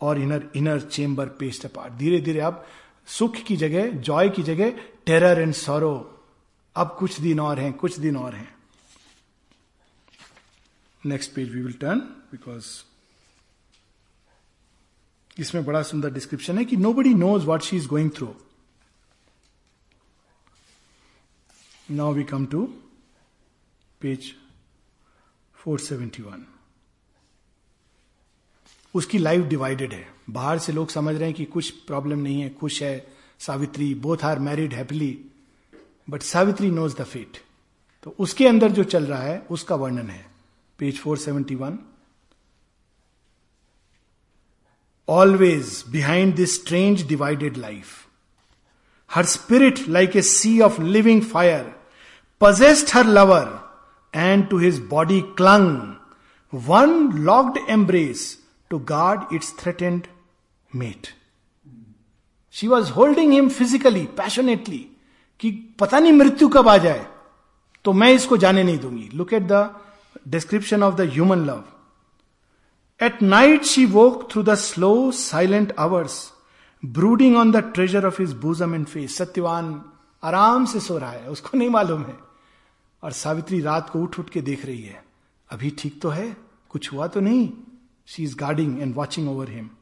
और 0.00 0.18
inner 0.18 0.50
inner 0.56 0.80
chamber 0.80 1.28
paced 1.38 1.64
apart 1.64 1.92
धीरे 1.92 2.20
धीरे 2.20 2.40
अब 2.40 2.64
सुख 3.08 3.36
की 3.36 3.56
जगह 3.56 3.90
Joy 4.00 4.28
की 4.28 4.42
जगह 4.42 4.70
terror 5.06 5.40
and 5.40 5.52
सोरो 5.54 5.92
अब 6.76 6.96
कुछ 6.98 7.20
दिन 7.20 7.40
और 7.40 7.58
हैं, 7.60 7.72
कुछ 7.72 7.98
दिन 7.98 8.16
और 8.16 8.34
हैं। 8.34 8.54
Next 11.06 11.32
page 11.32 11.54
we 11.54 11.60
will 11.60 11.72
turn 11.72 11.98
because 12.30 12.66
इसमें 15.38 15.64
बड़ा 15.64 15.82
सुंदर 15.82 16.10
डिस्क्रिप्शन 16.10 16.58
है 16.58 16.64
कि 16.64 16.76
nobody 16.92 17.14
knows 17.14 17.44
what 17.46 17.62
she 17.62 17.76
is 17.76 17.88
going 17.88 18.10
through 18.10 18.34
now 21.90 22.12
we 22.12 22.24
come 22.24 22.46
to 22.46 22.64
page 24.00 24.32
471 25.68 26.51
उसकी 28.94 29.18
लाइफ 29.18 29.44
डिवाइडेड 29.44 29.92
है। 29.92 30.06
बाहर 30.30 30.58
से 30.58 30.72
लोग 30.72 30.90
समझ 30.90 31.14
रहे 31.14 31.24
हैं 31.24 31.34
कि 31.34 31.44
कुछ 31.44 31.70
प्रॉब्लम 31.86 32.18
नहीं 32.18 32.40
है, 32.40 32.48
खुश 32.50 32.82
है, 32.82 33.06
Savitri 33.40 33.94
both 33.94 34.24
are 34.24 34.38
married 34.38 34.74
happily 34.74 35.18
but 36.10 36.22
Savitri 36.22 36.70
knows 36.70 36.96
the 36.96 37.04
fate 37.04 37.38
तो 38.02 38.14
उसके 38.18 38.46
अंदर 38.48 38.70
जो 38.70 38.84
चल 38.84 39.04
रहा 39.04 39.22
है, 39.22 39.38
उसका 39.50 39.74
वर्णन 39.74 40.10
है। 40.10 40.26
Page 40.78 41.00
471 41.02 41.76
always 45.08 45.84
behind 45.90 46.34
this 46.34 46.54
strange 46.54 47.06
divided 47.08 47.56
life 47.56 47.86
her 49.10 49.24
spirit 49.24 49.88
like 49.88 50.16
a 50.16 50.22
sea 50.22 50.60
of 50.60 50.80
living 50.82 51.22
fire 51.22 51.72
possessed 52.40 52.94
her 52.94 53.06
lover 53.06 53.58
and 54.14 54.48
to 54.48 54.58
his 54.58 54.78
body 54.90 55.20
clung 55.36 55.94
one 56.52 57.10
locked 57.20 57.58
embrace 57.68 58.38
to 58.72 58.78
guard 58.88 59.34
its 59.34 59.54
threatened 59.58 60.06
mate 60.70 61.06
she 62.54 62.68
was 62.68 62.90
holding 62.92 63.32
him 63.32 63.48
physically 63.50 64.04
passionately 64.16 64.86
कि 65.40 65.50
पता 65.80 65.98
नहीं 65.98 66.12
मृत्यु 66.12 66.48
कब 66.48 66.68
आ 66.68 66.76
जाए 66.78 67.06
तो 67.84 67.92
मैं 67.92 68.10
इसको 68.12 68.36
जाने 68.36 68.62
नहीं 68.62 68.78
दूँगी। 68.78 69.08
Look 69.14 69.32
at 69.32 69.42
the 69.42 69.68
description 70.28 70.82
of 70.82 70.94
the 70.94 71.08
human 71.12 71.44
love 71.46 71.64
at 73.00 73.22
night 73.22 73.64
she 73.64 73.86
woke 73.86 74.30
through 74.32 74.42
the 74.42 74.54
slow 74.54 75.10
silent 75.12 75.74
hours 75.78 76.20
brooding 76.82 77.36
on 77.36 77.50
the 77.52 77.56
treasure 77.74 78.06
of 78.06 78.20
his 78.22 78.32
bosom 78.42 78.74
and 78.74 78.86
face 78.86 79.16
Satyavan 79.16 79.80
आराम 80.22 80.64
से 80.64 80.80
सो 80.80 80.98
रहा 80.98 81.10
है, 81.10 81.28
उसको 81.28 81.58
नहीं 81.58 81.68
मालूम 81.70 82.02
है। 82.02 82.16
और 83.02 83.12
सावित्री 83.12 83.60
रात 83.60 83.90
को 83.90 84.02
उठ 84.02 84.18
उठ 84.18 84.30
के 84.30 84.40
देख 84.42 84.64
रही 84.66 84.82
है, 84.82 85.04
अभी 85.50 85.70
ठीक 85.78 86.00
तो 86.02 86.08
है? 86.10 86.36
कुछ 86.70 86.92
हुआ 86.92 87.06
तो 87.06 87.20
नहीं? 87.20 87.48
She 88.04 88.24
is 88.24 88.34
guarding 88.34 88.82
and 88.82 88.94
watching 88.94 89.28
over 89.28 89.46
him. 89.46 89.76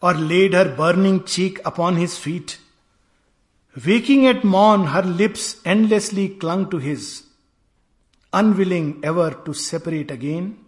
Or 0.00 0.14
laid 0.14 0.54
her 0.54 0.74
burning 0.74 1.24
cheek 1.24 1.60
upon 1.64 1.96
his 1.96 2.18
feet. 2.18 2.58
Waking 3.86 4.26
at 4.26 4.44
morn, 4.44 4.86
her 4.86 5.02
lips 5.02 5.60
endlessly 5.64 6.28
clung 6.28 6.70
to 6.70 6.78
his, 6.78 7.24
unwilling 8.32 9.00
ever 9.02 9.30
to 9.44 9.52
separate 9.52 10.10
again 10.10 10.58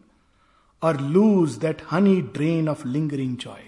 or 0.82 0.94
lose 0.94 1.58
that 1.58 1.80
honey 1.82 2.22
drain 2.22 2.68
of 2.68 2.84
lingering 2.84 3.36
joy. 3.36 3.60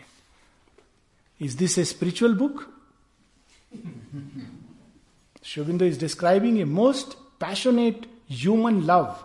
Is 1.39 1.57
this 1.57 1.79
a 1.79 1.85
spiritual 1.85 2.35
book? 2.35 2.69
Shobindu 5.43 5.83
is 5.83 5.99
describing 5.99 6.61
a 6.61 6.67
most 6.67 7.17
passionate 7.39 8.07
human 8.27 8.87
love 8.87 9.25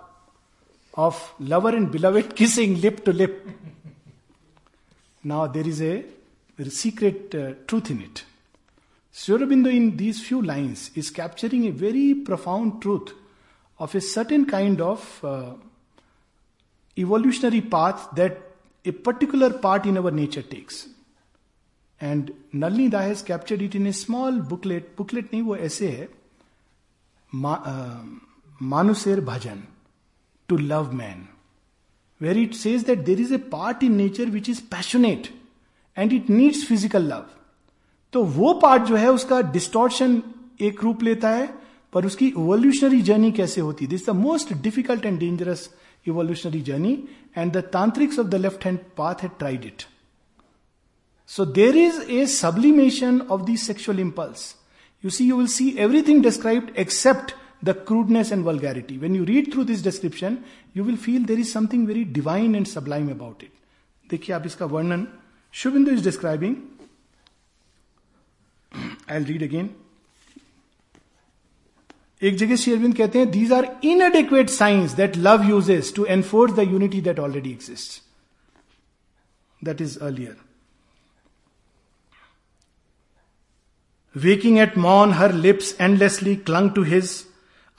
of 0.94 1.34
lover 1.38 1.70
and 1.70 1.90
beloved 1.90 2.34
kissing 2.34 2.80
lip 2.80 3.04
to 3.04 3.12
lip. 3.12 3.46
now 5.24 5.46
there 5.46 5.66
is 5.66 5.80
a, 5.82 6.04
a 6.58 6.70
secret 6.70 7.34
uh, 7.34 7.54
truth 7.66 7.90
in 7.90 8.02
it. 8.02 8.24
Sri 9.12 9.76
in 9.76 9.96
these 9.96 10.20
few 10.24 10.42
lines 10.42 10.90
is 10.94 11.10
capturing 11.10 11.66
a 11.66 11.70
very 11.70 12.14
profound 12.14 12.80
truth 12.82 13.12
of 13.78 13.94
a 13.94 14.00
certain 14.00 14.44
kind 14.46 14.80
of 14.80 15.24
uh, 15.24 15.52
evolutionary 16.96 17.60
path 17.60 18.08
that 18.14 18.40
a 18.84 18.92
particular 18.92 19.50
part 19.50 19.86
in 19.86 19.98
our 19.98 20.10
nature 20.10 20.42
takes. 20.42 20.86
And 22.02 22.30
Nalini 22.54 22.88
da 22.88 23.00
has 23.00 23.22
captured 23.22 23.62
it 23.62 23.76
in 23.76 23.86
a 23.86 23.92
small 23.92 24.40
booklet 24.50 24.94
booklet 24.98 25.32
नहीं 25.32 25.42
वो 25.42 25.56
ऐसे 25.56 25.88
है 25.90 26.08
मा, 27.34 27.54
मानुसेर 28.62 29.20
भजन 29.20 29.62
to 30.53 30.57
love 30.57 30.91
man 30.93 31.27
where 32.21 32.37
it 32.37 32.53
says 32.53 32.83
that 32.83 32.99
there 32.99 33.21
is 33.21 33.33
a 33.33 33.37
part 33.37 33.83
in 33.83 33.95
nature 33.95 34.25
which 34.25 34.49
is 34.49 34.61
passionate 34.61 35.27
and 35.97 36.13
it 36.13 36.29
needs 36.29 36.67
physical 36.67 37.03
love 37.03 37.25
तो 38.13 38.23
वो 38.23 38.53
part 38.53 38.83
जो 38.83 38.95
है 38.95 39.11
उसका 39.11 39.41
डिस्टॉर्शन 39.41 40.21
एक 40.61 40.83
रूप 40.83 41.03
लेता 41.03 41.29
है 41.29 41.53
पर 41.93 42.05
उसकी 42.05 42.27
इवोल्यूशनरी 42.27 43.01
जर्नी 43.01 43.31
कैसे 43.31 43.61
होती? 43.61 43.87
This 43.87 44.05
the 44.05 44.09
most 44.09 44.53
difficult 44.53 45.05
and 45.05 45.19
dangerous 45.19 45.69
evolutionary 46.07 46.61
journey 46.61 47.03
and 47.37 47.51
the 47.51 47.57
tantrics 47.57 48.19
of 48.19 48.27
the 48.27 48.35
left 48.35 48.65
hand 48.65 48.79
path 48.97 49.15
had 49.15 49.31
tried 49.39 49.65
it 49.65 49.83
So 51.29 51.45
there 51.45 51.75
is 51.75 51.99
a 52.09 52.25
sublimation 52.27 53.21
of 53.31 53.45
the 53.45 53.55
sexual 53.55 53.99
impulse. 53.99 54.55
You 55.01 55.09
see, 55.09 55.25
you 55.25 55.37
will 55.37 55.47
see 55.47 55.79
everything 55.79 56.21
described 56.21 56.71
except 56.75 57.33
the 57.62 57.74
crudeness 57.74 58.30
and 58.30 58.44
vulgarity. 58.44 58.98
When 58.98 59.14
you 59.14 59.24
read 59.24 59.52
through 59.52 59.64
this 59.64 59.82
description, 59.82 60.44
you 60.74 60.84
will 60.84 60.96
feel 60.96 61.22
there 61.22 61.38
is 61.38 61.52
something 61.52 61.86
very 61.86 62.04
divine 62.04 62.54
and 62.54 62.68
sublime 62.68 63.08
about 63.10 63.42
it. 63.42 63.52
देखिए 64.10 64.34
आप 64.34 64.46
इसका 64.46 64.66
वर्णन 64.66 65.06
Shubhindu 65.54 65.90
is 65.92 66.04
describing 66.04 66.56
I 69.10 69.24
read 69.24 69.42
again 69.42 69.70
एक 72.22 72.36
जगह 72.36 72.56
श्री 72.56 72.72
अरविंद 72.72 72.96
कहते 72.96 73.18
हैं 73.18 73.30
these 73.30 73.52
are 73.52 73.68
inadequate 73.84 74.50
signs 74.50 74.92
that 75.02 75.16
love 75.16 75.48
uses 75.48 75.92
to 75.96 76.04
enforce 76.16 76.52
the 76.54 76.68
unity 76.70 77.00
that 77.00 77.18
already 77.20 77.50
exist 77.52 78.02
that 79.62 79.80
is 79.80 79.98
earlier 79.98 80.36
Waking 84.14 84.58
at 84.58 84.76
morn, 84.76 85.12
her 85.12 85.28
lips 85.28 85.74
endlessly 85.78 86.36
clung 86.36 86.74
to 86.74 86.82
his, 86.82 87.26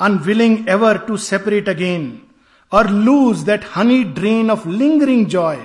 unwilling 0.01 0.69
ever 0.69 0.99
to 1.07 1.17
separate 1.17 1.69
again, 1.69 2.23
or 2.73 2.85
lose 2.85 3.45
that 3.45 3.63
honey 3.63 4.05
drain 4.05 4.51
of 4.51 4.67
lingering 4.67 5.29
joy, 5.29 5.59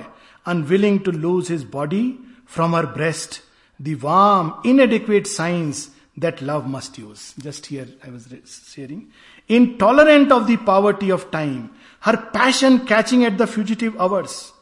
unwilling 0.46 1.02
to 1.02 1.10
lose 1.10 1.48
his 1.48 1.64
body 1.64 2.18
from 2.46 2.72
her 2.72 2.86
breast, 2.86 3.42
the 3.78 3.94
warm, 3.96 4.54
inadequate 4.64 5.26
signs 5.26 5.90
that 6.16 6.42
love 6.42 6.68
must 6.68 6.98
use. 6.98 7.34
Just 7.38 7.66
here 7.66 7.88
I 8.04 8.10
was 8.10 8.28
sharing. 8.68 9.10
Intolerant 9.48 10.30
of 10.30 10.46
the 10.46 10.58
poverty 10.58 11.10
of 11.10 11.30
time, 11.30 11.70
her 12.00 12.16
passion 12.16 12.86
catching 12.86 13.24
at 13.24 13.38
the 13.38 13.46
fugitive 13.46 13.98
hours, 14.00 14.52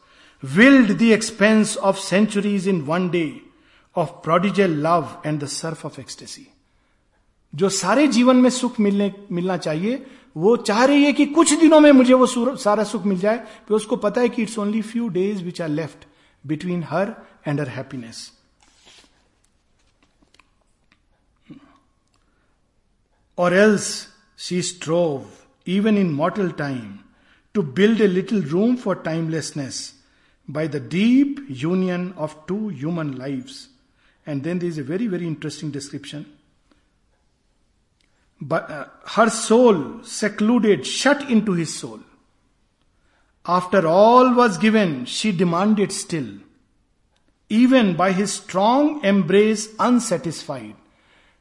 willed 0.55 0.97
the 0.99 1.13
expense 1.13 1.75
of 1.75 1.99
centuries 1.99 2.65
in 2.65 2.85
one 2.85 3.11
day, 3.11 3.41
of 3.95 4.23
prodigal 4.23 4.71
love 4.71 5.17
and 5.23 5.39
the 5.39 5.47
surf 5.47 5.83
of 5.83 5.99
ecstasy. 5.99 6.53
जो 7.53 7.69
सारे 7.69 8.07
जीवन 8.07 8.35
में 8.35 8.49
सुख 8.49 8.79
मिलने 8.79 9.11
मिलना 9.31 9.57
चाहिए 9.57 10.05
वो 10.37 10.55
चाह 10.57 10.83
रही 10.85 11.03
है 11.03 11.13
कि 11.13 11.25
कुछ 11.25 11.53
दिनों 11.59 11.79
में 11.79 11.91
मुझे 11.91 12.13
वो 12.13 12.55
सारा 12.55 12.83
सुख 12.83 13.05
मिल 13.05 13.19
जाए 13.19 13.37
फिर 13.37 13.75
उसको 13.75 13.95
पता 14.05 14.21
है 14.21 14.29
कि 14.29 14.41
it's 14.41 14.57
only 14.59 14.81
few 14.81 15.07
days 15.09 15.43
which 15.43 15.61
are 15.61 15.69
left 15.69 16.05
between 16.43 16.83
her 16.89 17.13
and 17.47 17.59
her 17.59 17.67
happiness 17.67 18.31
और 23.37 23.53
else 23.53 23.91
she 24.37 24.61
strove 24.61 25.25
even 25.71 25.97
in 25.97 26.11
mortal 26.13 26.51
time 26.57 26.97
to 27.55 27.61
build 27.79 28.01
a 28.01 28.07
little 28.07 28.43
room 28.49 28.75
for 28.75 28.95
timelessness 29.05 29.87
by 30.49 30.65
the 30.65 30.79
deep 30.79 31.39
union 31.47 32.13
of 32.17 32.35
two 32.47 32.69
human 32.69 33.17
lives 33.17 33.69
and 34.27 34.43
then 34.43 34.57
there 34.57 34.69
is 34.69 34.79
a 34.79 34.83
very, 34.83 35.05
very 35.05 35.27
interesting 35.27 35.69
description. 35.69 36.25
But 38.40 38.70
uh, 38.70 38.86
her 39.14 39.30
soul 39.30 40.02
secluded, 40.02 40.86
shut 40.86 41.30
into 41.30 41.52
his 41.52 41.74
soul. 41.74 42.00
After 43.46 43.86
all 43.86 44.34
was 44.34 44.58
given, 44.58 45.04
she 45.04 45.32
demanded 45.32 45.92
still. 45.92 46.28
Even 47.48 47.94
by 47.94 48.12
his 48.12 48.32
strong 48.32 49.04
embrace, 49.04 49.68
unsatisfied. 49.78 50.74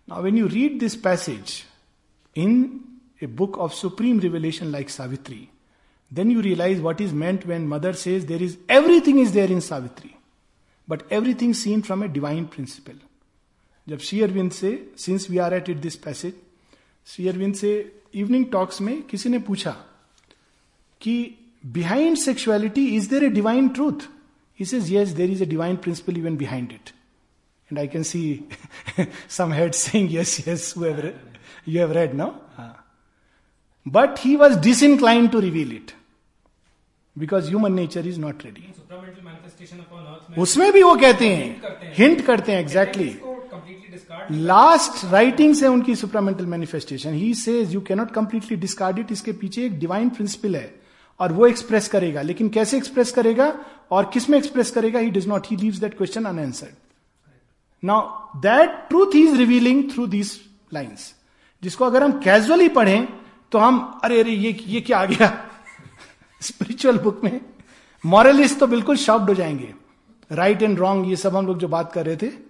Now, 0.08 0.22
when 0.22 0.36
you 0.38 0.48
read 0.48 0.80
this 0.80 0.96
passage 0.96 1.66
in 2.36 2.84
a 3.22 3.26
book 3.26 3.56
of 3.58 3.74
supreme 3.74 4.20
revelation 4.20 4.72
like 4.72 4.90
Savitri, 4.90 5.50
then 6.12 6.30
you 6.30 6.42
realize 6.42 6.82
what 6.82 7.00
is 7.02 7.14
meant 7.14 7.46
when 7.46 7.68
mother 7.68 7.94
says 7.94 8.26
there 8.26 8.42
is 8.42 8.58
everything 8.68 9.20
is 9.20 9.32
there 9.32 9.50
in 9.50 9.62
Savitri 9.62 10.18
but 10.90 11.12
everything 11.12 11.54
seen 11.54 11.82
from 11.82 12.04
a 12.04 12.08
divine 12.14 12.46
principle 12.54 13.00
जब 13.90 14.00
श्री 14.08 14.22
अरविंद 14.22 14.52
से 14.52 14.72
since 14.98 15.30
we 15.30 15.38
are 15.46 15.54
at 15.54 15.70
it 15.70 15.78
this 15.82 15.96
passage 16.06 16.34
Shri 17.09 17.29
Aurobindo 17.29 17.55
से 17.55 17.71
evening 18.15 18.45
talks 18.53 18.81
में 18.81 19.03
किसी 19.03 19.29
ने 19.29 19.39
पूछा 19.39 19.71
कि 21.01 21.15
behind 21.67 22.17
sexuality 22.17 22.87
is 22.97 23.09
there 23.11 23.25
a 23.25 23.29
divine 23.29 23.69
truth 23.69 24.09
is 24.61 24.75
is 24.77 24.93
yes 24.93 25.09
there 25.09 25.31
is 25.31 25.43
a 25.43 25.47
divine 25.47 25.77
principle 25.77 26.17
even 26.17 26.37
behind 26.37 26.73
it 26.73 26.91
and 27.71 27.79
I 27.79 27.89
can 27.89 28.03
see 28.03 28.23
some 29.29 29.53
head 29.53 29.73
saying 29.73 30.15
yes 30.15 30.49
yes 30.49 30.75
you 30.77 31.79
have 31.79 31.93
read 31.93 32.15
no 32.15 32.27
but 33.87 34.19
he 34.19 34.37
was 34.37 34.55
dis 34.55 34.63
disincline 34.63 35.29
to 35.29 35.41
reveal 35.41 35.73
it 35.73 35.93
because 37.19 37.49
human 37.49 37.73
nature 37.73 38.07
is 38.07 38.21
not 38.21 38.45
ready 38.45 38.73
उसमें 40.41 40.73
भी 40.73 40.83
वो 40.83 40.95
कहते 40.97 41.29
हैं 41.29 41.93
hint 41.99 42.25
करते 42.27 42.53
हैं। 42.53 42.61
Exactly 42.61 43.09
last 44.31 45.05
writing 45.05 45.55
से 45.55 45.67
उनकी 45.67 45.95
supramental 45.97 46.47
manifestation 46.47 47.15
he 47.15 47.35
says 47.35 47.75
you 47.75 47.81
cannot 47.81 48.11
completely 48.11 48.57
discard 48.57 48.99
it 48.99 49.13
इसके 49.13 49.33
पीछे 49.33 49.65
एक 49.67 49.79
डिवाइन 49.79 50.09
प्रिंसिपल 50.09 50.57
है 50.57 50.81
और 51.21 51.33
वो 51.33 51.47
एक्सप्रेस 51.47 51.89
करेगा. 51.89 52.23
लेकिन 52.23 52.49
कैसे 52.49 52.77
एक्सप्रेस 52.77 53.13
करेगा 53.13 53.53
और 53.91 54.11
किसमें 54.15 54.39
एक्सप्रेस 54.39 54.71
करेगा 54.71 54.99
he 54.99 55.11
does 55.11 55.27
not 55.27 55.47
he 55.47 55.57
leaves 55.57 55.79
that 55.79 55.97
question 55.97 56.25
unanswered 56.25 56.75
now 57.85 58.41
that 58.41 58.71
truth 58.89 59.15
he 59.15 59.29
is 59.29 59.37
revealing 59.37 59.91
through 59.91 60.07
these 60.07 60.41
lines 60.75 61.15
जिसको 61.63 61.85
अगर 61.85 62.03
हम 62.03 62.13
कैजुअली 62.13 62.69
पढ़ें 62.69 63.09
तो 63.53 63.59
हम, 63.59 64.01
अरे 64.05 64.21
अरे, 64.21 64.31
ये 64.31 64.57
ये 64.67 64.81
क्या 64.81 64.99
आ 64.99 65.05
गया? 65.05 65.49
स्पिरिचुअल 66.43 66.99
बुक 66.99 67.25
में 67.25 67.41
मॉरलिस्ट 68.07 68.59
तो 68.59 68.67
बिल्कुल 68.67 68.97
शॉक्ड 68.97 69.29
हो 69.29 69.35
जाएँगे. 69.35 69.75
राइट 70.33 70.63
एंड 70.63 70.79
रॉन्ग 70.79 71.09
ये 71.11 71.17
सब 71.17 71.37
हम 71.37 71.47
लोग 71.47 71.59
जो 71.59 71.69
बात 71.69 71.93
कर 71.93 72.07
रहे 72.07 72.17
थे 72.17 72.48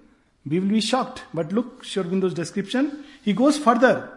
We 0.49 0.61
will 0.61 0.69
be 0.69 0.81
shocked. 0.81 1.25
But 1.35 1.53
look, 1.53 1.85
Shurgundu's 1.85 2.35
description. 2.35 3.05
He 3.23 3.33
goes 3.33 3.59
further. 3.59 4.11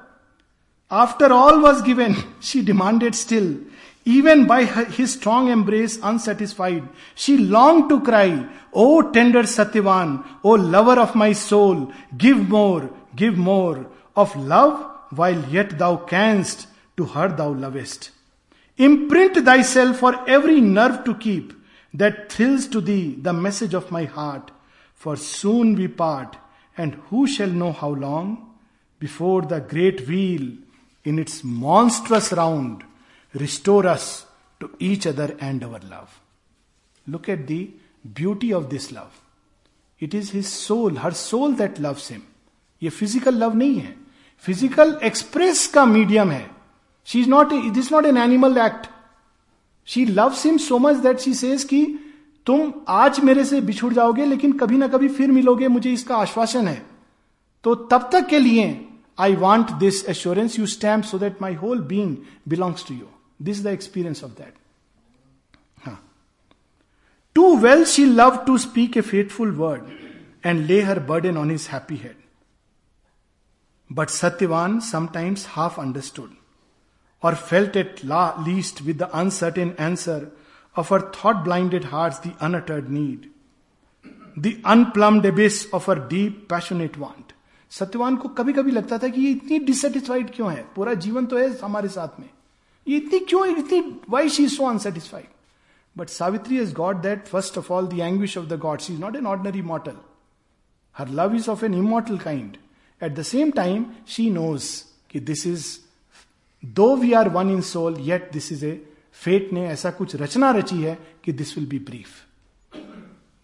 After 0.90 1.32
all 1.32 1.62
was 1.62 1.82
given, 1.82 2.16
she 2.42 2.62
demanded 2.62 3.16
still. 3.16 3.58
Even 4.04 4.48
by 4.48 4.66
her, 4.66 4.86
his 4.86 5.14
strong 5.14 5.50
embrace, 5.50 6.00
unsatisfied, 6.02 6.88
she 7.14 7.38
longed 7.38 7.90
to 7.90 8.02
cry, 8.02 8.48
O 8.74 9.12
tender 9.12 9.44
Satyavan, 9.44 10.26
O 10.44 10.52
lover 10.52 11.00
of 11.00 11.14
my 11.14 11.34
soul, 11.34 11.92
give 12.18 12.50
more, 12.50 12.90
give 13.16 13.38
more 13.38 13.86
of 14.16 14.36
love 14.36 14.90
while 15.12 15.40
yet 15.50 15.78
thou 15.78 15.98
canst, 15.98 16.68
to 16.98 17.06
her 17.06 17.28
thou 17.28 17.50
lovest. 17.50 18.12
Imprint 18.78 19.46
thyself 19.46 20.00
for 20.00 20.28
every 20.28 20.60
nerve 20.62 21.04
to 21.04 21.16
keep 21.16 21.54
that 21.94 22.32
thrills 22.32 22.68
to 22.68 22.82
thee 22.82 23.16
the 23.22 23.34
message 23.34 23.74
of 23.74 23.92
my 23.92 24.06
heart 24.06 24.50
for 25.01 25.17
soon 25.17 25.75
we 25.77 25.89
part, 25.89 26.37
and 26.77 26.95
who 27.11 27.27
shall 27.27 27.49
know 27.49 27.73
how 27.73 27.91
long? 27.91 28.55
Before 28.99 29.43
the 29.43 29.61
great 29.61 30.07
wheel 30.09 30.53
in 31.05 31.19
its 31.19 31.45
monstrous 31.45 32.33
round 32.33 32.83
restore 33.35 33.87
us 33.87 34.27
to 34.61 34.71
each 34.79 35.07
other 35.07 35.37
and 35.39 35.63
our 35.63 35.81
love. 35.91 36.21
Look 37.07 37.29
at 37.29 37.47
the 37.47 37.71
beauty 38.15 38.53
of 38.53 38.71
this 38.71 38.91
love. 38.91 39.21
It 40.01 40.15
is 40.15 40.31
his 40.31 40.49
soul, 40.49 40.97
her 40.97 41.13
soul 41.13 41.53
that 41.53 41.79
loves 41.79 42.09
him. 42.09 42.23
ये 42.83 42.91
physical 42.91 43.35
love 43.35 43.55
नहीं 43.57 43.79
है 43.81 43.95
physical 44.43 44.99
express 45.05 45.67
का 45.75 45.85
medium 45.87 46.31
है 46.31 46.51
she 47.07 47.21
is 47.21 47.29
not 47.29 47.53
it 47.53 47.77
is 47.79 47.89
not 47.93 48.07
an 48.07 48.17
animal 48.17 48.59
act 48.65 48.89
she 49.87 50.05
loves 50.07 50.45
him 50.47 50.59
so 50.67 50.79
much 50.79 50.97
that 51.07 51.21
she 51.21 51.33
says 51.35 51.65
कि 51.65 51.81
तुम 52.46 52.74
आज 52.88 53.20
मेरे 53.20 53.46
से 53.46 53.62
बिछुड़ 53.62 53.94
जाओगे, 53.94 54.26
लेकिन 54.26 54.54
कभी 54.54 54.78
ना 54.78 54.88
कभी 54.88 55.08
फिर 55.08 55.32
मिलोगे, 55.32 55.68
मुझे 55.68 55.94
इसका 55.94 56.18
आश्वासन 56.18 56.68
है। 56.68 56.86
तो 57.64 57.76
तब 57.76 58.10
तक 58.12 58.28
के 58.28 58.40
लिए 58.40 58.88
I 59.20 59.36
want 59.36 59.72
this 59.72 60.06
assurance 60.06 60.60
you 60.60 60.66
stamp 60.66 61.06
so 61.06 61.20
that 61.20 61.42
my 61.42 61.54
whole 61.54 61.80
being 61.80 62.18
belongs 62.48 62.88
to 62.88 62.94
you 62.94 63.08
this 63.42 63.64
the 63.64 63.68
experience 63.68 64.24
of 64.24 64.32
that 64.32 64.54
too 67.36 67.56
well 67.58 67.86
she 67.86 68.06
love 68.06 68.44
to 68.48 68.58
speak 68.58 68.98
a 68.98 69.02
fateful 69.02 69.52
word 69.52 69.82
and 70.46 70.66
lay 70.66 70.82
her 70.82 71.00
burden 71.00 71.38
on 71.38 71.52
his 71.52 71.68
happy 71.72 71.96
head 71.96 72.16
but 73.92 74.10
Satyavan 74.10 74.80
sometimes 74.80 75.46
half 75.50 75.82
understood 75.82 76.30
और 77.24 77.36
felt 77.36 77.78
at 77.78 78.00
la- 78.04 78.36
least 78.48 78.80
with 78.82 78.98
the 79.00 79.08
uncertain 79.22 79.72
answer 79.80 80.20
of 80.76 80.90
her 80.90 81.00
thought 81.12 81.44
blinded 81.44 81.86
hearts 81.86 82.20
the 82.20 82.34
unuttered 82.40 82.90
need, 82.90 83.30
the 84.38 84.60
unplumbed 84.64 85.26
abyss 85.26 85.68
of 85.74 85.86
her 85.86 85.96
deep 85.96 86.48
passionate 86.48 86.98
want. 86.98 87.34
Satyavan 87.72 88.16
को 88.18 88.30
कभी 88.38 88.54
कभी 88.54 88.72
लगता 88.72 88.98
था 88.98 89.08
कि 89.08 89.22
ये 89.22 89.32
इतनी 89.32 89.60
dissatisfied 89.66 90.34
क्यों 90.36 90.52
है 90.52 90.64
पूरा 90.76 90.94
जीवन 91.04 91.26
तो 91.26 91.38
है 91.38 91.48
हमारे 91.58 91.90
साथ 91.90 92.20
में 92.20 92.30
ये 92.88 92.98
इतनी 92.98 93.20
क्यों 93.20 93.46
इतनी 93.48 93.80
why 94.10 94.30
she 94.30 94.48
so 94.50 94.66
unsatisfied 94.70 95.28
but 95.96 96.10
Savitri 96.10 96.60
is 96.60 96.74
god 96.76 97.02
that 97.02 97.28
first 97.28 97.58
of 97.58 97.72
all 97.74 97.88
the 97.88 98.00
anguish 98.00 98.38
of 98.38 98.46
the 98.48 98.58
god 98.60 98.80
she 98.80 98.94
is 98.94 99.00
not 99.02 99.16
an 99.16 99.28
ordinary 99.28 99.62
mortal 99.62 99.96
her 100.96 101.10
love 101.20 101.36
is 101.36 101.50
of 101.50 101.66
an 101.66 101.74
immortal 101.74 102.18
kind 102.18 102.58
at 103.02 103.16
the 103.16 103.22
same 103.24 103.52
time 103.52 103.86
she 104.08 104.30
knows 104.30 104.70
कि 105.10 105.20
this 105.32 105.46
is 105.48 105.68
though 106.64 106.96
we 106.96 107.14
are 107.14 107.30
one 107.30 107.52
in 107.52 107.62
soul 107.72 108.00
yet 108.10 108.30
this 108.34 108.52
is 108.52 108.66
a 108.66 108.80
fate 109.22 109.54
ने 109.54 109.66
ऐसा 109.68 109.92
कुछ 109.92 110.16
रचना 110.16 110.52
रची 110.52 110.82
है 110.82 110.98
कि 111.24 111.32
this 111.32 111.58
will 111.58 111.68
be 111.68 111.80
brief 111.80 112.08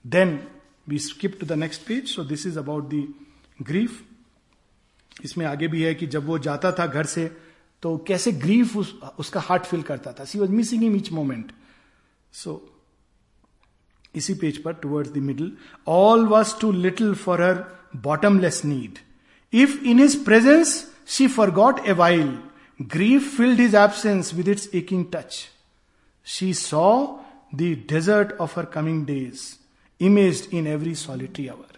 then 0.05 0.39
we 0.87 0.99
skip 0.99 1.37
to 1.39 1.45
the 1.45 1.51
next 1.51 1.81
page 1.87 2.07
so 2.07 2.23
this 2.23 2.45
is 2.47 2.59
about 2.59 2.83
the 2.83 3.07
grief 3.61 4.01
इसमें 5.23 5.45
आगे 5.45 5.67
भी 5.67 5.83
है 5.83 5.93
कि 5.95 6.07
जब 6.07 6.25
वो 6.25 6.39
जाता 6.39 6.71
था 6.71 6.87
घर 6.87 7.05
से 7.05 7.37
तो 7.83 7.97
कैसे 7.97 8.31
ग्रीफ 8.31 8.75
उस, 8.77 8.99
उसका 9.19 9.39
हार्ट 9.39 9.63
फील 9.63 9.81
करता 9.81 10.13
था? 10.13 10.25
She 10.25 10.39
was 10.39 10.51
missing 10.51 10.83
in 10.83 10.95
each 10.95 11.11
moment 11.11 11.51
so 12.33 12.73
इसी 14.15 14.33
पेज 14.33 14.61
पर 14.63 14.73
towards 14.73 15.11
the 15.11 15.17
middle 15.17 15.51
all 15.87 16.25
was 16.25 16.53
too 16.61 16.71
little 16.71 17.13
for 17.15 17.41
her 17.41 17.63
bottomless 17.95 18.63
need 18.65 18.99
if 19.53 19.83
in 19.83 19.99
his 19.99 20.23
presence 20.25 20.85
she 21.07 21.27
forgot 21.51 21.79
a 21.87 21.91
while 21.93 22.37
Grief 22.79 23.27
filled 23.33 23.57
his 23.57 23.73
absence 23.73 24.31
with 24.33 24.47
its 24.47 24.67
aching 24.71 25.09
touch. 25.09 25.49
She 26.27 26.51
saw 26.53 27.19
the 27.53 27.75
desert 27.89 28.31
of 28.37 28.53
her 28.53 28.65
coming 28.65 29.05
days, 29.05 29.43
imaged 30.01 30.53
in 30.53 30.65
every 30.67 30.95
solitary 31.01 31.49
hour. 31.49 31.75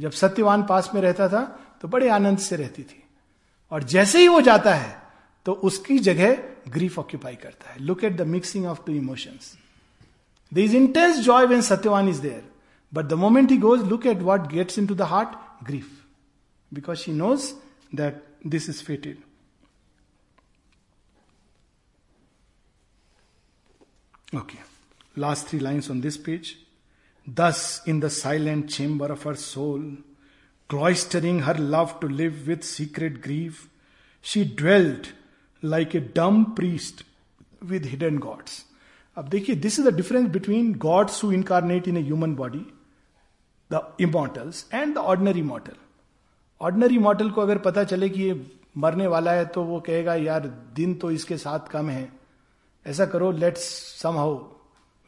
जब 0.00 0.10
सत्यवान 0.10 0.62
पास 0.66 0.90
में 0.94 1.00
रहता 1.02 1.28
था 1.28 1.42
तो 1.82 1.88
बड़े 1.88 2.08
आनंद 2.08 2.38
से 2.38 2.56
रहती 2.56 2.82
थी। 2.82 3.02
और 3.72 3.82
जैसे 3.94 4.20
ही 4.20 4.28
वो 4.28 4.40
जाता 4.40 4.74
है 4.74 4.96
तो 5.46 5.52
उसकी 5.68 5.98
जगह 5.98 6.36
ग्रीफ 6.72 6.98
ऑक्यूपाई 6.98 7.34
करता 7.42 7.72
है। 7.72 7.80
Look 7.80 8.04
at 8.04 8.16
the 8.16 8.26
mixing 8.26 8.66
of 8.66 8.84
two 8.86 8.92
emotions 8.92 9.52
the 10.52 10.58
is 10.58 10.76
intense 10.76 11.18
joy 11.24 11.46
when 11.46 11.60
Satyavan 11.62 12.08
is 12.08 12.20
there 12.20 12.44
but 12.92 13.04
the 13.04 13.12
moment 13.24 13.50
he 13.50 13.56
goes 13.58 13.82
look 13.88 14.06
at 14.06 14.22
what 14.22 14.46
gets 14.52 14.78
into 14.86 14.94
the 14.94 15.02
heart 15.14 15.64
grief 15.66 15.90
because 16.72 16.98
she 16.98 17.12
knows 17.12 17.52
that 17.94 18.24
this 18.46 18.68
is 18.68 18.82
fated 18.84 19.18
Okay. 24.32 24.58
Last 25.16 25.48
three 25.48 25.60
lines 25.60 25.90
on 25.90 26.00
this 26.00 26.16
page. 26.16 26.58
Thus, 27.26 27.86
in 27.86 28.00
the 28.00 28.10
silent 28.10 28.70
chamber 28.70 29.06
of 29.06 29.22
her 29.24 29.34
soul, 29.34 29.82
cloistering 30.70 31.40
her 31.40 31.54
love 31.54 32.00
to 32.00 32.08
live 32.08 32.46
with 32.46 32.64
secret 32.64 33.20
grief, 33.20 33.68
she 34.24 34.44
dwelt 34.44 35.12
like 35.62 35.94
a 35.94 36.00
dumb 36.00 36.54
priest 36.54 37.04
with 37.62 37.84
hidden 37.84 38.18
gods. 38.18 38.64
अब 39.16 39.28
देखिए 39.28 39.54
this 39.56 39.78
is 39.78 39.88
the 39.88 39.94
difference 39.96 40.28
between 40.32 40.72
gods 40.82 41.22
who 41.24 41.30
incarnate 41.32 41.88
in 41.88 41.96
a 41.96 42.02
human 42.02 42.34
body 42.34 42.64
the 43.70 43.80
immortals 44.00 44.64
and 44.74 44.94
the 44.94 44.98
ordinary 44.98 45.42
mortal 45.42 45.76
ordinary 46.60 46.98
mortal 46.98 47.30
को 47.30 47.40
अगर 47.40 47.58
पता 47.66 47.84
चले 47.84 48.08
कि 48.10 48.22
ये 48.22 48.40
मरने 48.84 49.06
वाला 49.14 49.32
है 49.32 49.44
तो 49.54 49.64
वो 49.64 49.80
कहेगा 49.86 50.14
यार 50.14 50.46
दिन 50.76 50.94
तो 51.02 51.10
इसके 51.10 51.36
साथ 51.38 51.68
कम 51.70 51.90
है 51.90 52.10
ऐसा 52.86 53.06
करो 53.06 53.30
लेट्स 53.32 53.64
सम 54.02 54.16
हाउ 54.16 54.38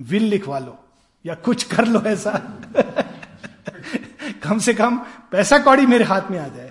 विल 0.01 0.23
लिखवा 0.23 0.59
लो 0.59 0.77
या 1.25 1.35
कुछ 1.35 1.63
कर 1.65 1.87
लो 1.87 2.01
ऐसा। 2.01 2.33
कम 4.43 4.59
से 4.59 4.75
कम 4.75 4.97
पैसा 5.31 5.59
कौड़ी 5.59 5.87
मेरे 5.87 6.05
हाथ 6.05 6.31
में 6.31 6.39
आ 6.39 6.47
जाए। 6.49 6.71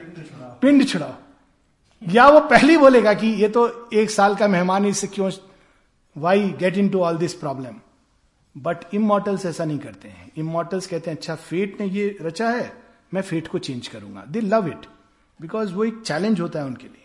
पिंड 0.61 0.87
छुड़ाओ। 0.87 1.13
या 2.01 2.27
वो 2.27 2.39
पहले 2.39 2.77
बोलेगा 2.77 3.13
कि 3.13 3.27
ये 3.27 3.47
तो 3.49 3.89
एक 3.93 4.11
साल 4.11 4.35
का 4.35 4.47
मेहमान 4.47 4.85
इससे 4.85 5.07
क्यों 5.07 5.31
why 6.15 6.49
get 6.59 6.77
into 6.89 7.01
all 7.01 7.17
this 7.17 7.33
problem 7.33 7.75
but 8.55 8.77
immortals 8.93 9.45
ऐसा 9.45 9.65
नहीं 9.65 9.79
करते 9.79 10.07
हैं। 10.07 10.31
इमोटल्स 10.37 10.87
कहते 10.87 11.11
हैं 11.11 11.17
अच्छा 11.17 11.35
फेट 11.35 11.79
ने 11.81 11.87
ये 11.87 12.17
रचा 12.21 12.49
है 12.49 12.71
मैं 13.13 13.21
फेट 13.21 13.47
को 13.47 13.59
चेंज 13.59 13.87
करूँगा। 13.87 14.23
दे 14.27 14.41
लव 14.41 14.67
इट 14.67 14.85
बिकॉज़ 15.39 15.73
वो 15.73 15.83
एक 15.83 16.01
चैलेंज 16.05 16.41
होता 16.41 16.59
है 16.59 16.65
उनके 16.65 16.87
लिए। 16.87 17.02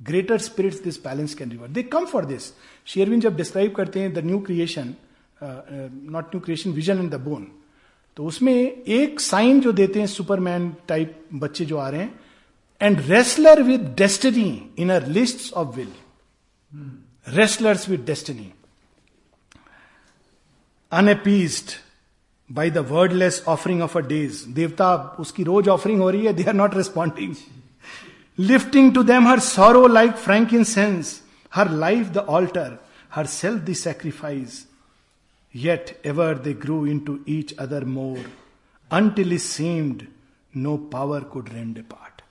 Greater 0.00 0.38
spirits 0.40 0.82
this 0.82 1.02
balance 1.04 1.34
can 1.34 1.50
river 1.50 1.68
they 1.68 1.82
come 1.92 2.04
for 2.06 2.24
this 2.24 2.52
शेयरविन 2.86 3.20
जब 3.20 3.36
डिस्क्राइब 3.36 3.74
करते 3.74 4.00
हैं 4.00 4.12
the 4.14 4.24
new 4.24 4.38
creation 4.40 4.94
not 5.42 6.34
new 6.34 6.40
creation 6.40 6.70
vision 6.72 7.00
in 7.00 7.08
the 7.08 7.20
bone 7.22 7.46
तो 8.16 8.24
उसमें 8.26 8.54
एक 8.54 9.20
साइन 9.20 9.60
जो 9.60 9.72
देते 9.72 9.98
हैं 9.98 10.06
सुपरमैन 10.08 10.74
टाइप 10.88 11.28
बच्चे 11.34 11.64
जो 11.64 11.76
आ 11.76 11.88
रहे 11.88 12.00
हैं 12.00 12.20
and 12.80 13.00
wrestler 13.08 13.62
with 13.62 13.94
destiny 13.98 14.50
in 14.78 14.90
her 14.90 15.06
list 15.08 15.52
of 15.54 15.76
will 15.76 15.92
wrestlers 17.26 17.88
with 17.88 18.04
destiny 18.06 18.50
unappeased 20.92 21.72
by 22.50 22.70
the 22.70 22.78
wordless 22.90 23.42
offering 23.48 23.82
of 23.82 23.96
a 23.98 24.00
days 24.08 24.44
देवता 24.54 24.94
उसकी 25.20 25.42
रोज 25.44 25.68
ऑफरिंग 25.68 26.00
हो 26.00 26.10
रही 26.10 26.26
है 26.26 26.32
they 26.32 26.44
are 26.44 26.54
not 26.54 26.76
responding 26.76 27.34
lifting 28.40 28.94
to 28.94 29.02
them 29.02 29.28
her 29.28 29.38
sorrow 29.38 29.86
like 29.86 30.12
frankincense 30.64 31.22
her 31.54 31.70
life 31.70 32.06
the 32.06 32.18
altar 32.18 32.86
her 33.14 33.26
self 33.26 33.62
the 33.62 33.72
sacrifice 33.72 34.68
yet 35.56 36.02
ever 36.04 36.38
they 36.38 36.52
grow 36.52 36.86
into 36.98 37.18
each 37.28 37.56
other 37.56 37.84
more 37.84 38.32
until 38.92 39.38
seemed 39.38 40.02
no 40.56 40.76
power 40.76 41.20
could 41.20 41.48
rend 41.52 41.78
apart 41.80 42.22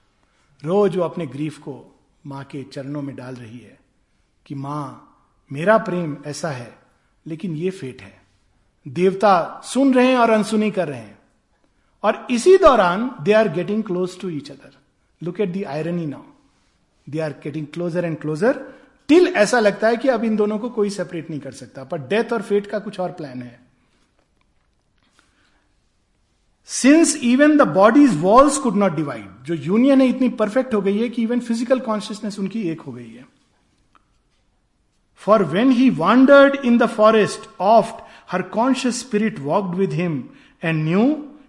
रोज 0.66 0.98
वो 0.98 1.04
अपने 1.04 1.28
grief 1.28 1.58
को 1.58 2.00
माँ 2.26 2.44
के 2.44 2.64
चरणों 2.64 3.02
में 3.02 3.16
डाल 3.16 3.36
रही 3.36 3.60
है 3.60 3.80
कि, 4.46 4.56
माँ, 4.56 5.06
मेरा 5.52 5.78
प्रेम 5.78 6.18
ऐसा 6.26 6.50
है, 6.50 6.80
लेकिन 7.28 7.56
ये 7.56 7.70
फेट 7.70 8.02
है। 8.02 8.22
देवता 8.88 9.62
सुन 9.64 9.94
रहे 9.94 10.08
हैं 10.08 10.18
और 10.18 10.30
अनसुनी 10.30 10.72
कर 10.72 10.88
रहे 10.88 11.00
हैं। 11.00 11.20
और 12.04 12.28
इसी 12.32 12.58
दौरान 12.58 13.16
they 13.22 13.34
are 13.34 13.50
getting 13.50 13.84
close 13.84 14.20
to 14.20 14.30
each 14.30 14.52
other 14.52 14.79
look 15.22 15.40
at 15.42 15.50
the 15.50 15.64
irony 15.66 16.06
now 16.06 16.24
they 17.08 17.20
are 17.20 17.32
getting 17.44 17.66
closer 17.74 18.06
and 18.06 18.18
closer 18.20 18.62
till 19.10 19.28
ऐसा 19.38 19.60
लगता 19.60 19.88
है 19.88 19.98
कि 19.98 20.08
अब 20.10 20.24
इन 20.24 20.36
दोनों 20.36 20.58
को 20.60 20.70
कोई 20.70 20.90
सेपरेट 20.90 21.30
नहीं 21.30 21.40
कर 21.40 21.52
सकता। 21.54 21.84
पर 21.84 22.08
डेथ 22.08 22.34
और 22.34 22.42
फेट 22.42 22.68
का 22.68 22.80
कुछ 22.80 23.00
और 23.00 23.12
प्लान 23.12 23.42
है। 23.42 23.60
Since 26.70 27.16
even 27.24 27.58
the 27.58 27.62
bodies 27.70 28.16
walls 28.22 28.58
could 28.58 28.76
not 28.76 28.96
divide 28.96 29.44
जो 29.46 29.54
यूनियन 29.56 30.02
है 30.02 30.08
इतनी 30.08 30.30
परफेक्ट 30.40 30.74
हो 30.74 30.82
गई 30.82 30.98
है 30.98 31.10
कि 31.10 31.24
इवन 31.24 31.40
फ़िज़िकल 31.40 31.80
कॉन्शियसनेस 31.80 32.40
उनकी 32.40 32.62
एक 32.72 32.82
हो 32.82 32.92
गई 32.92 33.10
है। 33.10 33.26
For 35.22 35.44
when 35.46 35.72
he 35.72 35.90
wandered 35.90 36.56
in 36.66 36.78
the 36.78 36.86
forest 36.90 37.50
oft 37.60 38.04
her 38.32 38.42
conscious 38.52 39.00
spirit 39.00 39.40
walked 39.40 39.76
with 39.78 39.94
him 39.94 40.24
and 40.64 40.84
knew 40.84 41.06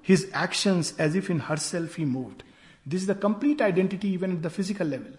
his 0.08 0.30
action 0.42 0.82
as 1.00 1.16
if 1.16 1.30
in 1.32 1.40
her 1.44 1.58
self 1.58 1.98
he 1.98 2.04
moved 2.04 2.42
This 2.85 3.01
is 3.01 3.07
the 3.07 3.15
complete 3.15 3.61
identity 3.61 4.09
even 4.09 4.31
at 4.31 4.41
the 4.41 4.49
physical 4.49 4.87
level. 4.87 5.11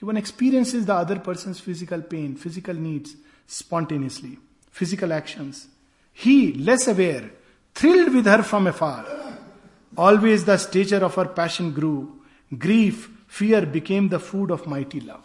One 0.00 0.16
experiences 0.16 0.84
the 0.84 0.94
other 0.94 1.18
person's 1.18 1.58
physical 1.58 2.02
pain, 2.02 2.36
physical 2.36 2.74
needs 2.74 3.14
spontaneously, 3.46 4.38
physical 4.70 5.12
actions. 5.12 5.68
He, 6.12 6.52
less 6.52 6.86
aware, 6.86 7.30
thrilled 7.76 8.14
with 8.14 8.26
her 8.26 8.42
from 8.42 8.66
afar. 8.66 9.04
Always 9.98 10.44
the 10.44 10.56
stature 10.56 11.02
of 11.02 11.18
her 11.18 11.26
passion 11.36 11.70
grew 11.72 11.92
grief 12.52 13.08
fear 13.38 13.64
became 13.66 14.08
the 14.08 14.18
food 14.18 14.50
of 14.52 14.66
mighty 14.68 15.00
love 15.00 15.22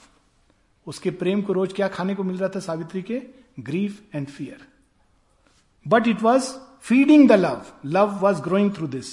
उसके 0.88 1.10
प्रेम 1.22 1.42
को 1.42 1.54
रोज 1.54 1.74
क्या 1.74 1.88
खाने 1.88 2.16
को 2.16 2.24
मिल 2.24 2.38
रहा 2.38 2.50
था 2.56 2.60
सावित्री 2.60 3.02
के 3.10 3.22
grief 3.60 4.16
and 4.16 4.28
fear 4.28 4.66
but 5.86 6.08
it 6.08 6.22
was 6.22 6.44
feeding 6.82 7.28
the 7.30 7.40
love 7.40 7.66
love 7.86 8.18
was 8.22 8.40
growing 8.44 8.72
through 8.76 8.88
this 8.96 9.12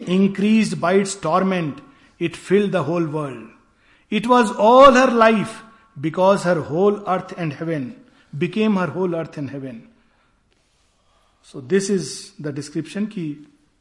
increase 0.00 0.74
by 0.78 1.00
its 1.00 1.20
torment 1.22 1.80
it 2.20 2.36
fill 2.36 2.70
the 2.70 2.76
whole 2.88 3.06
world 3.08 4.16
it 4.16 4.26
was 4.26 4.50
all 4.60 4.96
her 4.96 5.12
life 5.14 5.62
because 5.98 6.46
her 6.46 6.58
whole 6.70 7.02
earth 7.08 7.34
and 7.38 7.52
heaven 7.52 7.92
became 8.32 8.78
her 8.78 8.88
whole 8.88 9.14
earth 9.14 9.38
and 9.38 9.50
heaven 9.50 9.82
so 11.48 11.60
this 11.74 11.90
is 11.90 12.10
the 12.42 12.54
description 12.54 13.06
की 13.06 13.26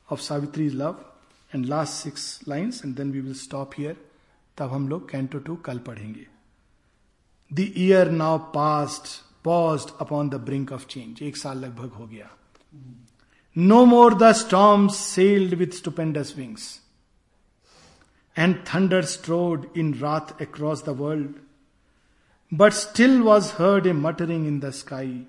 of 0.07 0.19
Savitri 0.19 0.69
love 0.69 1.05
and 1.51 1.65
last 1.65 1.93
six 1.93 2.39
lines 2.47 2.85
and 2.85 2.95
then 2.95 3.11
we 3.11 3.21
will 3.21 3.33
stop 3.37 3.71
here 3.77 3.97
तब 4.57 4.71
हम 4.73 4.87
लोग 4.89 5.09
canto 5.11 5.39
two 5.39 5.55
कल 5.65 5.77
पढ़ेंगे 5.87 6.27
the 7.51 7.71
year 7.77 8.11
now 8.11 8.37
past 8.53 9.07
pause 9.43 9.85
upon 10.01 10.29
the 10.29 10.35
brink 10.45 10.71
of 10.71 10.85
change 10.87 11.21
एक 11.23 11.37
साल 11.37 11.57
लगभग 11.57 11.91
हो 11.91 12.05
गया 12.07 12.29
no 13.58 13.86
more 13.86 14.10
the 14.10 14.34
storms 14.34 14.98
sailed 14.98 15.54
with 15.54 15.72
stupendous 15.72 16.36
wings, 16.36 16.80
and 18.36 18.66
thunder 18.66 19.00
strode 19.00 19.74
in 19.74 19.98
wrath 19.98 20.38
across 20.38 20.82
the 20.82 20.92
world. 20.92 21.36
But 22.52 22.74
still 22.74 23.24
was 23.24 23.52
heard 23.52 23.86
a 23.86 23.94
muttering 23.94 24.44
in 24.44 24.60
the 24.60 24.74
sky, 24.74 25.20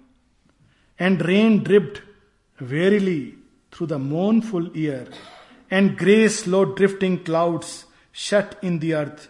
and 1.00 1.26
rain 1.26 1.64
dripped 1.64 2.02
wearily 2.60 3.36
through 3.72 3.88
the 3.88 3.98
mournful 3.98 4.76
ear, 4.76 5.08
and 5.72 5.98
grey 5.98 6.28
slow 6.28 6.66
drifting 6.66 7.24
clouds 7.24 7.86
shut 8.12 8.58
in 8.62 8.80
the 8.80 8.94
earth, 8.94 9.30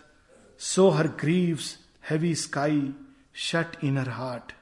so 0.58 0.90
her 0.90 1.08
grief's 1.08 1.78
heavy 2.02 2.34
sky 2.34 2.94
shut 3.32 3.78
in 3.80 3.96
her 3.96 4.10
heart. 4.10 4.54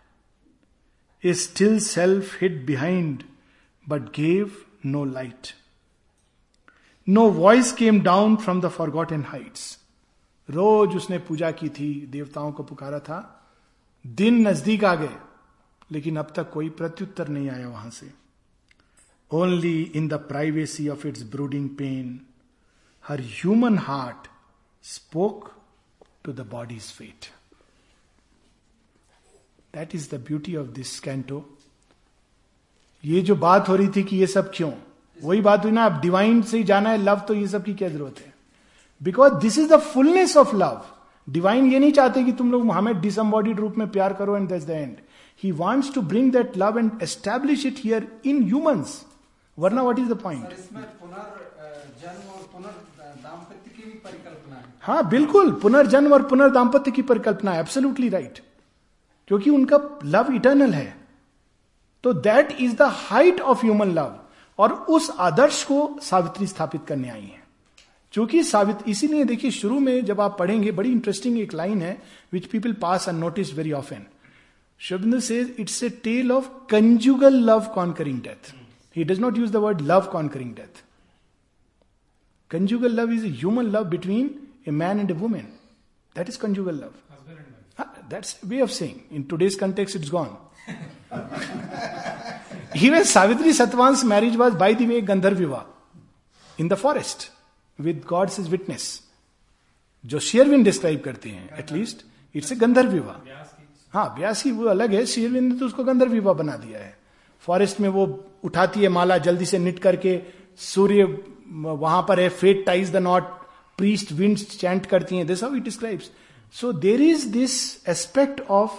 A 1.23 1.31
still 1.31 1.79
self 1.79 2.33
hid 2.33 2.65
behind 2.65 3.23
but 3.87 4.11
gave 4.13 4.65
no 4.83 5.01
light. 5.01 5.53
No 7.07 7.29
voice 7.29 7.71
came 7.71 8.01
down 8.01 8.37
from 8.37 8.61
the 8.61 8.69
forgotten 8.69 9.23
heights. 9.23 9.77
रोज 10.49 10.95
उसने 10.95 11.17
पूजा 11.27 11.51
की 11.51 11.69
थी 11.69 11.89
देवताओं 12.11 12.51
को 12.51 12.63
पुकारा 12.63 12.99
था 13.07 13.17
दिन 14.05 14.47
नज़दीक 14.47 14.83
आ 14.83 14.93
गए 14.95 15.15
लेकिन 15.91 16.17
अब 16.17 16.33
तक 16.35 16.51
कोई 16.53 16.69
प्रत्युत्तर 16.81 17.27
नहीं 17.27 17.49
आया 17.49 17.67
वहाँ 17.69 17.89
से 17.89 18.11
Only 19.31 19.95
in 19.95 20.07
the 20.07 20.19
privacy 20.19 20.87
of 20.87 21.03
its 21.03 21.23
brooding 21.23 21.75
pain, 21.75 22.27
her 23.01 23.17
human 23.17 23.77
heart 23.77 24.27
spoke 24.81 25.55
to 26.23 26.31
the 26.31 26.43
body's 26.43 26.91
fate. 26.91 27.31
That 29.71 29.95
is 29.95 30.07
the 30.09 30.19
beauty 30.19 30.53
of 30.53 30.75
this 30.75 30.99
canto. 30.99 31.45
ये 33.05 33.21
जो 33.21 33.35
बात 33.35 33.69
हो 33.69 33.75
रही 33.75 33.87
थी 33.95 34.03
कि 34.03 34.17
ये 34.17 34.27
सब 34.27 34.51
क्यों? 34.55 34.71
वही 35.23 35.41
बात 35.41 35.63
हुई 35.63 35.71
ना 35.71 35.83
आप 35.83 35.99
डिवाइन 36.01 36.41
से 36.41 36.57
ही 36.57 36.63
जाना 36.63 36.89
है 36.89 36.97
लव 36.97 37.19
तो 37.27 37.33
ये 37.33 37.47
सब 37.47 37.63
की 37.63 37.73
क्या 37.73 37.89
ज़रूरत 37.89 38.19
है? 38.19 38.33
Because 39.01 39.33
this 39.33 39.57
is 39.59 39.69
the 39.73 39.77
fullness 39.79 40.37
of 40.37 40.55
love 40.55 40.81
divine 41.27 41.71
ये 41.71 41.79
नहीं 41.79 41.91
चाहते 41.91 42.23
कि 42.23 42.31
तुम 42.31 42.51
लोग 42.51 42.71
हमें 42.71 42.99
डिसम्बॉडीड 43.01 43.59
रूप 43.59 43.77
में 43.77 43.87
प्यार 43.87 44.13
करो 44.13 44.37
and 44.37 44.47
that's 44.49 44.65
the 44.65 44.69
end 44.69 44.95
he 45.43 45.51
wants 45.51 45.93
to 45.93 46.01
bring 46.01 46.31
that 46.31 46.57
love 46.57 46.79
and 46.79 46.91
establish 47.03 47.65
it 47.65 47.79
here 47.79 48.07
in 48.25 48.43
humans 48.43 49.05
वरना 49.59 49.81
व्हाट 49.81 49.99
इज़ 49.99 50.09
द 50.09 50.17
पॉइंट 50.17 50.43
हाँ। 54.81 55.09
बिल्कुल 55.09 55.51
पुनर्जन्म 55.51 56.13
और 56.13 56.23
पुनर्दाम्पत्य 56.23 56.91
की 56.91 57.01
परिकल्पना 57.01 57.51
है 57.51 57.59
एब्सोल्युटली 57.59 58.09
राइट 58.09 58.39
क्योंकि 59.27 59.49
उनका 59.49 59.77
लव 60.05 60.33
इटर्नल 60.33 60.73
है। 60.73 61.04
तो 62.05 62.13
that 62.13 62.51
is 62.61 62.75
the 62.75 62.87
height 62.93 63.39
of 63.41 63.61
human 63.61 63.91
love 63.91 64.15
और 64.59 64.73
उस 64.95 65.09
आदर्श 65.19 65.63
को 65.63 65.77
सावित्री 66.01 66.47
स्थापित 66.47 66.81
करने 66.87 67.09
आई 67.09 67.21
है। 67.21 67.43
क्योंकि 68.13 68.43
सावित्री 68.43 68.91
इसीलिए 68.91 69.23
देखिए 69.25 69.51
शुरू 69.51 69.79
में 69.79 70.05
जब 70.05 70.21
आप 70.21 70.37
पढ़ेंगे 70.39 70.71
बड़ी 70.71 70.91
इंटरेस्टिंग 70.91 71.39
एक 71.39 71.53
लाइन 71.53 71.81
है 71.81 71.97
which 72.33 72.45
people 72.45 72.73
pass 72.81 73.09
unnoticed 73.15 73.53
very 73.53 73.71
often 73.71 74.05
शब्द 74.81 75.19
से 75.19 75.39
it's 75.59 75.81
a 75.83 75.89
tale 76.03 76.31
of 76.31 76.49
conjugal 76.69 77.39
love 77.49 77.65
concerning 77.93 78.21
death 78.21 78.53
he 78.95 79.03
does 79.03 79.19
not 79.19 79.37
use 79.37 79.51
the 79.51 79.65
word 79.65 79.81
love 79.81 80.09
concerning 80.27 80.53
death 80.55 80.83
conjugal 82.51 82.99
love 82.99 83.13
is 83.13 83.25
a 83.25 83.29
human 83.31 83.71
love 83.71 83.89
between 83.89 84.29
a 84.67 84.71
man 84.73 84.99
and 84.99 85.11
a 85.11 85.13
woman 85.15 85.53
that 86.15 86.29
is 86.29 86.39
conjugal 86.39 86.75
love 86.75 87.83
that's 88.09 88.39
way 88.45 88.61
of 88.61 88.71
saying 88.71 89.15
in 89.15 89.23
today's 89.23 89.55
context 89.55 89.95
it's 89.95 90.11
gone 90.11 90.37
Even 92.75 93.05
Savitri 93.05 93.53
Satwan's 93.53 94.03
marriage 94.03 94.35
was, 94.35 94.53
by 94.55 94.73
the 94.73 94.85
way, 94.85 95.01
Gandharv 95.01 95.65
in 96.57 96.67
the 96.67 96.75
forest 96.75 97.29
with 97.79 98.05
God's 98.05 98.39
as 98.39 98.49
witness. 98.49 99.01
जो 100.05 100.19
शेयरविन 100.19 100.63
describe 100.63 101.01
करते 101.01 101.29
हैं 101.29 101.57
at least 101.59 102.05
it's 102.35 102.51
a 102.51 102.55
गंधर्व 102.55 102.89
विवाह 102.89 103.15
हाँ 103.93 104.15
ब्यासी 104.15 104.51
वो 104.51 104.65
अलग 104.65 104.93
है 104.93 105.05
शेयरविन 105.05 105.43
ने 105.43 105.55
तो 105.59 105.65
उसको 105.65 105.83
गंधर्व 105.83 106.11
विवाह 106.11 106.33
बना 106.33 106.57
दिया 106.57 106.79
है। 106.79 106.97
फॉरेस्ट 107.41 107.79
में 107.79 107.89
वो 107.89 108.05
उठाती 108.43 108.81
है 108.81 108.89
माला 108.89 109.17
जल्दी 109.17 109.45
से 109.45 109.59
निट 109.59 109.79
करके 109.79 110.19
सूर्य 110.57 111.03
वहाँ 111.47 112.05
पर 112.07 112.19
है 112.19 112.29
fate 112.29 112.65
ties 112.65 112.91
the 112.91 112.95
knot 112.95 113.23
priest 113.77 114.11
wind 114.11 114.37
chant 114.37 114.85
करती 114.85 115.17
हैं 115.17 115.27
this 115.27 115.43
how 115.43 115.55
it 115.55 115.63
describes 115.63 116.11
so 116.53 116.73
there 116.73 117.01
is 117.01 117.27
this 117.29 117.55
aspect 117.89 118.41
of 118.41 118.71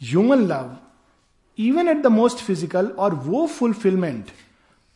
human 0.00 0.46
love 0.46 0.76
even 1.60 1.88
at 1.88 2.02
the 2.02 2.06
most 2.06 2.38
physical 2.38 2.86
और 2.98 3.14
वो 3.14 3.46
fulfilment 3.46 4.30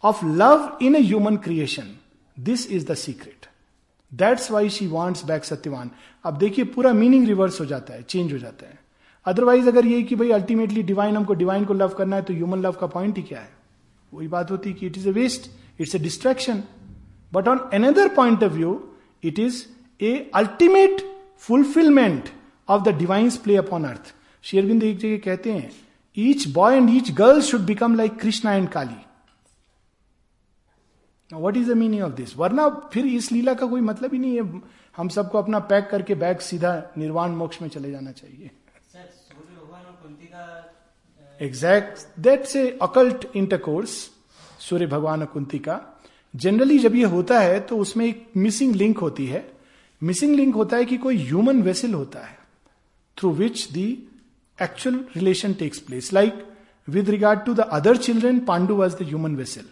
of 0.05 0.25
love 0.27 0.79
in 0.83 0.97
human 0.97 1.37
creation 1.37 1.97
this 2.37 2.71
is 2.71 2.87
the 2.87 2.95
secret 2.95 3.47
that's 4.12 4.51
why 4.51 4.71
she 4.71 4.87
wants 4.87 5.25
back 5.25 5.45
Satyavan 5.45 5.91
अब 6.25 6.39
देखिए, 6.39 6.65
पूरा 6.65 6.93
मीनिंग 6.93 7.27
रिवर्स 7.27 7.61
हो 7.61 7.67
जाता 7.67 7.95
है 7.95 8.03
चेंज 8.03 8.33
हो 8.33 8.39
जाता 8.39 8.67
है। 8.67 8.79
अदरवाइज़ 9.27 9.69
अगर 9.69 9.87
ये 9.87 10.03
कि 10.03 10.17
भाई 10.17 10.31
अल्टीमेटली 10.31 10.83
डिवाइन 10.83 11.17
हमको 11.17 11.35
डिवाइन 11.35 11.65
को 11.65 11.75
लव 11.75 11.95
करना 11.99 12.17
है 12.17 12.23
तो 12.23 12.35
ह्यूमन 12.35 12.62
लव 12.62 12.73
का 12.81 12.87
पॉइंट 12.87 13.17
ही 13.17 13.23
क्या 13.23 13.41
है? 13.41 13.53
वही 14.12 14.29
बात 14.29 14.51
होती 14.51 14.71
है 14.71 14.77
कि 14.77 14.87
it 14.87 14.97
is 14.99 15.09
a 15.09 15.12
waste 15.12 15.51
it's 15.81 15.95
a 15.95 15.99
distraction 15.99 16.62
but 17.33 17.49
on 17.49 17.61
another 17.75 18.09
point 18.15 18.45
of 18.45 18.53
view 18.53 18.73
it 19.25 19.39
is 19.39 19.65
a 20.01 20.31
ultimate 20.35 21.03
fulfilment 21.39 22.29
of 22.69 22.83
the 22.83 22.95
divine's 22.99 23.37
play 23.37 23.57
upon 23.57 23.85
earth 23.85 24.15
Sri Aurobindo 24.43 24.83
एक 24.83 24.99
जगह 24.99 25.17
कहते 25.25 25.53
हैं 25.53 25.71
each 26.17 26.47
boy 26.55 26.77
and 26.77 26.91
each 26.91 27.11
girl 27.12 27.41
should 27.43 27.61
become 27.67 27.95
like 27.95 28.19
Krishna 28.21 28.55
and 28.55 28.69
Kali 28.69 29.03
what 31.31 31.57
is 31.57 31.71
the 31.73 31.77
meaning 31.77 32.03
of 32.03 32.12
this 32.12 32.37
वरना 32.37 32.69
फिर 32.93 33.07
इस 33.07 33.31
लीला 33.33 33.55
का 33.55 33.67
कोई 33.67 33.81
मतलब 33.81 34.12
ही 34.12 34.19
नहीं 34.19 34.35
है। 34.35 34.61
हम 34.97 35.09
सबको 35.09 35.39
अपना 35.39 35.59
पैक 35.61 35.89
करके 35.91 36.15
बैग 36.15 36.39
सीधा 36.39 36.73
निर्वाण 36.99 37.31
मोक्ष 37.31 37.62
में 37.62 37.69
चले 37.69 37.91
जाना 37.91 38.12
चाहिए। 38.12 38.51
Exact 41.41 42.21
that's 42.21 42.55
a 42.57 42.67
occult 42.83 43.25
intercourse 43.37 43.91
Surya 44.61 44.87
भगवान 44.87 45.21
और 45.21 45.27
कुंती 45.27 45.59
का। 45.59 45.81
जनरली 46.35 46.79
जब 46.79 46.95
ये 46.95 47.05
होता 47.07 47.41
है 47.41 47.59
तो 47.61 47.79
उसमें 47.79 48.07
एक 48.07 48.27
मिसिंग 48.37 48.75
लिंक 48.75 48.99
होती 48.99 49.27
है। 49.27 49.45
मिसिंग 50.03 50.35
लिंक 50.37 50.55
होता 50.55 50.77
है 50.77 50.85
कि 50.85 50.97
कोई 50.99 51.17
ह्यूमन 51.19 51.62
वेसल 51.62 51.95
होता 51.95 52.21
है 52.21 52.39
through 53.17 53.31
which 53.33 53.69
the 53.73 53.97
actual 54.59 54.99
relation 55.17 55.53
takes 55.55 55.79
place 55.79 56.13
like 56.13 56.45
with 56.89 57.11
regard 57.11 57.41
to 57.45 57.55
the 57.55 57.61
other 57.73 57.97
children 57.97 58.39
Pandu 58.47 58.75
was 58.77 58.97
the 58.97 59.07
human 59.09 59.37
vessel 59.37 59.65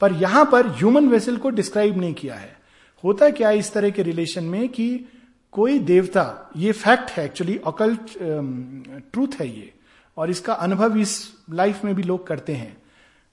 पर 0.00 0.12
यहाँ 0.12 0.44
पर 0.52 0.66
ह्यूमन 0.68 1.08
वेसल 1.08 1.36
को 1.36 1.50
डिस्क्राइब 1.50 1.98
नहीं 2.00 2.14
किया 2.14 2.34
है। 2.34 2.56
होता 3.04 3.28
क्या 3.30 3.48
है 3.48 3.58
इस 3.58 3.72
तरह 3.72 3.90
के 3.90 4.02
रिलेशन 4.02 4.44
में 4.44 4.68
कि 4.68 4.88
कोई 5.52 5.78
देवता, 5.80 6.50
ये 6.56 6.72
फैक्ट 6.72 7.10
है 7.10 7.24
एक्चुअली 7.24 7.56
अकल्ट 7.66 8.12
ट्रूथ 9.12 9.40
है 9.40 9.48
ये। 9.48 9.72
और 10.16 10.30
इसका 10.30 10.54
अनुभव 10.54 10.96
इस 10.98 11.16
लाइफ 11.50 11.84
में 11.84 11.94
भी 11.94 12.02
लोग 12.02 12.26
करते 12.26 12.52
हैं। 12.54 12.76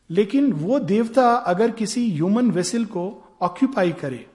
लेकिन 0.09 0.51
वो 0.53 0.79
देवता 0.81 1.31
अगर 1.47 1.71
किसी 1.71 2.09
ह्यूमन 2.11 2.51
वेसल 2.51 2.85
को 2.85 3.03
ऑक्यूपाई 3.41 3.91
करे, 3.93 4.25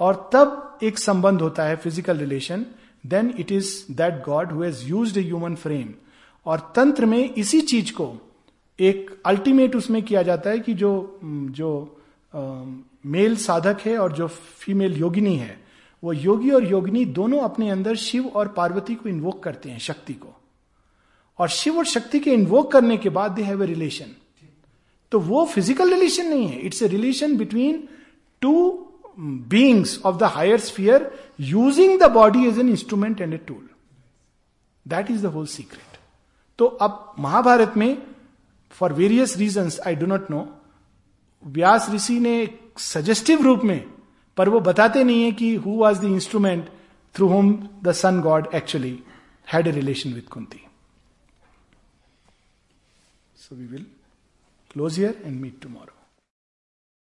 और 0.00 0.30
तब 0.32 0.78
एक 0.82 0.98
संबंध 0.98 1.40
होता 1.40 1.64
है 1.64 1.76
physical 1.76 2.18
relation 2.18 2.64
then 3.06 3.34
it 3.38 3.52
is 3.52 3.92
that 3.92 4.24
God 4.24 4.52
who 4.52 4.62
has 4.62 4.86
used 4.86 5.18
a 5.18 5.22
human 5.22 5.54
frame 5.54 5.94
और 6.46 6.72
तंत्र 6.76 7.06
में 7.06 7.34
इसी 7.34 7.60
चीज़ 7.60 7.92
को 7.92 8.16
एक 8.80 9.22
अल्टीमेट 9.26 9.76
उसमें 9.76 10.02
किया 10.02 10.22
जाता 10.22 10.50
है 10.50 10.58
कि 10.58 10.74
जो 10.74 11.20
जो 11.22 12.00
आ, 12.34 12.64
मेल 13.06 13.36
साधक 13.36 13.80
है 13.80 13.98
और 13.98 14.12
जो 14.12 14.28
फीमेल 14.28 14.96
योगिनी 14.96 15.36
है 15.36 15.60
वो 16.04 16.12
योगी 16.12 16.50
और 16.50 16.64
योगिनी 16.64 17.04
दोनों 17.04 17.40
अपने 17.40 17.70
अंदर 17.70 17.96
शिव 17.96 18.26
और 18.26 18.48
पार्वती 18.48 18.94
को 18.94 19.08
इन्वोक 19.08 19.42
करते 19.42 19.70
हैं 19.70 19.78
शक्ति 19.78 20.12
को। 20.12 20.28
और 21.38 21.48
शिव 21.48 21.78
और 21.78 21.84
शक्ति 21.84 22.20
के 22.20 22.30
इन्वोक 22.30 22.72
करने 22.72 22.96
के 22.96 23.08
बाद 23.08 23.30
दे 23.30 23.42
हैव 23.42 23.62
ए 23.62 23.66
रिलेशन 23.66 24.06
तो 25.10 25.20
वो 25.20 25.44
फ़िज़िकल 25.44 25.92
रिलेशन 25.94 26.26
नहीं 26.26 26.48
है 26.48 26.60
it's 26.60 26.82
a 26.82 26.86
relation 26.86 27.36
between 27.36 27.88
two 28.40 28.87
beings 29.18 30.00
of 30.06 30.16
the 30.16 30.22
higher 30.22 30.60
sphere 30.60 31.10
using 31.40 32.00
the 32.00 32.10
body 32.10 32.46
as 32.46 32.58
an 32.58 32.68
instrument 32.68 33.20
and 33.20 33.34
a 33.34 33.36
tool 33.36 33.68
that 34.88 35.10
is 35.10 35.22
the 35.22 35.26
whole 35.26 35.46
secret 35.46 35.98
तो 36.58 36.66
अब 36.66 37.14
महाभारत 37.18 37.76
में 37.76 38.02
for 38.70 38.92
various 38.92 39.36
reason 39.36 39.70
I 39.86 39.94
do 39.94 40.06
not 40.06 40.30
know 40.30 40.46
Vyas 41.44 41.90
ऋषि 41.90 42.18
ने 42.20 42.34
suggestive 42.78 43.42
रूप 43.42 43.64
में, 43.64 43.84
पर 44.36 44.48
वो 44.48 44.60
बताते 44.60 45.04
नहीं 45.04 45.22
है 45.24 45.32
कि 45.32 45.54
who 45.54 45.70
was 45.70 46.00
the 46.00 46.04
instrument 46.04 46.68
through 47.14 47.28
whom 47.28 47.52
the 47.82 47.92
sun 47.92 48.20
god 48.20 48.48
actually 48.54 48.98
had 49.52 49.66
a 49.66 49.70
relation 49.70 50.12
with 50.12 50.22
Kunti 50.22 50.60
so 53.36 53.56
we 53.56 53.66
will 53.66 53.86
close 54.70 54.98
here 54.98 55.22
and 55.24 55.40
meet 55.40 55.60
tomorrow 55.62 55.97